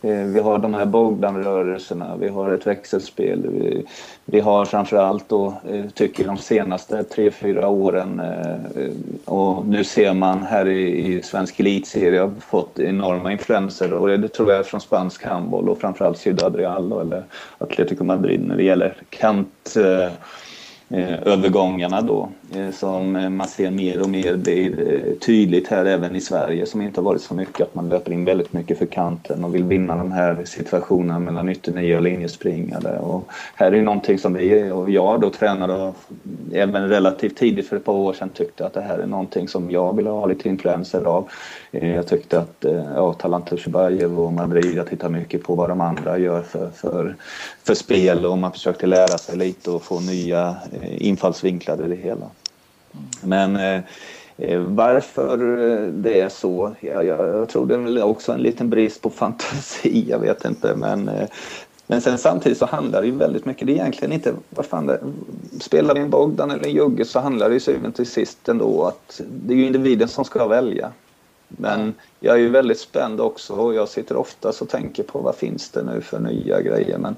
Vi 0.03 0.39
har 0.39 0.57
de 0.57 0.73
här 0.73 0.85
Bogdan-rörelserna, 0.85 2.15
vi 2.19 2.27
har 2.27 2.51
ett 2.51 2.67
växelspel. 2.67 3.47
Vi, 3.47 3.85
vi 4.25 4.39
har 4.39 4.65
framförallt 4.65 5.29
då, 5.29 5.53
tycker 5.93 6.25
de 6.25 6.37
senaste 6.37 7.03
tre, 7.03 7.31
fyra 7.31 7.67
åren 7.67 8.21
och 9.25 9.65
nu 9.65 9.83
ser 9.83 10.13
man 10.13 10.43
här 10.43 10.67
i, 10.67 11.13
i 11.13 11.21
svensk 11.21 11.59
elitserie 11.59 12.19
har 12.19 12.31
fått 12.39 12.79
enorma 12.79 13.31
influenser 13.31 13.93
och 13.93 14.19
det 14.19 14.27
tror 14.27 14.51
jag 14.51 14.59
är 14.59 14.63
från 14.63 14.81
spansk 14.81 15.25
handboll 15.25 15.69
och 15.69 15.79
framförallt 15.79 16.17
Ciudad 16.17 16.55
Real 16.55 16.89
Atletico 17.57 18.03
Madrid 18.03 18.47
när 18.47 18.57
det 18.57 18.63
gäller 18.63 18.93
kant 19.09 19.75
eh, 19.77 20.13
eh 20.99 21.27
övergångarna 21.27 22.01
då 22.01 22.29
eh, 22.55 22.71
som 22.71 23.15
eh, 23.15 23.29
man 23.29 23.47
ser 23.47 23.71
mer 23.71 24.01
och 24.01 24.09
mer 24.09 24.35
blir 24.35 25.03
tydligt 25.25 25.67
här 25.67 25.85
även 25.85 26.15
i 26.15 26.21
Sverige 26.21 26.65
som 26.65 26.81
inte 26.81 26.99
har 26.99 27.05
varit 27.05 27.21
så 27.21 27.33
mycket 27.33 27.61
att 27.61 27.75
man 27.75 27.89
löper 27.89 28.11
in 28.11 28.25
väldigt 28.25 28.53
mycket 28.53 28.77
för 28.77 28.85
kanten 28.85 29.43
och 29.43 29.55
vill 29.55 29.63
vinna 29.63 29.95
de 29.95 30.11
här 30.11 30.37
situationerna 30.45 31.19
mellan 31.19 31.49
ytternio 31.49 31.95
och 31.95 32.01
linjespringare 32.01 32.99
och 32.99 33.31
här 33.55 33.71
är 33.71 33.81
någonting 33.81 34.17
som 34.17 34.33
vi 34.33 34.71
och 34.71 34.89
jag 34.89 35.21
då 35.21 35.29
tränade 35.29 35.73
och 35.73 35.95
även 36.53 36.89
relativt 36.89 37.37
tidigt 37.37 37.67
för 37.67 37.77
ett 37.77 37.85
par 37.85 37.93
år 37.93 38.13
sedan 38.13 38.29
tyckte 38.29 38.65
att 38.65 38.73
det 38.73 38.81
här 38.81 38.97
är 38.97 39.07
någonting 39.07 39.47
som 39.47 39.71
jag 39.71 39.95
vill 39.95 40.07
ha 40.07 40.25
lite 40.25 40.49
influenser 40.49 41.03
av. 41.03 41.29
Eh, 41.71 41.95
jag 41.95 42.07
tyckte 42.07 42.39
att 42.39 42.65
eh, 42.65 42.85
ja, 42.95 43.13
Talant 43.13 43.49
Tushibajev 43.49 44.19
och 44.19 44.33
Madrid, 44.33 44.75
jag 44.75 44.87
tittar 44.87 45.09
mycket 45.09 45.43
på 45.43 45.55
vad 45.55 45.69
de 45.69 45.81
andra 45.81 46.17
gör 46.17 46.41
för, 46.41 46.69
för, 46.69 47.15
för 47.63 47.73
spel 47.73 48.25
och 48.25 48.37
man 48.37 48.51
försökte 48.51 48.87
lära 48.87 49.17
sig 49.17 49.37
lite 49.37 49.71
och 49.71 49.83
få 49.83 49.99
nya 49.99 50.55
eh, 50.71 51.07
infallsvinklar 51.07 51.85
i 51.85 51.89
det 51.89 51.95
hela. 51.95 52.25
Men 53.23 53.83
varför 54.67 55.37
det 55.91 56.21
är 56.21 56.29
så, 56.29 56.75
ja, 56.79 57.03
jag 57.03 57.49
tror 57.49 57.65
det 57.65 57.73
är 57.73 57.77
väl 57.77 58.01
också 58.01 58.31
en 58.31 58.41
liten 58.41 58.69
brist 58.69 59.01
på 59.01 59.09
fantasi, 59.09 60.05
jag 60.09 60.19
vet 60.19 60.45
inte. 60.45 60.75
Men, 60.75 61.09
men 61.87 62.01
sen 62.01 62.17
samtidigt 62.17 62.57
så 62.57 62.65
handlar 62.65 63.01
det 63.01 63.07
ju 63.07 63.15
väldigt 63.15 63.45
mycket, 63.45 63.67
det 63.67 63.73
är 63.73 63.75
egentligen 63.75 64.11
inte, 64.11 64.33
vad 64.49 64.65
fan 64.65 64.87
det, 64.87 64.99
spelar 65.59 65.93
vi 65.93 65.99
en 66.01 66.09
Bogdan 66.09 66.51
eller 66.51 66.65
en 66.65 66.71
Jugge 66.71 67.05
så 67.05 67.19
handlar 67.19 67.49
det 67.49 67.53
ju 67.53 67.59
syvende 67.59 67.91
till 67.91 68.05
sist 68.05 68.49
ändå 68.49 68.85
att 68.85 69.21
det 69.29 69.53
är 69.53 69.57
ju 69.57 69.65
individen 69.65 70.07
som 70.07 70.25
ska 70.25 70.47
välja. 70.47 70.91
Men 71.57 71.93
jag 72.19 72.35
är 72.35 72.39
ju 72.39 72.49
väldigt 72.49 72.79
spänd 72.79 73.21
också 73.21 73.53
och 73.53 73.73
jag 73.73 73.89
sitter 73.89 74.15
ofta 74.15 74.49
och 74.61 74.69
tänker 74.69 75.03
på 75.03 75.19
vad 75.19 75.35
finns 75.35 75.69
det 75.69 75.83
nu 75.83 76.01
för 76.01 76.19
nya 76.19 76.61
grejer. 76.61 76.97
Men 76.97 77.15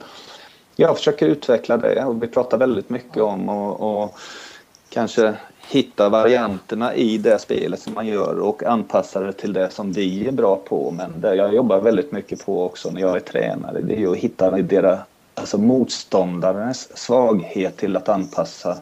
jag 0.75 0.97
försöker 0.97 1.27
utveckla 1.27 1.77
det 1.77 2.05
och 2.05 2.23
vi 2.23 2.27
pratar 2.27 2.57
väldigt 2.57 2.89
mycket 2.89 3.23
om 3.23 3.49
och, 3.49 4.03
och 4.03 4.19
kanske 4.89 5.33
hitta 5.69 6.09
varianterna 6.09 6.95
i 6.95 7.17
det 7.17 7.39
spelet 7.39 7.79
som 7.79 7.93
man 7.93 8.07
gör 8.07 8.39
och 8.39 8.63
anpassa 8.63 9.19
det 9.19 9.33
till 9.33 9.53
det 9.53 9.69
som 9.69 9.91
vi 9.91 10.27
är 10.27 10.31
bra 10.31 10.55
på. 10.55 10.91
Men 10.97 11.21
det 11.21 11.35
jag 11.35 11.55
jobbar 11.55 11.81
väldigt 11.81 12.11
mycket 12.11 12.45
på 12.45 12.65
också 12.65 12.91
när 12.91 13.01
jag 13.01 13.15
är 13.15 13.19
tränare 13.19 13.81
det 13.81 13.93
är 13.95 13.99
ju 13.99 14.11
att 14.11 14.17
hitta 14.17 14.51
deras, 14.51 14.99
alltså 15.35 15.57
motståndarens 15.57 16.97
svaghet 16.97 17.77
till 17.77 17.97
att 17.97 18.09
anpassa 18.09 18.77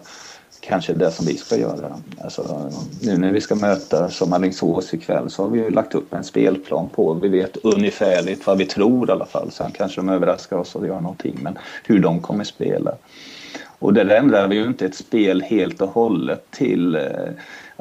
kanske 0.61 0.93
det 0.93 1.11
som 1.11 1.25
vi 1.25 1.37
ska 1.37 1.57
göra. 1.57 1.95
Alltså, 2.21 2.71
nu 3.01 3.17
när 3.17 3.31
vi 3.31 3.41
ska 3.41 3.55
möta 3.55 4.09
som 4.09 4.33
Alingsås 4.33 4.93
ikväll 4.93 5.29
så 5.29 5.43
har 5.43 5.49
vi 5.49 5.59
ju 5.59 5.69
lagt 5.69 5.95
upp 5.95 6.13
en 6.13 6.23
spelplan 6.23 6.89
på. 6.89 7.13
Vi 7.13 7.27
vet 7.27 7.57
ungefärligt 7.57 8.47
vad 8.47 8.57
vi 8.57 8.65
tror 8.65 9.09
i 9.09 9.11
alla 9.11 9.25
fall. 9.25 9.51
Sen 9.51 9.71
kanske 9.71 10.01
de 10.01 10.09
överraskar 10.09 10.57
oss 10.57 10.75
och 10.75 10.87
gör 10.87 11.01
någonting. 11.01 11.39
Men 11.41 11.57
hur 11.83 11.99
de 11.99 12.19
kommer 12.19 12.43
spela. 12.43 12.95
Och 13.79 13.93
där 13.93 14.09
ändrar 14.09 14.47
vi 14.47 14.55
ju 14.55 14.63
inte 14.63 14.85
ett 14.85 14.95
spel 14.95 15.41
helt 15.41 15.81
och 15.81 15.89
hållet 15.89 16.51
till 16.51 16.95
eh, 16.95 17.01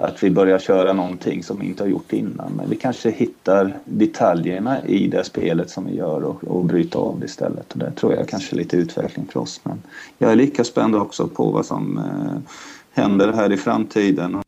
att 0.01 0.23
vi 0.23 0.31
börjar 0.31 0.59
köra 0.59 0.93
någonting 0.93 1.43
som 1.43 1.61
vi 1.61 1.67
inte 1.67 1.83
har 1.83 1.89
gjort 1.89 2.13
innan. 2.13 2.53
Men 2.57 2.71
vi 2.71 2.77
kanske 2.77 3.11
hittar 3.11 3.79
detaljerna 3.85 4.87
i 4.87 5.07
det 5.09 5.25
spelet 5.25 5.71
som 5.71 5.87
vi 5.87 5.97
gör 5.97 6.23
och, 6.25 6.45
och 6.45 6.65
bryter 6.65 6.99
av 6.99 7.21
det 7.21 7.27
istället. 7.27 7.73
Och 7.73 7.79
det 7.79 7.91
tror 7.91 8.15
jag 8.15 8.29
kanske 8.29 8.55
är 8.55 8.59
lite 8.59 8.77
utveckling 8.77 9.27
för 9.33 9.41
oss. 9.41 9.61
Men 9.63 9.83
jag 10.19 10.33
är 10.33 10.37
lika 10.37 10.65
spänd 10.65 10.97
också 10.97 11.29
på 11.29 11.51
vad 11.51 11.67
som 11.67 11.99
eh, 11.99 12.53
händer 13.03 13.33
här 13.33 13.53
i 13.53 13.57
framtiden. 13.57 14.43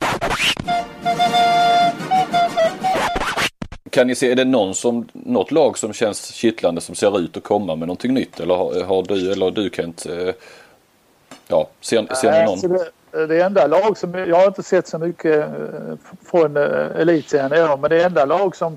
Kan 3.91 4.07
ni 4.07 4.15
se, 4.15 4.31
är 4.31 4.37
det 4.37 4.45
någon 4.45 4.75
som, 4.75 5.09
något 5.13 5.51
lag 5.51 5.79
som 5.79 5.93
känns 5.93 6.27
kittlande 6.35 6.81
som 6.81 6.95
ser 6.95 7.21
ut 7.21 7.37
att 7.37 7.43
komma 7.43 7.77
med 7.77 7.89
någonting 7.89 8.15
nytt? 8.15 8.41
Eller 8.41 8.55
har, 8.55 8.85
har 8.85 9.03
du 9.03 9.33
eller 9.33 9.51
du 9.51 9.71
Kent, 9.73 10.07
eh, 10.07 10.35
ja, 11.49 11.69
ser, 11.81 12.15
ser 12.15 12.33
ni 12.33 12.45
någon? 12.45 12.81
Eh, 13.13 13.23
det, 13.23 13.41
enda 13.41 13.67
lag 13.67 13.97
som, 13.97 14.15
jag 14.15 14.37
har 14.37 14.47
inte 14.47 14.63
sett 14.63 14.87
så 14.87 14.99
mycket 14.99 15.39
eh, 15.39 15.95
från 16.25 16.57
eh, 16.57 17.01
elitserien 17.01 17.55
i 17.55 17.63
år, 17.63 17.77
men 17.77 17.91
det 17.91 18.03
enda 18.03 18.25
lag 18.25 18.57
som 18.57 18.77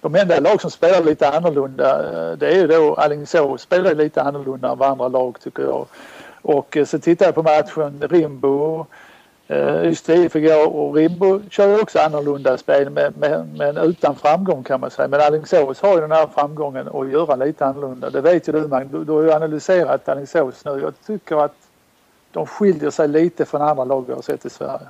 de 0.00 0.14
enda 0.14 0.40
lag 0.40 0.60
som 0.60 0.70
spelar 0.70 1.04
lite 1.04 1.28
annorlunda 1.28 2.36
det 2.36 2.46
är 2.46 2.54
ju 2.54 2.66
då 2.66 2.94
Alingsås 2.94 3.62
spelar 3.62 3.94
lite 3.94 4.22
annorlunda 4.22 4.72
än 4.72 4.78
vad 4.78 4.90
andra 4.90 5.08
lag 5.08 5.40
tycker 5.40 5.62
jag. 5.62 5.86
Och 6.42 6.78
så 6.86 6.98
tittar 6.98 7.26
jag 7.26 7.34
på 7.34 7.42
matchen 7.42 8.02
Rimbo 8.10 8.86
Ystad 9.84 10.14
IF 10.14 10.36
igår 10.36 10.76
och 10.76 10.94
Rimbo 10.94 11.40
kör 11.50 11.68
ju 11.68 11.80
också 11.80 11.98
annorlunda 11.98 12.58
spel 12.58 12.90
men, 12.90 13.12
men, 13.56 13.76
utan 13.76 14.14
framgång 14.14 14.62
kan 14.62 14.80
man 14.80 14.90
säga. 14.90 15.08
Men 15.08 15.20
Alingsås 15.20 15.80
har 15.82 15.94
ju 15.94 16.00
den 16.00 16.12
här 16.12 16.26
framgången 16.34 16.88
att 16.88 17.10
göra 17.10 17.36
lite 17.36 17.66
annorlunda. 17.66 18.10
Det 18.10 18.20
vet 18.20 18.48
ju 18.48 18.52
du 18.52 18.68
Magnus. 18.68 18.92
Du, 18.92 19.04
du 19.04 19.12
har 19.12 19.22
ju 19.22 19.32
analyserat 19.32 20.08
Alingsås 20.08 20.64
nu. 20.64 20.80
Jag 20.82 20.92
tycker 21.06 21.44
att 21.44 21.65
de 22.36 22.46
skiljer 22.46 22.90
sig 22.90 23.08
lite 23.08 23.44
från 23.44 23.62
andra 23.62 23.84
lag 23.84 24.04
vi 24.06 24.12
har 24.12 24.22
sett 24.22 24.46
i 24.46 24.50
Sverige. 24.50 24.86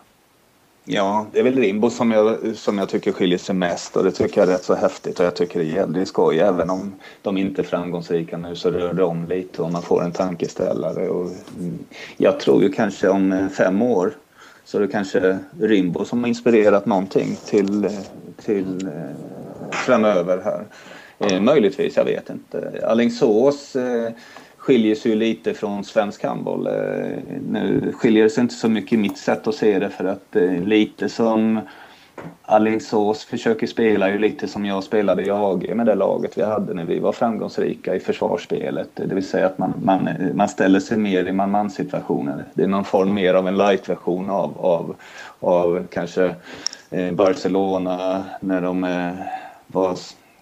Ja, 0.84 1.26
det 1.32 1.38
är 1.38 1.42
väl 1.42 1.56
Rimbo 1.56 1.90
som 1.90 2.10
jag, 2.10 2.56
som 2.56 2.78
jag 2.78 2.88
tycker 2.88 3.12
skiljer 3.12 3.38
sig 3.38 3.54
mest 3.54 3.96
och 3.96 4.04
det 4.04 4.10
tycker 4.10 4.40
jag 4.40 4.48
är 4.48 4.52
rätt 4.52 4.64
så 4.64 4.74
häftigt 4.74 5.20
och 5.20 5.26
jag 5.26 5.36
tycker 5.36 5.58
det 5.58 5.64
är 5.64 5.74
jävligt 5.74 6.08
skoj. 6.08 6.38
Även 6.38 6.70
om 6.70 6.94
de 7.22 7.36
inte 7.36 7.62
är 7.62 7.64
framgångsrika 7.64 8.38
nu 8.38 8.56
så 8.56 8.70
rör 8.70 8.92
det 8.92 9.04
om 9.04 9.26
lite 9.28 9.62
och 9.62 9.72
man 9.72 9.82
får 9.82 10.02
en 10.04 10.12
tankeställare. 10.12 11.08
Och 11.08 11.30
mm. 11.58 11.78
jag 12.16 12.40
tror 12.40 12.62
ju 12.62 12.72
kanske 12.72 13.08
om 13.08 13.32
eh, 13.32 13.48
fem 13.48 13.82
år 13.82 14.12
så 14.64 14.78
är 14.78 14.82
det 14.82 14.88
kanske 14.88 15.38
Rimbo 15.60 16.04
som 16.04 16.20
har 16.20 16.28
inspirerat 16.28 16.86
någonting 16.86 17.36
till, 17.44 17.84
eh, 17.84 17.90
till 18.44 18.86
eh, 18.86 19.70
framöver 19.70 20.40
här. 20.44 20.64
Eh, 21.18 21.40
möjligtvis, 21.40 21.96
jag 21.96 22.04
vet 22.04 22.30
inte. 22.30 22.80
Alingsås 22.86 23.76
eh, 23.76 24.12
skiljer 24.66 24.94
sig 24.94 25.10
ju 25.10 25.18
lite 25.18 25.54
från 25.54 25.84
svensk 25.84 26.24
handboll. 26.24 26.66
Eh, 26.66 27.18
nu 27.48 27.92
skiljer 27.94 28.24
det 28.24 28.30
sig 28.30 28.42
inte 28.42 28.54
så 28.54 28.68
mycket 28.68 28.92
i 28.92 28.96
mitt 28.96 29.18
sätt 29.18 29.46
att 29.46 29.54
se 29.54 29.78
det 29.78 29.90
för 29.90 30.04
att 30.04 30.36
eh, 30.36 30.62
lite 30.62 31.08
som 31.08 31.60
Alingsås 32.42 33.24
försöker 33.24 33.66
spela 33.66 34.10
ju 34.10 34.18
lite 34.18 34.48
som 34.48 34.64
jag 34.64 34.84
spelade 34.84 35.22
i 35.22 35.30
AG 35.30 35.72
med 35.74 35.86
det 35.86 35.94
laget 35.94 36.38
vi 36.38 36.42
hade 36.42 36.74
när 36.74 36.84
vi 36.84 36.98
var 36.98 37.12
framgångsrika 37.12 37.94
i 37.94 38.00
försvarsspelet. 38.00 38.88
Det 38.94 39.14
vill 39.14 39.28
säga 39.28 39.46
att 39.46 39.58
man, 39.58 39.74
man, 39.82 40.08
man 40.34 40.48
ställer 40.48 40.80
sig 40.80 40.98
mer 40.98 41.24
i 41.24 41.32
man-man 41.32 41.70
situationer. 41.70 42.44
Det 42.54 42.62
är 42.62 42.68
någon 42.68 42.84
form 42.84 43.14
mer 43.14 43.34
av 43.34 43.48
en 43.48 43.56
light-version 43.56 44.30
av, 44.30 44.52
av, 44.58 44.96
av 45.40 45.86
kanske 45.90 46.34
eh, 46.90 47.12
Barcelona 47.12 48.24
när 48.40 48.60
de 48.60 48.80
var, 49.66 49.96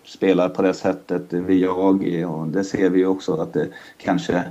spelar 0.05 0.49
på 0.49 0.63
det 0.63 0.75
sättet 0.75 1.33
via 1.33 1.71
AG 1.71 2.27
och 2.29 2.49
det 2.49 2.65
ser 2.65 2.91
vi 2.91 3.07
också 3.07 3.35
att 3.35 3.53
det 3.53 3.69
kanske 3.99 4.45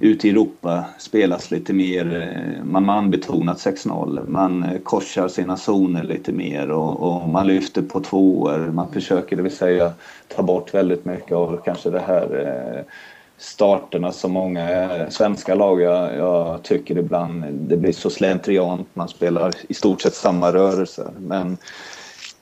ute 0.00 0.28
i 0.28 0.30
Europa 0.30 0.84
spelas 0.98 1.50
lite 1.50 1.72
mer 1.72 2.62
man-man-betonat 2.64 3.58
6-0. 3.58 4.28
Man 4.28 4.62
eh, 4.62 4.78
korsar 4.78 5.28
sina 5.28 5.56
zoner 5.56 6.02
lite 6.02 6.32
mer 6.32 6.70
och, 6.70 7.00
och, 7.00 7.28
man 7.28 7.46
lyfter 7.46 7.82
på 7.82 8.00
tvåor. 8.00 8.70
Man 8.72 8.92
försöker, 8.92 9.36
det 9.36 9.42
vill 9.42 9.56
säga, 9.56 9.92
ta 10.28 10.42
bort 10.42 10.74
väldigt 10.74 11.04
mycket 11.04 11.32
av 11.32 11.60
kanske 11.64 11.90
det 11.90 12.00
här 12.00 12.46
eh, 12.46 12.92
starterna 13.38 14.12
som 14.12 14.32
många 14.32 14.90
svenska 15.10 15.54
lag 15.54 15.80
jag, 15.80 16.16
jag 16.16 16.62
tycker 16.62 16.98
ibland 16.98 17.44
det 17.52 17.76
blir 17.76 17.92
så 17.92 18.10
slentriant. 18.10 18.88
Man 18.94 19.08
spelar 19.08 19.52
i 19.68 19.74
stort 19.74 20.00
sett 20.00 20.14
samma 20.14 20.52
rörelser. 20.52 21.10
Men 21.18 21.56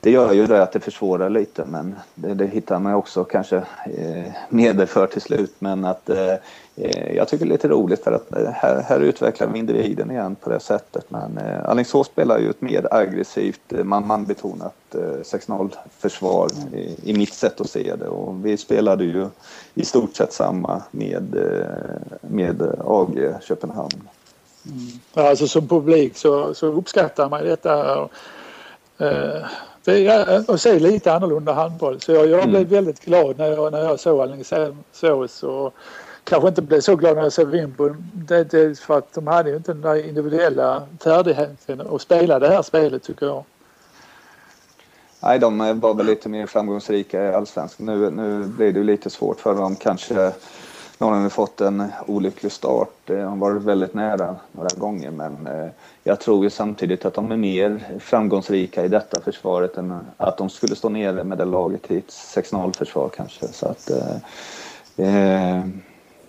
det 0.01 0.11
gör 0.11 0.33
ju 0.33 0.47
det 0.47 0.63
att 0.63 0.71
det 0.71 0.79
försvårar 0.79 1.29
lite 1.29 1.65
men 1.65 1.95
det, 2.15 2.33
det 2.33 2.47
hittar 2.47 2.79
man 2.79 2.93
också 2.93 3.23
kanske 3.23 3.57
eh, 3.97 4.31
medel 4.49 4.87
för 4.87 5.07
till 5.07 5.21
slut. 5.21 5.55
Men 5.59 5.85
att 5.85 6.09
eh, 6.09 6.33
eh 6.75 7.15
jag 7.15 7.27
tycker 7.27 7.45
det 7.45 7.49
är 7.49 7.53
lite 7.53 7.67
roligt 7.67 8.03
för 8.03 8.11
att 8.11 8.35
eh, 8.35 8.49
här, 8.53 8.81
här 8.81 8.99
utvecklar 8.99 9.47
vi 9.47 9.59
individen 9.59 10.11
igen 10.11 10.35
på 10.35 10.49
det 10.49 10.59
sättet. 10.59 11.05
Men 11.09 11.37
eh, 11.37 11.69
Alingsås 11.69 12.07
spelar 12.07 12.39
ju 12.39 12.49
ett 12.49 12.61
mer 12.61 12.87
aggressivt 12.91 13.71
man-man-betonat 13.83 14.95
eh, 14.95 14.99
6-0 14.99 15.61
eh, 15.61 15.79
försvar 15.97 16.49
i, 16.73 17.11
i, 17.11 17.13
mitt 17.13 17.33
sätt 17.33 17.61
att 17.61 17.69
se 17.69 17.95
det 17.95 18.07
och 18.07 18.45
vi 18.45 18.57
spelade 18.57 19.03
ju 19.03 19.27
i 19.73 19.85
stort 19.85 20.15
sett 20.15 20.33
samma 20.33 20.83
med, 20.91 21.37
med 22.21 22.61
AG 22.85 23.33
Köpenhamn. 23.41 24.09
Mm. 24.65 25.27
Alltså 25.27 25.47
som 25.47 25.67
publik 25.67 26.17
så, 26.17 26.53
så 26.53 26.67
uppskattar 26.67 27.29
man 27.29 27.43
detta. 27.43 28.07
Eh, 28.97 29.45
det 29.87 30.07
är 30.07 30.51
att 30.51 30.61
se 30.61 30.79
lite 30.79 31.13
annorlunda 31.13 31.53
handboll. 31.53 32.01
Så 32.01 32.11
jag, 32.11 32.27
jag 32.27 32.39
mm. 32.39 32.49
blev 32.49 32.67
väldigt 32.67 33.05
glad 33.05 33.37
när 33.37 33.47
jag, 33.47 33.71
när 33.71 33.79
jag 33.79 33.99
såg 33.99 34.21
Alingsås 34.21 35.43
och 35.43 35.73
kanske 36.23 36.49
inte 36.49 36.61
blev 36.61 36.79
så 36.79 36.95
glad 36.95 37.15
när 37.15 37.23
jag 37.23 37.33
såg 37.33 37.47
Wimbledon. 37.47 38.11
Det, 38.13 38.43
det 38.43 38.79
för 38.79 38.97
att 38.97 39.13
de 39.13 39.27
hade 39.27 39.49
ju 39.49 39.55
inte 39.55 39.73
den 39.73 39.81
där 39.81 40.07
individuella 40.07 40.83
färdigheten 41.03 41.81
att 41.81 42.01
spela 42.01 42.39
det 42.39 42.47
här 42.47 42.61
spelet 42.61 43.03
tycker 43.03 43.25
jag. 43.25 43.43
Nej, 45.19 45.39
de 45.39 45.79
var 45.79 45.93
väl 45.93 46.05
lite 46.05 46.29
mer 46.29 46.45
framgångsrika 46.45 47.23
i 47.23 47.33
allsvenskan. 47.33 47.85
Nu, 47.85 48.09
nu 48.09 48.43
blir 48.43 48.71
det 48.71 48.79
ju 48.79 48.85
lite 48.85 49.09
svårt 49.09 49.39
för 49.39 49.55
dem 49.55 49.75
kanske 49.75 50.31
nu 50.97 51.05
har 51.05 51.11
de 51.11 51.29
fått 51.29 51.61
en 51.61 51.83
olycklig 52.07 52.51
start. 52.51 52.89
De 53.05 53.21
har 53.21 53.35
varit 53.35 53.63
väldigt 53.63 53.93
nära 53.93 54.35
några 54.51 54.69
gånger 54.77 55.11
men 55.11 55.47
eh, 55.47 55.69
jag 56.03 56.19
tror 56.19 56.43
ju 56.43 56.49
samtidigt 56.49 57.05
att 57.05 57.13
de 57.13 57.31
är 57.31 57.37
mer 57.37 57.99
framgångsrika 57.99 58.85
i 58.85 58.87
detta 58.87 59.21
försvaret 59.21 59.77
än 59.77 59.99
att 60.17 60.37
de 60.37 60.49
skulle 60.49 60.75
stå 60.75 60.89
nere 60.89 61.23
med 61.23 61.37
det 61.37 61.45
laget 61.45 61.91
i 61.91 61.97
ett 61.97 62.09
6-0 62.09 62.77
försvar 62.77 63.09
kanske. 63.15 63.47
Så 63.47 63.67
att, 63.67 63.89
eh, 63.89 64.15
eh 65.07 65.65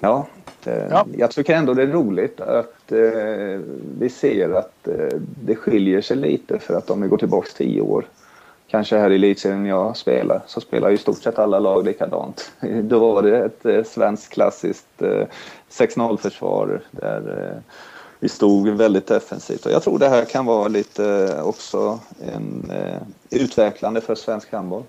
ja, 0.00 0.26
ja, 0.64 1.06
jag 1.16 1.30
tycker 1.30 1.54
ändå 1.54 1.74
det 1.74 1.82
är 1.82 1.86
roligt 1.86 2.40
att 2.40 2.92
eh, 2.92 3.60
vi 3.98 4.08
ser 4.08 4.50
att 4.50 4.88
eh, 4.88 5.18
det 5.44 5.56
skiljer 5.56 6.00
sig 6.00 6.16
lite 6.16 6.58
för 6.58 6.74
att 6.74 6.90
om 6.90 7.00
vi 7.02 7.08
går 7.08 7.18
tillbaks 7.18 7.54
tio 7.54 7.80
år 7.80 8.04
kanske 8.70 8.98
här 8.98 9.10
i 9.10 9.14
elitserien 9.14 9.66
jag 9.66 9.96
spelar 9.96 10.42
så 10.46 10.60
spelar 10.60 10.90
i 10.90 10.98
stort 10.98 11.22
sett 11.22 11.38
alla 11.38 11.58
lag 11.58 11.84
likadant. 11.84 12.52
Då 12.82 12.98
var 12.98 13.22
det 13.22 13.38
ett 13.38 13.66
eh, 13.66 13.84
svenskt 13.84 14.32
klassiskt 14.32 15.02
eh, 15.02 15.26
6-0 15.70 16.16
försvar 16.16 16.80
där 16.90 17.52
eh, 17.54 17.62
vi 18.20 18.28
stod 18.28 18.68
väldigt 18.68 19.06
defensivt 19.06 19.66
och 19.66 19.72
jag 19.72 19.82
tror 19.82 19.98
det 19.98 20.08
här 20.08 20.24
kan 20.24 20.46
vara 20.46 20.68
lite 20.68 21.04
eh, 21.04 21.48
också 21.48 22.00
en 22.34 22.70
eh, 22.70 23.02
utvecklande 23.30 24.00
för 24.00 24.14
svensk 24.14 24.52
handboll. 24.52 24.82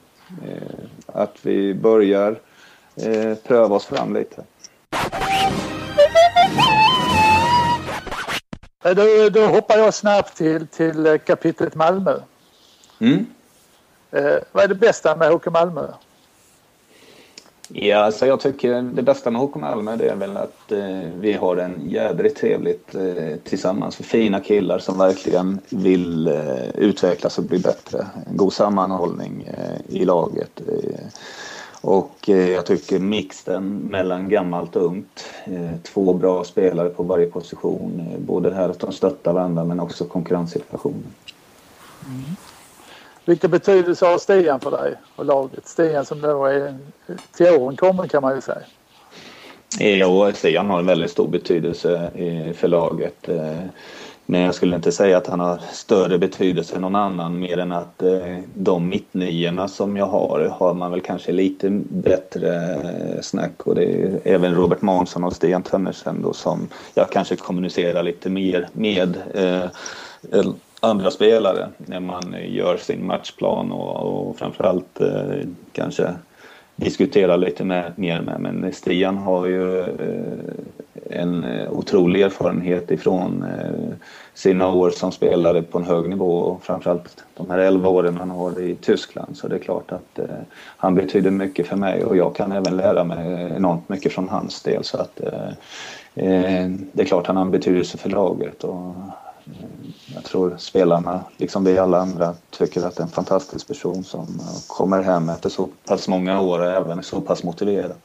Eh, 0.47 0.79
att 1.05 1.35
vi 1.41 1.73
börjar 1.73 2.39
pröva 3.43 3.75
oss 3.75 3.85
fram 3.85 4.13
lite. 4.13 4.43
Då, 8.83 9.29
då 9.31 9.47
hoppar 9.47 9.77
jag 9.77 9.93
snabbt 9.93 10.37
till, 10.37 10.67
till 10.67 11.19
kapitlet 11.25 11.75
Malmö. 11.75 12.13
Mm. 12.99 13.25
Eh, 14.11 14.37
vad 14.51 14.63
är 14.63 14.67
det 14.67 14.75
bästa 14.75 15.15
med 15.15 15.31
HK 15.31 15.45
Malmö? 15.45 15.87
Ja, 17.73 17.97
alltså 17.97 18.25
jag 18.25 18.39
tycker 18.39 18.81
det 18.81 19.01
bästa 19.01 19.31
med 19.31 19.41
HK 19.41 19.55
Malmö 19.55 19.95
det 19.95 20.09
är 20.09 20.15
väl 20.15 20.37
att 20.37 20.71
eh, 20.71 20.99
vi 21.19 21.33
har 21.33 21.57
en 21.57 21.89
jädrigt 21.89 22.37
trevligt 22.37 22.95
eh, 22.95 23.35
tillsammans. 23.43 23.95
Fina 23.95 24.39
killar 24.39 24.79
som 24.79 24.97
verkligen 24.97 25.59
vill 25.69 26.27
eh, 26.27 26.69
utvecklas 26.75 27.37
och 27.37 27.43
bli 27.43 27.59
bättre. 27.59 28.07
En 28.27 28.37
god 28.37 28.53
sammanhållning 28.53 29.43
eh, 29.57 29.95
i 29.95 30.05
laget. 30.05 30.61
Eh, 30.67 31.05
och 31.81 32.29
eh, 32.29 32.49
jag 32.49 32.65
tycker 32.65 32.99
mixen 32.99 33.77
mellan 33.77 34.29
gammalt 34.29 34.75
och 34.75 34.85
ungt. 34.85 35.25
två 35.83 36.13
bra 36.13 36.43
spelare 36.43 36.89
på 36.89 37.03
varje 37.03 37.25
position. 37.25 38.15
både 38.19 38.53
här 38.53 38.69
att 38.69 38.79
de 38.79 38.91
stöttar 38.91 39.33
varandra 39.33 39.63
men 39.63 39.79
också 39.79 40.05
konkurrenssituationen. 40.05 41.13
Mm. 42.07 42.35
Vilken 43.29 43.51
betydelse 43.51 44.05
har 44.05 44.17
Stian 44.17 44.59
för 44.59 44.71
dig 44.71 44.95
och 45.15 45.25
laget? 45.25 45.67
Stian 45.67 46.05
som 46.05 46.21
då 46.21 46.45
är 46.45 46.77
till 47.37 47.47
åren 47.47 47.77
kommen 47.77 48.09
kan 48.09 48.21
man 48.21 48.35
ju 48.35 48.41
säga. 48.41 48.61
Jo, 49.79 50.31
Stian 50.33 50.69
har 50.69 50.79
en 50.79 50.85
väldigt 50.85 51.11
stor 51.11 51.27
betydelse 51.27 52.11
för 52.55 52.67
laget. 52.67 53.29
Eh, 53.29 53.57
men 54.25 54.41
jag 54.41 54.55
skulle 54.55 54.75
inte 54.75 54.91
säga 54.91 55.17
att 55.17 55.27
han 55.27 55.39
har 55.39 55.59
större 55.71 56.17
betydelse 56.17 56.75
än 56.75 56.81
någon 56.81 56.95
annan 56.95 57.39
mer 57.39 57.57
än 57.57 57.71
att 57.71 58.03
eh, 58.03 58.37
de 58.53 58.89
mittniorna 58.89 59.67
som 59.67 59.97
jag 59.97 60.05
har 60.05 60.55
har 60.59 60.73
man 60.73 60.91
väl 60.91 61.01
kanske 61.01 61.31
lite 61.31 61.69
bättre 61.89 62.73
eh, 62.73 63.21
snack 63.21 63.61
och 63.63 63.75
det 63.75 63.83
är 63.83 64.19
även 64.23 64.55
Robert 64.55 64.81
Månsson 64.81 65.23
och 65.23 65.33
Stian 65.33 65.63
Tönnersen 65.63 66.21
då 66.21 66.33
som 66.33 66.67
jag 66.93 67.11
kanske 67.11 67.35
kommunicerar 67.35 68.03
lite 68.03 68.29
mer 68.29 68.69
med 68.73 69.17
andra 70.79 71.11
spelare 71.11 71.69
när 71.77 71.99
man 71.99 72.35
gör 72.47 72.77
sin 72.77 73.07
matchplan 73.07 73.71
och, 73.71 73.95
och 73.95 74.37
framförallt 74.37 75.01
eh, 75.01 75.47
kanske 75.71 76.13
diskutera 76.75 77.35
lite 77.35 77.63
med, 77.63 77.91
mer 77.95 78.21
med. 78.21 78.41
Men 78.41 78.73
Stian 78.73 79.17
har 79.17 79.45
ju 79.45 79.79
eh, 79.79 79.87
en 81.09 81.43
eh, 81.43 81.71
otrolig 81.71 82.21
erfarenhet 82.21 82.91
ifrån 82.91 83.43
eh, 83.43 83.95
sina 84.33 84.67
år 84.67 84.89
som 84.89 85.11
spelare 85.11 85.61
på 85.61 85.77
en 85.77 85.83
hög 85.83 86.09
nivå 86.09 86.31
och 86.31 86.63
framförallt 86.63 87.23
de 87.37 87.49
här 87.49 87.57
11 87.57 87.89
åren 87.89 88.17
han 88.17 88.29
har 88.29 88.61
i 88.61 88.75
Tyskland. 88.75 89.37
Så 89.37 89.47
det 89.47 89.55
är 89.55 89.59
klart 89.59 89.91
att 89.91 90.19
eh, 90.19 90.25
han 90.77 90.95
betyder 90.95 91.31
mycket 91.31 91.67
för 91.67 91.75
mig 91.75 92.03
och 92.03 92.17
jag 92.17 92.35
kan 92.35 92.51
även 92.51 92.77
lära 92.77 93.03
mig 93.03 93.51
enormt 93.55 93.89
mycket 93.89 94.13
från 94.13 94.29
hans 94.29 94.61
del. 94.61 94.83
Så 94.83 94.97
att 94.97 95.21
eh, 95.21 95.49
eh 96.15 96.69
det 96.93 97.01
är 97.01 97.05
klart 97.05 97.27
han 97.27 97.35
har 97.35 97.45
en 97.45 97.51
betydelse 97.51 97.97
för 97.97 98.09
laget 98.09 98.63
och 98.63 98.93
jag 100.15 100.23
tror 100.23 100.55
spelarna, 100.57 101.23
liksom 101.37 101.63
vi 101.63 101.77
alla 101.77 101.99
andra, 101.99 102.35
tycker 102.49 102.85
att 102.85 102.95
det 102.95 103.01
är 103.01 103.05
en 103.05 103.11
fantastisk 103.11 103.67
person 103.67 104.03
som 104.03 104.41
kommer 104.67 105.01
hem 105.01 105.29
efter 105.29 105.49
så 105.49 105.69
pass 105.85 106.07
många 106.07 106.41
år 106.41 106.59
och 106.59 106.71
även 106.71 106.97
är 106.97 107.01
så 107.01 107.21
pass 107.21 107.43
motiverad. 107.43 107.95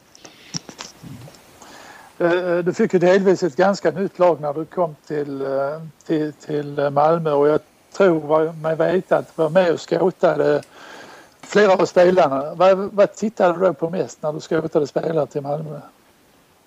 Eh, 2.18 2.58
du 2.64 2.72
fick 2.72 2.92
ju 2.92 2.98
delvis 2.98 3.42
ett 3.42 3.56
ganska 3.56 3.90
nytt 3.90 4.18
lag 4.18 4.40
när 4.40 4.54
du 4.54 4.64
kom 4.64 4.96
till, 5.06 5.40
eh, 5.40 5.48
till, 6.06 6.32
till 6.32 6.90
Malmö 6.90 7.32
och 7.32 7.48
jag 7.48 7.60
tror 7.92 8.52
mig 8.52 8.76
veta 8.76 9.16
att 9.16 9.36
du 9.36 9.42
var 9.42 9.50
med 9.50 9.72
och 9.72 9.80
skåtade 9.80 10.62
flera 11.40 11.72
av 11.72 11.86
spelarna. 11.86 12.54
Vad, 12.54 12.78
vad 12.78 13.14
tittade 13.14 13.58
du 13.58 13.66
då 13.66 13.74
på 13.74 13.90
mest 13.90 14.22
när 14.22 14.32
du 14.32 14.40
skåtade 14.40 14.86
spelare 14.86 15.26
till 15.26 15.42
Malmö? 15.42 15.80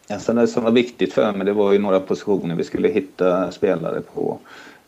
Alltså 0.10 0.34
det 0.34 0.48
som 0.48 0.64
var 0.64 0.72
viktigt 0.72 1.14
för 1.14 1.32
mig 1.32 1.46
det 1.46 1.54
var 1.54 1.72
ju 1.72 1.80
några 1.80 2.00
positioner 2.00 2.56
vi 2.56 2.64
skulle 2.64 2.88
hitta 2.88 3.52
spelare 3.52 4.02
på. 4.02 4.40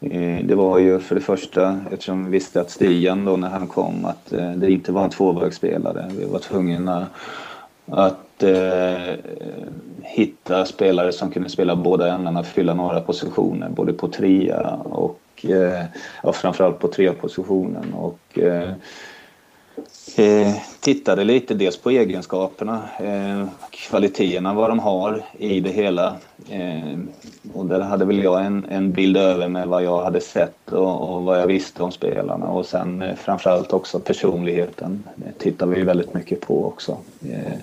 Eh, 0.01 0.45
det 0.45 0.55
var 0.55 0.77
ju 0.77 0.99
för 0.99 1.15
det 1.15 1.21
första, 1.21 1.79
eftersom 1.91 2.25
vi 2.25 2.31
visste 2.31 2.61
att 2.61 2.71
Stian 2.71 3.25
då 3.25 3.37
när 3.37 3.49
han 3.49 3.67
kom, 3.67 4.05
att 4.05 4.33
eh, 4.33 4.51
det 4.51 4.71
inte 4.71 4.91
var 4.91 5.03
en 5.03 5.09
tvåvägsspelare. 5.09 6.11
Vi 6.17 6.25
var 6.25 6.39
tvungna 6.39 7.07
att 7.85 8.43
eh, 8.43 9.15
hitta 10.01 10.65
spelare 10.65 11.11
som 11.11 11.31
kunde 11.31 11.49
spela 11.49 11.75
båda 11.75 12.13
ändarna, 12.13 12.43
fylla 12.43 12.73
några 12.73 13.01
positioner, 13.01 13.69
både 13.69 13.93
på 13.93 14.07
trea 14.07 14.69
och 14.75 15.19
eh, 15.43 15.85
ja, 16.23 16.33
framförallt 16.33 16.79
på 16.79 16.87
trea 16.87 17.13
positionen. 17.13 17.93
Och, 17.93 18.39
eh, 18.39 18.69
Eh, 20.15 20.55
tittade 20.79 21.23
lite 21.23 21.53
dels 21.53 21.77
på 21.77 21.89
egenskaperna, 21.89 22.81
eh, 22.99 23.47
kvaliteterna, 23.69 24.53
vad 24.53 24.69
de 24.69 24.79
har 24.79 25.23
i 25.37 25.59
det 25.59 25.69
hela. 25.69 26.15
Eh, 26.49 26.99
och 27.53 27.65
där 27.65 27.79
hade 27.79 28.05
väl 28.05 28.23
jag 28.23 28.45
en, 28.45 28.65
en 28.69 28.91
bild 28.91 29.17
över 29.17 29.47
med 29.47 29.67
vad 29.67 29.83
jag 29.83 30.03
hade 30.03 30.21
sett 30.21 30.71
och, 30.71 31.09
och 31.09 31.23
vad 31.23 31.39
jag 31.41 31.47
visste 31.47 31.83
om 31.83 31.91
spelarna. 31.91 32.45
Och 32.45 32.65
sen 32.65 33.01
eh, 33.01 33.15
framförallt 33.15 33.73
också 33.73 33.99
personligheten 33.99 35.03
det 35.15 35.31
tittar 35.37 35.67
vi 35.67 35.81
väldigt 35.81 36.13
mycket 36.13 36.41
på 36.41 36.65
också. 36.65 36.97
Eh, 37.29 37.53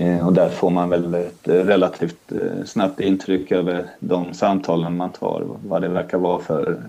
eh, 0.00 0.26
och 0.26 0.32
där 0.32 0.48
får 0.48 0.70
man 0.70 0.88
väl 0.88 1.14
ett 1.14 1.48
relativt 1.48 2.32
snabbt 2.64 3.00
intryck 3.00 3.52
över 3.52 3.86
de 3.98 4.34
samtalen 4.34 4.96
man 4.96 5.10
tar, 5.10 5.44
vad 5.66 5.82
det 5.82 5.88
verkar 5.88 6.18
vara 6.18 6.40
för, 6.40 6.80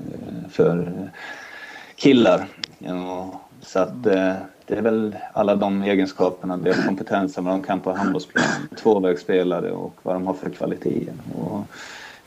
för 0.50 0.92
killar. 1.96 2.46
Så 3.62 3.80
att 3.80 4.08
det 4.72 4.78
är 4.78 4.82
väl 4.82 5.16
alla 5.34 5.56
de 5.56 5.84
egenskaperna, 5.84 6.58
deras 6.58 6.86
kompetensen, 6.86 7.44
vad 7.44 7.54
de 7.54 7.64
kan 7.64 7.80
på 7.80 7.94
handbollsplan, 7.94 8.46
tvåvägsspelare 8.82 9.72
och 9.72 9.94
vad 10.04 10.16
de 10.16 10.28
har 10.28 10.34
för 10.34 10.50
kvaliteter. 10.50 11.14
Och 11.36 11.66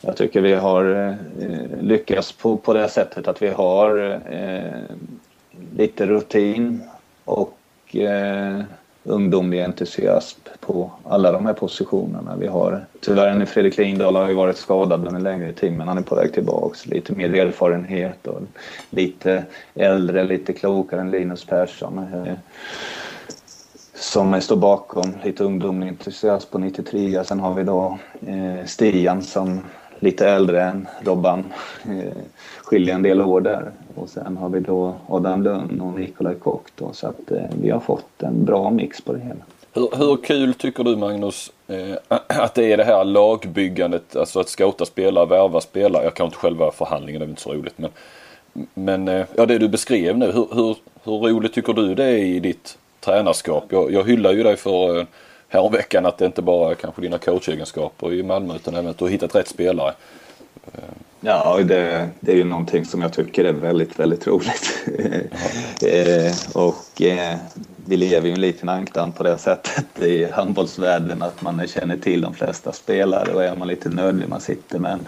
jag 0.01 0.17
tycker 0.17 0.41
vi 0.41 0.53
har 0.53 1.07
eh, 1.39 1.81
lyckats 1.81 2.31
på, 2.31 2.57
på 2.57 2.73
det 2.73 2.89
sättet 2.89 3.27
att 3.27 3.41
vi 3.41 3.47
har 3.47 4.21
eh, 4.29 4.95
lite 5.77 6.05
rutin 6.05 6.83
och 7.23 7.95
eh, 7.95 8.61
ungdomlig 9.05 9.63
entusiasm 9.63 10.39
på 10.59 10.91
alla 11.03 11.31
de 11.31 11.45
här 11.45 11.53
positionerna. 11.53 12.35
Vi 12.35 12.47
har 12.47 12.85
tyvärr 13.01 13.33
nu 13.33 13.45
Fredrik 13.45 13.77
Lindahl 13.77 14.15
har 14.15 14.29
ju 14.29 14.33
varit 14.33 14.57
skadad 14.57 15.07
en 15.07 15.23
längre 15.23 15.53
tid 15.53 15.73
men 15.73 15.87
han 15.87 15.97
är 15.97 16.01
på 16.01 16.15
väg 16.15 16.33
tillbaks. 16.33 16.85
Lite 16.85 17.13
mer 17.13 17.35
erfarenhet 17.35 18.27
och 18.27 18.41
lite 18.89 19.43
äldre, 19.73 20.23
lite 20.23 20.53
klokare 20.53 21.01
än 21.01 21.11
Linus 21.11 21.45
Persson. 21.45 21.97
Eh, 21.97 22.33
som 23.93 24.41
står 24.41 24.55
bakom 24.55 25.13
lite 25.23 25.43
ungdomlig 25.43 25.87
entusiasm 25.87 26.51
på 26.51 26.57
93. 26.57 27.23
Sen 27.23 27.39
har 27.39 27.53
vi 27.53 27.63
då 27.63 27.97
eh, 28.27 28.65
Stian 28.65 29.21
som 29.21 29.61
lite 29.99 30.29
äldre 30.29 30.63
än 30.63 30.87
Robban. 31.01 31.53
Eh, 31.85 32.21
skilja 32.65 32.95
en 32.95 33.01
del 33.01 33.21
år 33.21 33.41
där. 33.41 33.71
Och 33.95 34.09
sen 34.09 34.37
har 34.37 34.49
vi 34.49 34.59
då 34.59 34.95
Adam 35.07 35.43
Lönn 35.43 35.81
och 35.81 35.99
Nikolaj 35.99 36.35
Kock 36.35 36.67
då, 36.75 36.93
så 36.93 37.07
att 37.07 37.31
eh, 37.31 37.43
vi 37.61 37.69
har 37.69 37.79
fått 37.79 38.23
en 38.23 38.45
bra 38.45 38.71
mix 38.71 39.01
på 39.01 39.13
det 39.13 39.19
hela. 39.19 39.43
Hur, 39.73 39.89
hur 39.97 40.17
kul 40.17 40.53
tycker 40.53 40.83
du 40.83 40.95
Magnus 40.95 41.51
eh, 41.67 41.97
att 42.27 42.55
det 42.55 42.71
är 42.71 42.77
det 42.77 42.83
här 42.83 43.03
lagbyggandet, 43.03 44.15
alltså 44.15 44.39
att 44.39 44.49
scouta 44.49 44.85
spelare, 44.85 45.25
värva 45.25 45.61
spelare. 45.61 46.03
Jag 46.03 46.13
kan 46.13 46.25
inte 46.25 46.37
själva 46.37 46.71
förhandlingen, 46.71 47.19
det 47.19 47.25
är 47.25 47.29
inte 47.29 47.41
så 47.41 47.53
roligt. 47.53 47.77
Men, 47.77 47.91
men 48.73 49.07
eh, 49.07 49.25
ja, 49.35 49.45
det 49.45 49.57
du 49.57 49.67
beskrev 49.67 50.17
nu, 50.17 50.25
hur, 50.25 50.47
hur, 50.51 50.77
hur 51.03 51.17
roligt 51.17 51.53
tycker 51.53 51.73
du 51.73 51.95
det 51.95 52.03
är 52.03 52.17
i 52.17 52.39
ditt 52.39 52.77
tränarskap? 52.99 53.63
Jag, 53.69 53.91
jag 53.91 54.03
hyllar 54.03 54.31
ju 54.31 54.43
dig 54.43 54.55
för 54.55 54.99
eh, 54.99 55.05
häromveckan 55.47 56.05
att 56.05 56.17
det 56.17 56.25
inte 56.25 56.41
bara 56.41 56.71
är 56.71 56.75
kanske 56.75 57.01
dina 57.01 57.17
coachegenskaper 57.17 58.13
i 58.13 58.23
Malmö 58.23 58.55
utan 58.55 58.75
även 58.75 58.87
att 58.87 58.97
du 58.97 59.05
har 59.05 59.09
hittat 59.09 59.35
rätt 59.35 59.47
spelare. 59.47 59.93
Ja, 61.19 61.59
det, 61.63 62.09
det 62.19 62.31
är 62.31 62.35
ju 62.35 62.43
någonting 62.43 62.85
som 62.85 63.01
jag 63.01 63.13
tycker 63.13 63.45
är 63.45 63.53
väldigt, 63.53 63.99
väldigt 63.99 64.27
roligt. 64.27 64.87
eh, 65.81 66.33
och 66.53 67.01
eh, 67.01 67.37
vi 67.85 67.97
lever 67.97 68.27
ju 68.27 68.33
en 68.33 68.41
liten 68.41 68.69
ankdan 68.69 69.11
på 69.11 69.23
det 69.23 69.37
sättet 69.37 70.01
i 70.01 70.31
handbollsvärlden 70.31 71.21
att 71.21 71.41
man 71.41 71.67
känner 71.67 71.97
till 71.97 72.21
de 72.21 72.33
flesta 72.33 72.71
spelare 72.71 73.33
och 73.33 73.43
är 73.43 73.55
man 73.55 73.67
lite 73.67 73.89
nödvändig 73.89 74.29
man 74.29 74.41
sitter. 74.41 74.79
Men 74.79 74.99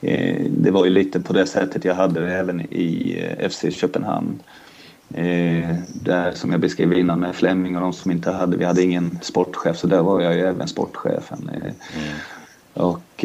eh, 0.00 0.44
det 0.50 0.70
var 0.70 0.84
ju 0.84 0.90
lite 0.90 1.20
på 1.20 1.32
det 1.32 1.46
sättet 1.46 1.84
jag 1.84 1.94
hade 1.94 2.20
det 2.20 2.34
även 2.34 2.60
i 2.60 3.18
eh, 3.38 3.48
FC 3.48 3.64
Köpenhamn. 3.70 4.42
Eh, 5.14 5.74
där 5.88 6.32
som 6.32 6.50
jag 6.52 6.60
beskrev 6.60 6.92
innan 6.92 7.20
med 7.20 7.34
Flemming 7.34 7.76
och 7.76 7.82
de 7.82 7.92
som 7.92 8.10
inte 8.10 8.30
hade, 8.30 8.56
vi 8.56 8.64
hade 8.64 8.82
ingen 8.82 9.18
sportchef 9.22 9.76
så 9.76 9.86
där 9.86 10.02
var 10.02 10.20
jag 10.20 10.34
ju 10.34 10.40
även 10.40 10.68
sportchefen. 10.68 11.50
Eh, 11.54 11.62
mm. 11.62 12.16
Och 12.74 13.24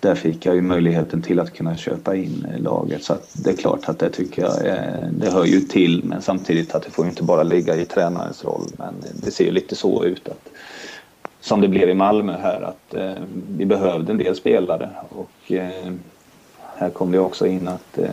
där 0.00 0.14
fick 0.14 0.46
jag 0.46 0.54
ju 0.54 0.62
möjligheten 0.62 1.22
till 1.22 1.40
att 1.40 1.54
kunna 1.54 1.76
köpa 1.76 2.16
in 2.16 2.46
laget. 2.58 3.04
Så 3.04 3.16
det 3.32 3.50
är 3.50 3.56
klart 3.56 3.88
att 3.88 3.98
det 3.98 4.10
tycker 4.10 4.42
jag 4.42 4.66
är, 4.66 5.10
det 5.12 5.30
hör 5.30 5.44
ju 5.44 5.60
till 5.60 6.04
men 6.04 6.22
samtidigt 6.22 6.74
att 6.74 6.82
det 6.82 6.90
får 6.90 7.04
ju 7.04 7.10
inte 7.10 7.22
bara 7.22 7.42
ligga 7.42 7.76
i 7.76 7.84
tränarens 7.84 8.44
roll. 8.44 8.66
Men 8.76 8.94
det 9.22 9.30
ser 9.30 9.44
ju 9.44 9.50
lite 9.50 9.76
så 9.76 10.04
ut 10.04 10.28
att 10.28 10.48
som 11.40 11.60
det 11.60 11.68
blev 11.68 11.88
i 11.88 11.94
Malmö 11.94 12.36
här 12.42 12.62
att 12.62 12.94
eh, 12.94 13.22
vi 13.56 13.66
behövde 13.66 14.12
en 14.12 14.18
del 14.18 14.36
spelare 14.36 14.90
och 15.08 15.52
eh, 15.52 15.92
här 16.76 16.90
kom 16.90 17.12
det 17.12 17.18
också 17.18 17.46
in 17.46 17.68
att 17.68 17.98
eh, 17.98 18.10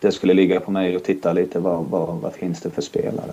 det 0.00 0.12
skulle 0.12 0.34
ligga 0.34 0.60
på 0.60 0.70
mig 0.70 0.96
och 0.96 1.02
titta 1.02 1.32
lite 1.32 1.58
vad, 1.58 1.84
vad, 1.84 2.16
vad 2.16 2.32
finns 2.32 2.60
det 2.60 2.70
för 2.70 2.82
spelare. 2.82 3.32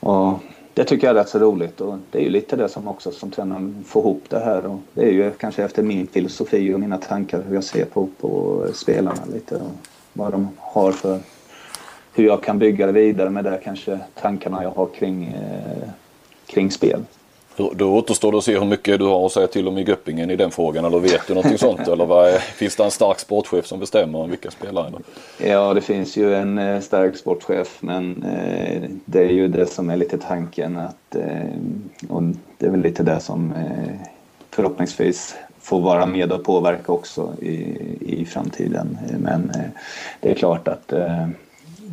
Och 0.00 0.38
det 0.74 0.84
tycker 0.84 1.06
jag 1.06 1.16
är 1.16 1.20
rätt 1.20 1.28
så 1.28 1.38
roligt 1.38 1.80
och 1.80 1.98
det 2.10 2.18
är 2.18 2.22
ju 2.22 2.30
lite 2.30 2.56
det 2.56 2.68
som 2.68 2.88
också 2.88 3.10
som 3.10 3.30
tränaren 3.30 3.84
får 3.86 4.02
ihop 4.02 4.24
det 4.28 4.38
här 4.38 4.66
och 4.66 4.78
det 4.94 5.02
är 5.02 5.12
ju 5.12 5.30
kanske 5.30 5.64
efter 5.64 5.82
min 5.82 6.06
filosofi 6.06 6.74
och 6.74 6.80
mina 6.80 6.98
tankar 6.98 7.42
hur 7.48 7.54
jag 7.54 7.64
ser 7.64 7.84
på, 7.84 8.08
på 8.20 8.64
spelarna 8.74 9.24
lite 9.32 9.56
och 9.56 9.70
vad 10.12 10.32
de 10.32 10.48
har 10.58 10.92
för 10.92 11.20
hur 12.14 12.24
jag 12.24 12.42
kan 12.42 12.58
bygga 12.58 12.86
det 12.86 12.92
vidare 12.92 13.30
med 13.30 13.44
det 13.44 13.60
kanske 13.64 13.98
tankarna 14.20 14.62
jag 14.62 14.70
har 14.70 14.86
kring, 14.86 15.24
eh, 15.24 15.88
kring 16.46 16.70
spel. 16.70 17.00
Då 17.56 17.94
återstår 17.96 18.32
det 18.32 18.38
att 18.38 18.44
se 18.44 18.58
hur 18.58 18.66
mycket 18.66 18.98
du 18.98 19.04
har 19.04 19.26
att 19.26 19.32
säga 19.32 19.46
till 19.46 19.68
om 19.68 19.78
i 19.78 19.82
Göppingen 19.82 20.30
i 20.30 20.36
den 20.36 20.50
frågan. 20.50 20.84
Eller 20.84 20.98
vet 20.98 21.26
du 21.26 21.34
någonting 21.34 21.58
sånt? 21.58 21.88
Eller 21.88 22.06
vad 22.06 22.28
är, 22.28 22.38
finns 22.38 22.76
det 22.76 22.84
en 22.84 22.90
stark 22.90 23.18
sportchef 23.18 23.66
som 23.66 23.80
bestämmer 23.80 24.18
om 24.18 24.30
vilka 24.30 24.50
spelare? 24.50 24.92
Ja, 25.38 25.74
det 25.74 25.80
finns 25.80 26.16
ju 26.16 26.34
en 26.34 26.58
eh, 26.58 26.80
stark 26.80 27.16
sportchef. 27.16 27.76
Men 27.80 28.22
eh, 28.22 28.82
det 29.04 29.20
är 29.20 29.30
ju 29.30 29.48
det 29.48 29.66
som 29.66 29.90
är 29.90 29.96
lite 29.96 30.18
tanken. 30.18 30.76
Att, 30.76 31.14
eh, 31.14 32.08
och 32.08 32.22
det 32.58 32.66
är 32.66 32.70
väl 32.70 32.82
lite 32.82 33.02
det 33.02 33.20
som 33.20 33.52
eh, 33.52 33.94
förhoppningsvis 34.50 35.34
får 35.60 35.80
vara 35.80 36.06
med 36.06 36.32
och 36.32 36.44
påverka 36.44 36.92
också 36.92 37.32
i, 37.40 37.76
i 38.00 38.24
framtiden. 38.24 38.98
Men 39.18 39.50
eh, 39.50 39.70
det 40.20 40.30
är 40.30 40.34
klart 40.34 40.68
att 40.68 40.92
eh, 40.92 41.26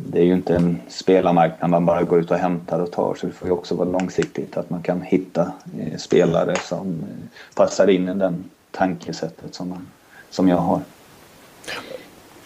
det 0.06 0.18
är 0.18 0.24
ju 0.24 0.32
inte 0.34 0.54
en 0.54 0.80
spelarmarknad 0.88 1.70
man 1.70 1.86
bara 1.86 2.02
går 2.02 2.20
ut 2.20 2.30
och 2.30 2.36
hämtar 2.36 2.80
och 2.80 2.92
tar 2.92 3.14
så 3.14 3.26
det 3.26 3.32
får 3.32 3.48
ju 3.48 3.54
också 3.54 3.74
vara 3.74 3.88
långsiktigt 3.88 4.56
att 4.56 4.70
man 4.70 4.82
kan 4.82 5.02
hitta 5.02 5.52
eh, 5.78 5.96
spelare 5.98 6.56
som 6.56 6.86
eh, 6.86 7.54
passar 7.54 7.90
in 7.90 8.08
i 8.08 8.14
den 8.14 8.44
tankesättet 8.70 9.54
som, 9.54 9.68
man, 9.68 9.88
som 10.30 10.48
jag 10.48 10.56
har. 10.56 10.80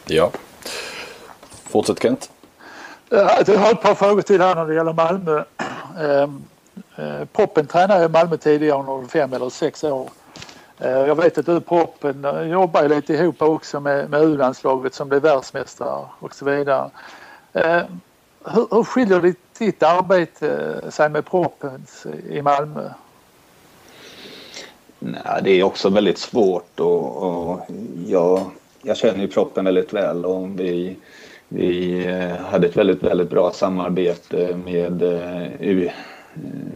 Ja. 0.07 0.31
Fortsätt 1.65 2.03
Kent. 2.03 2.31
Jag 3.09 3.59
har 3.59 3.73
ett 3.73 3.83
par 3.83 3.95
frågor 3.95 4.23
till 4.23 4.41
här 4.41 4.55
när 4.55 4.67
det 4.67 4.75
gäller 4.75 4.93
Malmö. 4.93 5.45
Ehm, 6.01 6.43
eh, 6.97 7.25
Poppen 7.33 7.67
tränade 7.67 8.05
i 8.05 8.09
Malmö 8.09 8.37
tidigare 8.37 8.79
under 8.79 9.09
fem 9.09 9.33
eller 9.33 9.51
sex 9.51 9.85
år. 9.85 10.09
Jag 10.79 11.15
vet 11.15 11.39
att 11.39 11.47
du 11.47 11.61
Proppen 11.61 12.27
jobbar 12.51 12.89
lite 12.89 13.15
ihop 13.15 13.43
också 13.43 13.81
med, 13.81 14.11
med 14.11 14.23
U-landslaget 14.23 14.95
som 14.95 15.09
blev 15.09 15.23
världsmästare 15.23 16.07
och 16.21 16.35
så 16.35 16.45
vidare. 16.45 16.91
Eh, 17.55 17.83
hur, 18.45 18.67
hur 18.71 18.85
skiljer 18.85 19.21
ditt, 19.21 19.59
ditt 19.59 19.83
arbete 19.83 20.81
eh, 20.85 20.91
sig 20.91 21.09
med 21.09 21.27
Proppens 21.27 22.07
i 22.31 22.43
Malmö? 22.43 22.91
Nej, 24.99 25.41
det 25.43 25.51
är 25.51 25.63
också 25.63 25.89
väldigt 25.89 26.19
svårt 26.19 26.81
och, 26.81 27.23
och 27.23 27.61
jag, 28.07 28.51
jag 28.83 28.97
känner 28.97 29.21
ju 29.21 29.29
Proppen 29.29 29.65
väldigt 29.65 29.93
väl 29.93 30.25
och 30.25 30.61
vi, 30.61 30.97
vi 31.49 31.99
eh, 32.07 32.45
hade 32.47 32.67
ett 32.67 32.77
väldigt, 32.77 33.03
väldigt 33.03 33.31
bra 33.31 33.53
samarbete 33.53 34.57
med 34.65 35.03
eh, 35.03 35.61
U 35.61 35.91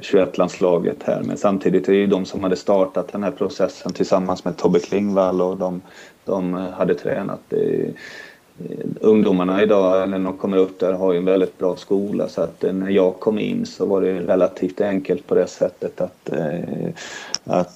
21-landslaget 0.00 1.02
här. 1.04 1.22
Men 1.22 1.36
samtidigt 1.36 1.88
är 1.88 1.92
det 1.92 1.98
ju 1.98 2.06
de 2.06 2.24
som 2.24 2.42
hade 2.42 2.56
startat 2.56 3.12
den 3.12 3.22
här 3.22 3.30
processen 3.30 3.92
tillsammans 3.92 4.44
med 4.44 4.56
Tobbe 4.56 4.78
Klingvall 4.78 5.40
och 5.40 5.56
de, 5.56 5.82
de 6.24 6.54
hade 6.54 6.94
tränat. 6.94 7.40
Det, 7.48 7.90
Eh, 8.64 8.86
ungdomarna 9.00 9.62
idag 9.62 10.08
när 10.08 10.18
de 10.18 10.36
kommer 10.36 10.56
upp 10.56 10.80
där 10.80 10.92
har 10.92 11.12
ju 11.12 11.18
en 11.18 11.24
väldigt 11.24 11.58
bra 11.58 11.76
skola 11.76 12.28
så 12.28 12.42
att 12.42 12.64
eh, 12.64 12.72
när 12.72 12.90
jag 12.90 13.20
kom 13.20 13.38
in 13.38 13.66
så 13.66 13.86
var 13.86 14.00
det 14.00 14.20
relativt 14.20 14.80
enkelt 14.80 15.26
på 15.26 15.34
det 15.34 15.46
sättet 15.46 16.00
att, 16.00 16.30
eh, 16.32 16.90
att 17.44 17.74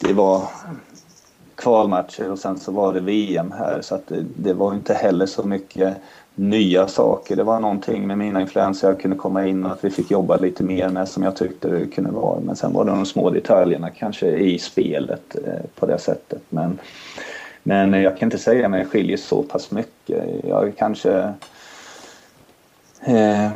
det 0.00 0.12
var 0.14 0.42
kvalmatcher 1.54 2.30
och 2.30 2.38
sen 2.38 2.58
så 2.58 2.72
var 2.72 2.92
det 2.92 3.00
VM 3.00 3.52
här 3.58 3.80
så 3.82 3.94
att 3.94 4.08
det, 4.08 4.24
det 4.36 4.52
var 4.52 4.74
inte 4.74 4.94
heller 4.94 5.26
så 5.26 5.42
mycket 5.42 5.96
nya 6.34 6.88
saker. 6.88 7.36
Det 7.36 7.42
var 7.42 7.60
någonting 7.60 8.06
med 8.06 8.18
mina 8.18 8.40
influenser 8.40 8.88
jag 8.88 9.00
kunde 9.00 9.16
komma 9.16 9.46
in 9.46 9.64
och 9.64 9.72
att 9.72 9.84
vi 9.84 9.90
fick 9.90 10.10
jobba 10.10 10.36
lite 10.36 10.64
mer 10.64 10.88
med 10.88 11.08
som 11.08 11.22
jag 11.22 11.36
tyckte 11.36 11.68
det 11.68 11.86
kunde 11.86 12.10
vara. 12.10 12.40
Men 12.40 12.56
sen 12.56 12.72
var 12.72 12.84
det 12.84 12.90
de 12.90 13.06
små 13.06 13.30
detaljerna 13.30 13.90
kanske 13.90 14.26
i 14.26 14.58
spelet 14.58 15.36
på 15.74 15.86
det 15.86 15.98
sättet. 15.98 16.42
Men 16.48 16.78
men 17.62 17.92
jag 17.92 18.18
kan 18.18 18.26
inte 18.26 18.38
säga 18.38 18.66
att 18.66 18.78
jag 18.78 18.90
skiljer 18.90 19.16
så 19.16 19.42
pass 19.42 19.70
mycket. 19.70 20.24
Jag 20.44 20.68
är 20.68 20.72
kanske 20.72 21.32
eh, 23.00 23.50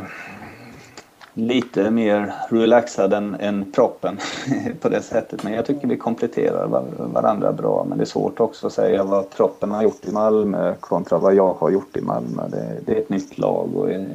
lite 1.35 1.91
mer 1.91 2.35
relaxad 2.49 3.13
än, 3.13 3.37
än 3.41 3.73
proppen 3.73 4.19
på 4.81 4.89
det 4.89 5.03
sättet. 5.03 5.43
Men 5.43 5.53
jag 5.53 5.67
tycker 5.67 5.89
vi 5.89 5.97
kompletterar 5.97 6.67
var, 6.67 6.85
varandra 6.99 7.53
bra. 7.53 7.87
Men 7.89 7.99
det 7.99 8.05
är 8.05 8.07
svårt 8.07 8.41
också 8.41 8.67
att 8.67 8.73
säga 8.73 9.05
vad 9.05 9.31
proppen 9.31 9.71
har 9.71 9.83
gjort 9.83 10.09
i 10.09 10.13
Malmö 10.13 10.75
kontra 10.81 11.19
vad 11.19 11.35
jag 11.35 11.55
har 11.55 11.71
gjort 11.71 11.97
i 11.97 12.01
Malmö. 12.01 12.43
Det, 12.49 12.81
det 12.87 12.93
är 12.93 13.01
ett 13.01 13.09
nytt 13.09 13.39
lag 13.39 13.77
och 13.77 13.93
en, 13.93 14.15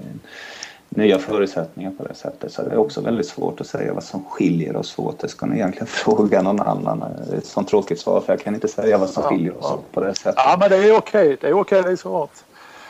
nya 0.89 1.19
förutsättningar 1.19 1.91
på 1.91 2.03
det 2.03 2.13
sättet. 2.13 2.53
Så 2.53 2.61
det 2.61 2.71
är 2.71 2.77
också 2.77 3.01
väldigt 3.01 3.27
svårt 3.27 3.61
att 3.61 3.67
säga 3.67 3.93
vad 3.93 4.03
som 4.03 4.25
skiljer 4.25 4.75
oss 4.75 4.99
åt. 4.99 5.19
Det 5.19 5.27
ska 5.27 5.45
ni 5.45 5.55
egentligen 5.55 5.87
fråga 5.87 6.41
någon 6.41 6.59
annan. 6.59 7.03
Det 7.27 7.33
är 7.33 7.37
ett 7.37 7.45
sånt 7.45 7.67
tråkigt 7.67 7.99
svar 7.99 8.21
för 8.21 8.33
jag 8.33 8.41
kan 8.41 8.55
inte 8.55 8.67
säga 8.67 8.97
vad 8.97 9.09
som 9.09 9.23
skiljer 9.23 9.57
oss 9.57 9.71
åt 9.71 9.91
på 9.91 10.01
det 10.01 10.15
sättet. 10.15 10.35
Ja 10.37 10.57
men 10.59 10.69
det 10.69 10.77
är 10.77 10.97
okej. 10.97 11.37
Det 11.41 11.47
är 11.47 11.53
okej 11.53 11.81
det 11.83 11.91
är 11.91 11.95
svaret. 11.95 12.43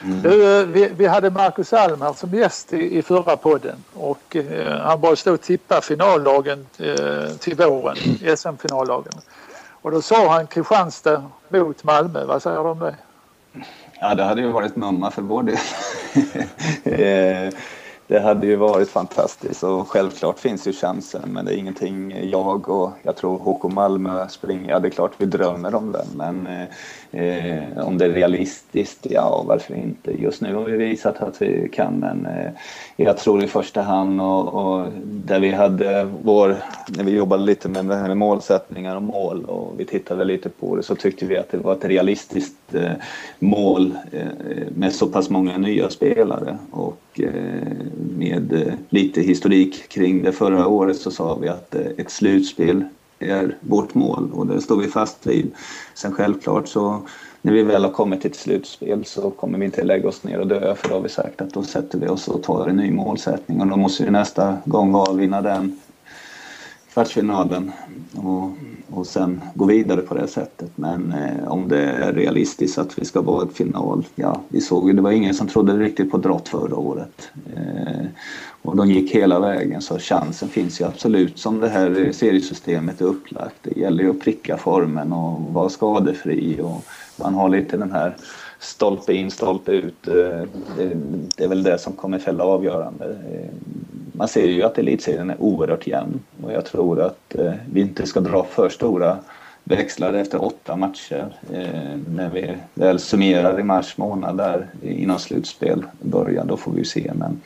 Mm. 0.04 0.22
Du, 0.22 0.66
vi, 0.66 0.90
vi, 0.98 1.08
hade 1.08 1.30
Marcus 1.30 1.74
Alm 1.74 2.02
här 2.02 2.14
som 2.14 2.34
gäst 2.34 2.74
i, 2.74 2.98
i 2.98 3.02
förra 3.02 3.38
podden 3.38 3.84
och 3.94 4.36
eh, 4.36 4.78
han 4.78 5.02
bara 5.02 5.16
stod 5.16 5.34
och 5.34 5.42
tippa 5.42 5.82
finallagen 5.82 6.68
eh, 6.78 7.30
till 7.40 7.56
våren, 7.56 7.96
SM-finallagen. 8.38 9.14
Och 9.82 9.92
då 9.92 10.02
sa 10.02 10.30
han 10.30 10.48
Kristianstad 10.48 11.24
mot 11.50 11.84
Malmö. 11.84 12.26
Vad 12.26 12.42
säger 12.42 12.64
du 12.64 12.70
om 12.70 12.80
det? 12.80 12.96
Ja, 14.00 14.16
det 14.16 14.24
hade 14.24 14.42
ju 14.42 14.52
varit 14.52 14.76
mumma 14.76 15.12
för 15.12 15.22
vår 15.22 15.44
del. 15.44 15.58
Det 18.10 18.20
hade 18.20 18.48
ju 18.48 18.56
varit 18.56 18.90
fantastiskt 18.90 19.64
och 19.64 19.88
självklart 19.88 20.40
finns 20.40 20.68
ju 20.68 20.74
chansen 20.74 21.22
men 21.26 21.46
det 21.46 21.54
är 21.54 21.58
ingenting 21.58 22.30
jag 22.30 22.70
och 22.70 22.92
jag 23.04 23.16
tror 23.16 23.38
HK 23.38 23.74
Malmö 23.74 24.28
springer, 24.28 24.70
ja 24.70 24.80
det 24.80 24.88
är 24.88 24.90
klart 24.90 25.12
vi 25.18 25.26
drömmer 25.26 25.76
om 25.76 25.92
den 25.92 26.08
men 26.16 26.48
eh, 26.48 26.68
eh, 27.12 27.88
om 27.88 27.98
det 27.98 28.06
är 28.06 28.10
realistiskt, 28.10 29.08
ja 29.10 29.44
varför 29.48 29.76
inte. 29.76 30.12
Just 30.12 30.42
nu 30.42 30.56
har 30.56 30.64
vi 30.64 30.78
visat 30.78 31.22
att 31.22 31.42
vi 31.42 31.70
kan 31.70 32.00
men 32.00 32.26
eh, 32.26 32.52
jag 32.96 33.18
tror 33.18 33.44
i 33.44 33.48
första 33.48 33.82
hand 33.82 34.22
och, 34.22 34.54
och, 34.54 34.88
där 35.04 35.40
vi 35.40 35.52
hade 35.52 36.10
vår, 36.24 36.56
när 36.88 37.04
vi 37.04 37.12
jobbade 37.12 37.44
lite 37.44 37.70
med, 37.70 37.86
med 37.86 38.18
målsättningar 38.18 38.96
och 38.96 39.04
mål 39.04 39.46
och 39.46 39.74
vi 39.78 39.86
tittade 39.86 40.26
lite 40.26 40.50
på 40.50 40.76
det 40.76 40.84
så 40.84 40.96
tyckte 40.96 41.26
vi 41.26 41.38
att 41.38 41.52
det 41.52 41.58
var 41.58 41.74
ett 41.74 41.86
realistiskt 41.86 42.76
eh, 42.76 42.92
mål 43.40 43.98
eh, 44.12 44.68
med 44.76 44.94
så 44.94 45.08
pass 45.08 45.30
många 45.30 45.58
nya 45.58 45.90
spelare 45.90 46.58
och 46.72 47.20
eh, 47.20 47.32
med 48.18 48.54
eh, 48.54 48.74
lite 48.90 49.22
historik 49.22 49.90
kring 49.90 50.24
det 50.24 50.32
förra 50.32 50.68
året 50.68 50.98
så 50.98 51.12
sa 51.12 51.36
vi 51.42 51.48
att 51.48 51.76
eh, 51.76 51.88
ett 51.98 52.12
slutspel 52.12 52.84
är 53.20 53.58
vårt 53.60 53.94
mål 53.94 54.32
och 54.34 54.48
det 54.48 54.62
står 54.62 54.78
vi 54.78 54.88
fast 54.88 55.28
vid. 55.28 55.52
Sen 55.94 56.12
självklart 56.12 56.68
så 56.68 57.02
när 57.42 57.54
vi 57.54 57.64
väl 57.64 57.84
har 57.84 57.92
kommit 57.92 58.22
till 58.22 58.32
ett 58.32 58.38
slutspel 58.38 59.06
så 59.06 59.30
kommer 59.30 59.60
vi 59.60 59.66
inte 59.66 59.84
lägga 59.84 60.10
oss 60.10 60.24
ner 60.24 60.40
och 60.40 60.48
dö 60.48 60.76
för 60.76 60.90
då 60.90 60.96
har 60.96 61.02
vi 61.02 61.10
sagt 61.10 61.42
att 61.42 61.54
då 61.54 61.64
sätter 61.64 62.00
vi 62.00 62.08
oss 62.08 62.28
och 62.28 62.44
tar 62.44 62.68
en 62.68 62.76
ny 62.76 62.92
målsättning 62.92 63.62
och 63.62 63.68
då 63.68 63.78
måste 63.78 64.04
vi 64.04 64.12
nästa 64.12 64.58
gång 64.66 64.92
vara 64.92 65.14
vinna 65.14 65.42
den 65.42 65.80
kvartsfinalen 67.00 67.72
och, 68.16 68.52
och 68.90 69.08
sen 69.08 69.42
gå 69.54 69.66
vidare 69.66 70.02
på 70.02 70.14
det 70.14 70.28
sättet. 70.28 70.72
Men 70.76 71.14
eh, 71.14 71.48
om 71.48 71.68
det 71.68 71.82
är 71.82 72.14
realistiskt 72.14 72.78
att 72.78 73.00
vi 73.00 73.06
ska 73.06 73.22
vara 73.22 73.46
i 73.46 73.54
final, 73.54 74.06
ja 74.16 74.42
vi 74.50 74.62
såg 74.62 74.88
ju, 74.88 74.94
det 74.94 75.02
var 75.02 75.12
ingen 75.12 75.34
som 75.34 75.48
trodde 75.48 75.78
riktigt 75.78 76.12
på 76.12 76.18
drott 76.18 76.48
förra 76.48 76.76
året. 76.76 77.30
Eh, 77.56 78.06
och 78.62 78.76
de 78.76 78.92
gick 78.92 79.16
hela 79.16 79.40
vägen 79.40 79.82
så 79.82 80.00
chansen 80.00 80.50
finns 80.50 80.82
ju 80.82 80.86
absolut 80.86 81.40
som 81.40 81.60
det 81.60 81.70
här 81.70 82.12
seriesystemet 82.12 83.02
är 83.02 83.06
upplagt. 83.06 83.56
Det 83.62 83.80
gäller 83.80 84.04
ju 84.04 84.10
att 84.10 84.22
pricka 84.22 84.58
formen 84.58 85.14
och 85.14 85.54
vara 85.54 85.70
skadefri 85.70 86.60
och 86.62 86.86
man 87.16 87.34
har 87.34 87.50
lite 87.50 87.78
den 87.78 87.92
här 87.92 88.16
stolpe 88.60 89.14
in, 89.14 89.32
stolpe 89.32 89.72
ut. 89.72 90.08
Eh, 90.08 90.44
det 91.38 91.44
är 91.44 91.48
väl 91.48 91.64
det 91.64 91.78
som 91.78 91.94
kommer 91.94 92.20
fälla 92.20 92.44
avgörande. 92.44 93.06
Eh, 93.06 93.50
man 94.20 94.28
ser 94.28 94.48
ju 94.48 94.64
att 94.64 94.78
elitserien 94.78 95.30
är 95.30 95.42
oerhört 95.42 95.88
jämn 95.88 96.20
och 96.44 96.52
jag 96.52 96.66
tror 96.66 97.02
att 97.02 97.36
eh, 97.36 97.54
vi 97.74 97.82
inte 97.82 98.06
ska 98.06 98.20
dra 98.20 98.44
för 98.44 98.70
stora 98.70 99.18
växlar 99.64 100.14
efter 100.14 100.44
åtta 100.44 100.76
matcher. 100.76 101.36
Eh, 101.54 101.98
när 102.16 102.30
vi 102.30 102.58
väl 102.74 103.00
summerar 103.00 103.60
i 103.60 103.64
mars 103.64 103.98
månad 103.98 104.38
där 104.38 104.68
innan 104.82 105.20
slutspel 105.20 105.84
börjar, 106.02 106.46
då 106.46 106.58
får 106.58 106.72
vi 106.72 106.86
se. 106.86 107.12
Men 107.16 107.42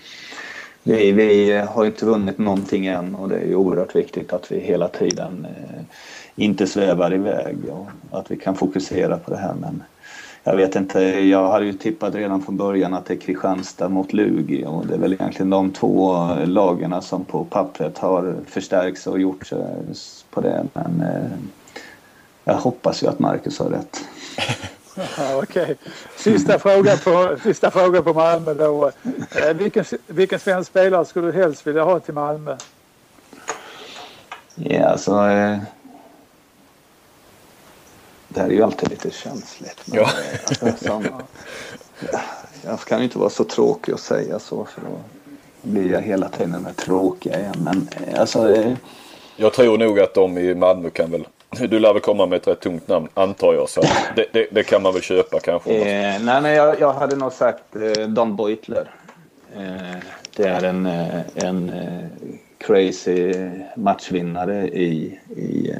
vi, 0.83 1.11
vi 1.11 1.51
har 1.51 1.85
inte 1.85 2.05
vunnit 2.05 2.37
någonting 2.37 2.85
än 2.85 3.15
och 3.15 3.29
det 3.29 3.35
är 3.35 3.47
ju 3.47 3.55
oerhört 3.55 3.95
viktigt 3.95 4.33
att 4.33 4.51
vi 4.51 4.59
hela 4.59 4.87
tiden 4.87 5.47
eh, 5.49 5.81
inte 6.35 6.67
svävar 6.67 7.13
iväg 7.13 7.57
och 7.69 8.19
att 8.19 8.31
vi 8.31 8.37
kan 8.37 8.55
fokusera 8.55 9.17
på 9.17 9.31
det 9.31 9.37
här. 9.37 9.53
Men 9.61 9.83
jag 10.43 10.55
vet 10.55 10.75
inte, 10.75 10.99
jag 11.03 11.51
hade 11.51 11.65
ju 11.65 11.73
tippat 11.73 12.15
redan 12.15 12.41
från 12.41 12.57
början 12.57 12.93
att 12.93 13.05
det 13.05 13.13
är 13.13 13.17
Kristianstad 13.17 13.89
mot 13.89 14.13
Lugi 14.13 14.65
och 14.65 14.87
det 14.87 14.93
är 14.93 14.97
väl 14.97 15.13
egentligen 15.13 15.49
de 15.49 15.71
två 15.71 16.27
lagarna 16.45 17.01
som 17.01 17.25
på 17.25 17.45
pappret 17.45 17.97
har 17.97 18.35
förstärkts 18.47 19.07
och 19.07 19.19
gjort 19.19 19.49
på 20.29 20.41
det. 20.41 20.65
Men 20.73 21.01
eh, 21.01 21.31
jag 22.43 22.53
hoppas 22.53 23.03
ju 23.03 23.07
att 23.07 23.19
Marcus 23.19 23.59
har 23.59 23.69
rätt. 23.69 24.03
Okej. 25.35 25.63
Okay. 25.63 25.75
Sista 26.17 26.59
fråga 26.59 26.97
på, 26.97 27.37
sista 27.43 27.71
fråga 27.71 28.01
på 28.01 28.13
Malmö 28.13 28.53
då. 28.53 28.91
Eh, 29.41 29.53
vilken, 29.53 29.85
vilken 30.07 30.39
svensk 30.39 30.69
spelare 30.69 31.05
skulle 31.05 31.27
du 31.27 31.33
helst 31.33 31.67
vilja 31.67 31.83
ha 31.83 31.99
till 31.99 32.13
Malmö? 32.13 32.57
Ja, 34.55 34.85
alltså... 34.85 35.11
Eh, 38.33 38.35
det 38.35 38.41
här 38.41 38.47
är 38.47 38.53
ju 38.53 38.63
alltid 38.63 38.89
lite 38.89 39.11
känsligt. 39.11 39.81
Men 39.85 39.99
ja. 39.99 40.09
alltså, 40.47 40.85
som, 40.85 41.05
jag 42.65 42.79
kan 42.79 42.97
ju 42.97 43.03
inte 43.03 43.19
vara 43.19 43.29
så 43.29 43.43
tråkig 43.43 43.93
och 43.93 43.99
säga 43.99 44.39
så. 44.39 44.65
För 44.65 44.81
då, 44.81 44.99
blir 45.61 45.91
jag 45.91 46.01
hela 46.01 46.29
tiden 46.29 46.67
tråkiga 46.75 47.39
igen. 47.39 47.55
Men 47.57 47.89
alltså... 48.19 48.55
Eh, 48.55 48.73
jag 49.35 49.53
tror 49.53 49.77
nog 49.77 49.99
att 49.99 50.13
de 50.13 50.37
i 50.37 50.55
Malmö 50.55 50.89
kan 50.89 51.11
väl 51.11 51.27
du 51.69 51.79
lär 51.79 51.93
väl 51.93 52.01
komma 52.01 52.25
med 52.25 52.37
ett 52.37 52.47
rätt 52.47 52.59
tungt 52.59 52.87
namn 52.87 53.07
antar 53.13 53.53
jag. 53.53 53.69
Så 53.69 53.81
det, 54.15 54.25
det, 54.33 54.47
det 54.51 54.63
kan 54.63 54.81
man 54.81 54.93
väl 54.93 55.01
köpa 55.01 55.39
kanske. 55.39 55.71
Eh, 55.71 56.21
nej, 56.21 56.41
nej 56.41 56.55
jag, 56.55 56.79
jag, 56.79 56.93
hade 56.93 57.15
nog 57.15 57.31
sagt 57.31 57.75
eh, 57.75 58.07
Don 58.07 58.35
Beutler. 58.35 58.91
Eh, 59.55 59.97
det 60.35 60.43
är 60.43 60.63
en, 60.63 60.85
eh, 60.85 61.19
en 61.35 61.69
eh, 61.69 62.29
crazy 62.57 63.33
matchvinnare 63.75 64.67
i, 64.67 65.19
i 65.35 65.71
eh, 65.71 65.77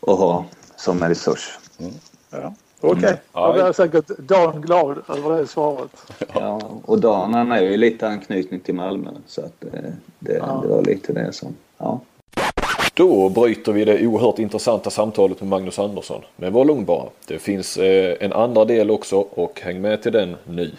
att 0.00 0.18
ha 0.18 0.44
som 0.76 1.02
en 1.02 1.08
resurs. 1.08 1.58
Mm. 1.78 1.92
Ja. 2.30 2.54
Okej, 2.80 2.98
okay. 2.98 3.10
mm. 3.10 3.20
då 3.32 3.52
blir 3.52 3.72
säkert 3.72 4.18
Dan 4.18 4.60
glad 4.60 5.02
över 5.08 5.38
det 5.38 5.46
svaret. 5.46 5.90
Ja, 6.34 6.60
och 6.84 7.00
Dan 7.00 7.34
han 7.34 7.52
är 7.52 7.62
ju 7.62 7.76
lite 7.76 8.08
anknytning 8.08 8.60
till 8.60 8.74
Malmö 8.74 9.10
så 9.26 9.40
att 9.40 9.64
det, 10.18 10.36
ja. 10.36 10.60
det 10.62 10.68
var 10.68 10.82
lite 10.82 11.12
det 11.12 11.32
som, 11.32 11.54
ja. 11.78 12.00
Då 12.94 13.28
bryter 13.28 13.72
vi 13.72 13.84
det 13.84 14.06
oerhört 14.06 14.38
intressanta 14.38 14.90
samtalet 14.90 15.40
med 15.40 15.48
Magnus 15.48 15.78
Andersson. 15.78 16.22
Men 16.36 16.52
var 16.52 16.64
lugn 16.64 16.84
bara. 16.84 17.08
Det 17.26 17.38
finns 17.38 17.76
eh, 17.76 18.16
en 18.20 18.32
andra 18.32 18.64
del 18.64 18.90
också 18.90 19.16
och 19.16 19.60
häng 19.60 19.80
med 19.80 20.02
till 20.02 20.12
den 20.12 20.36
nu. 20.44 20.70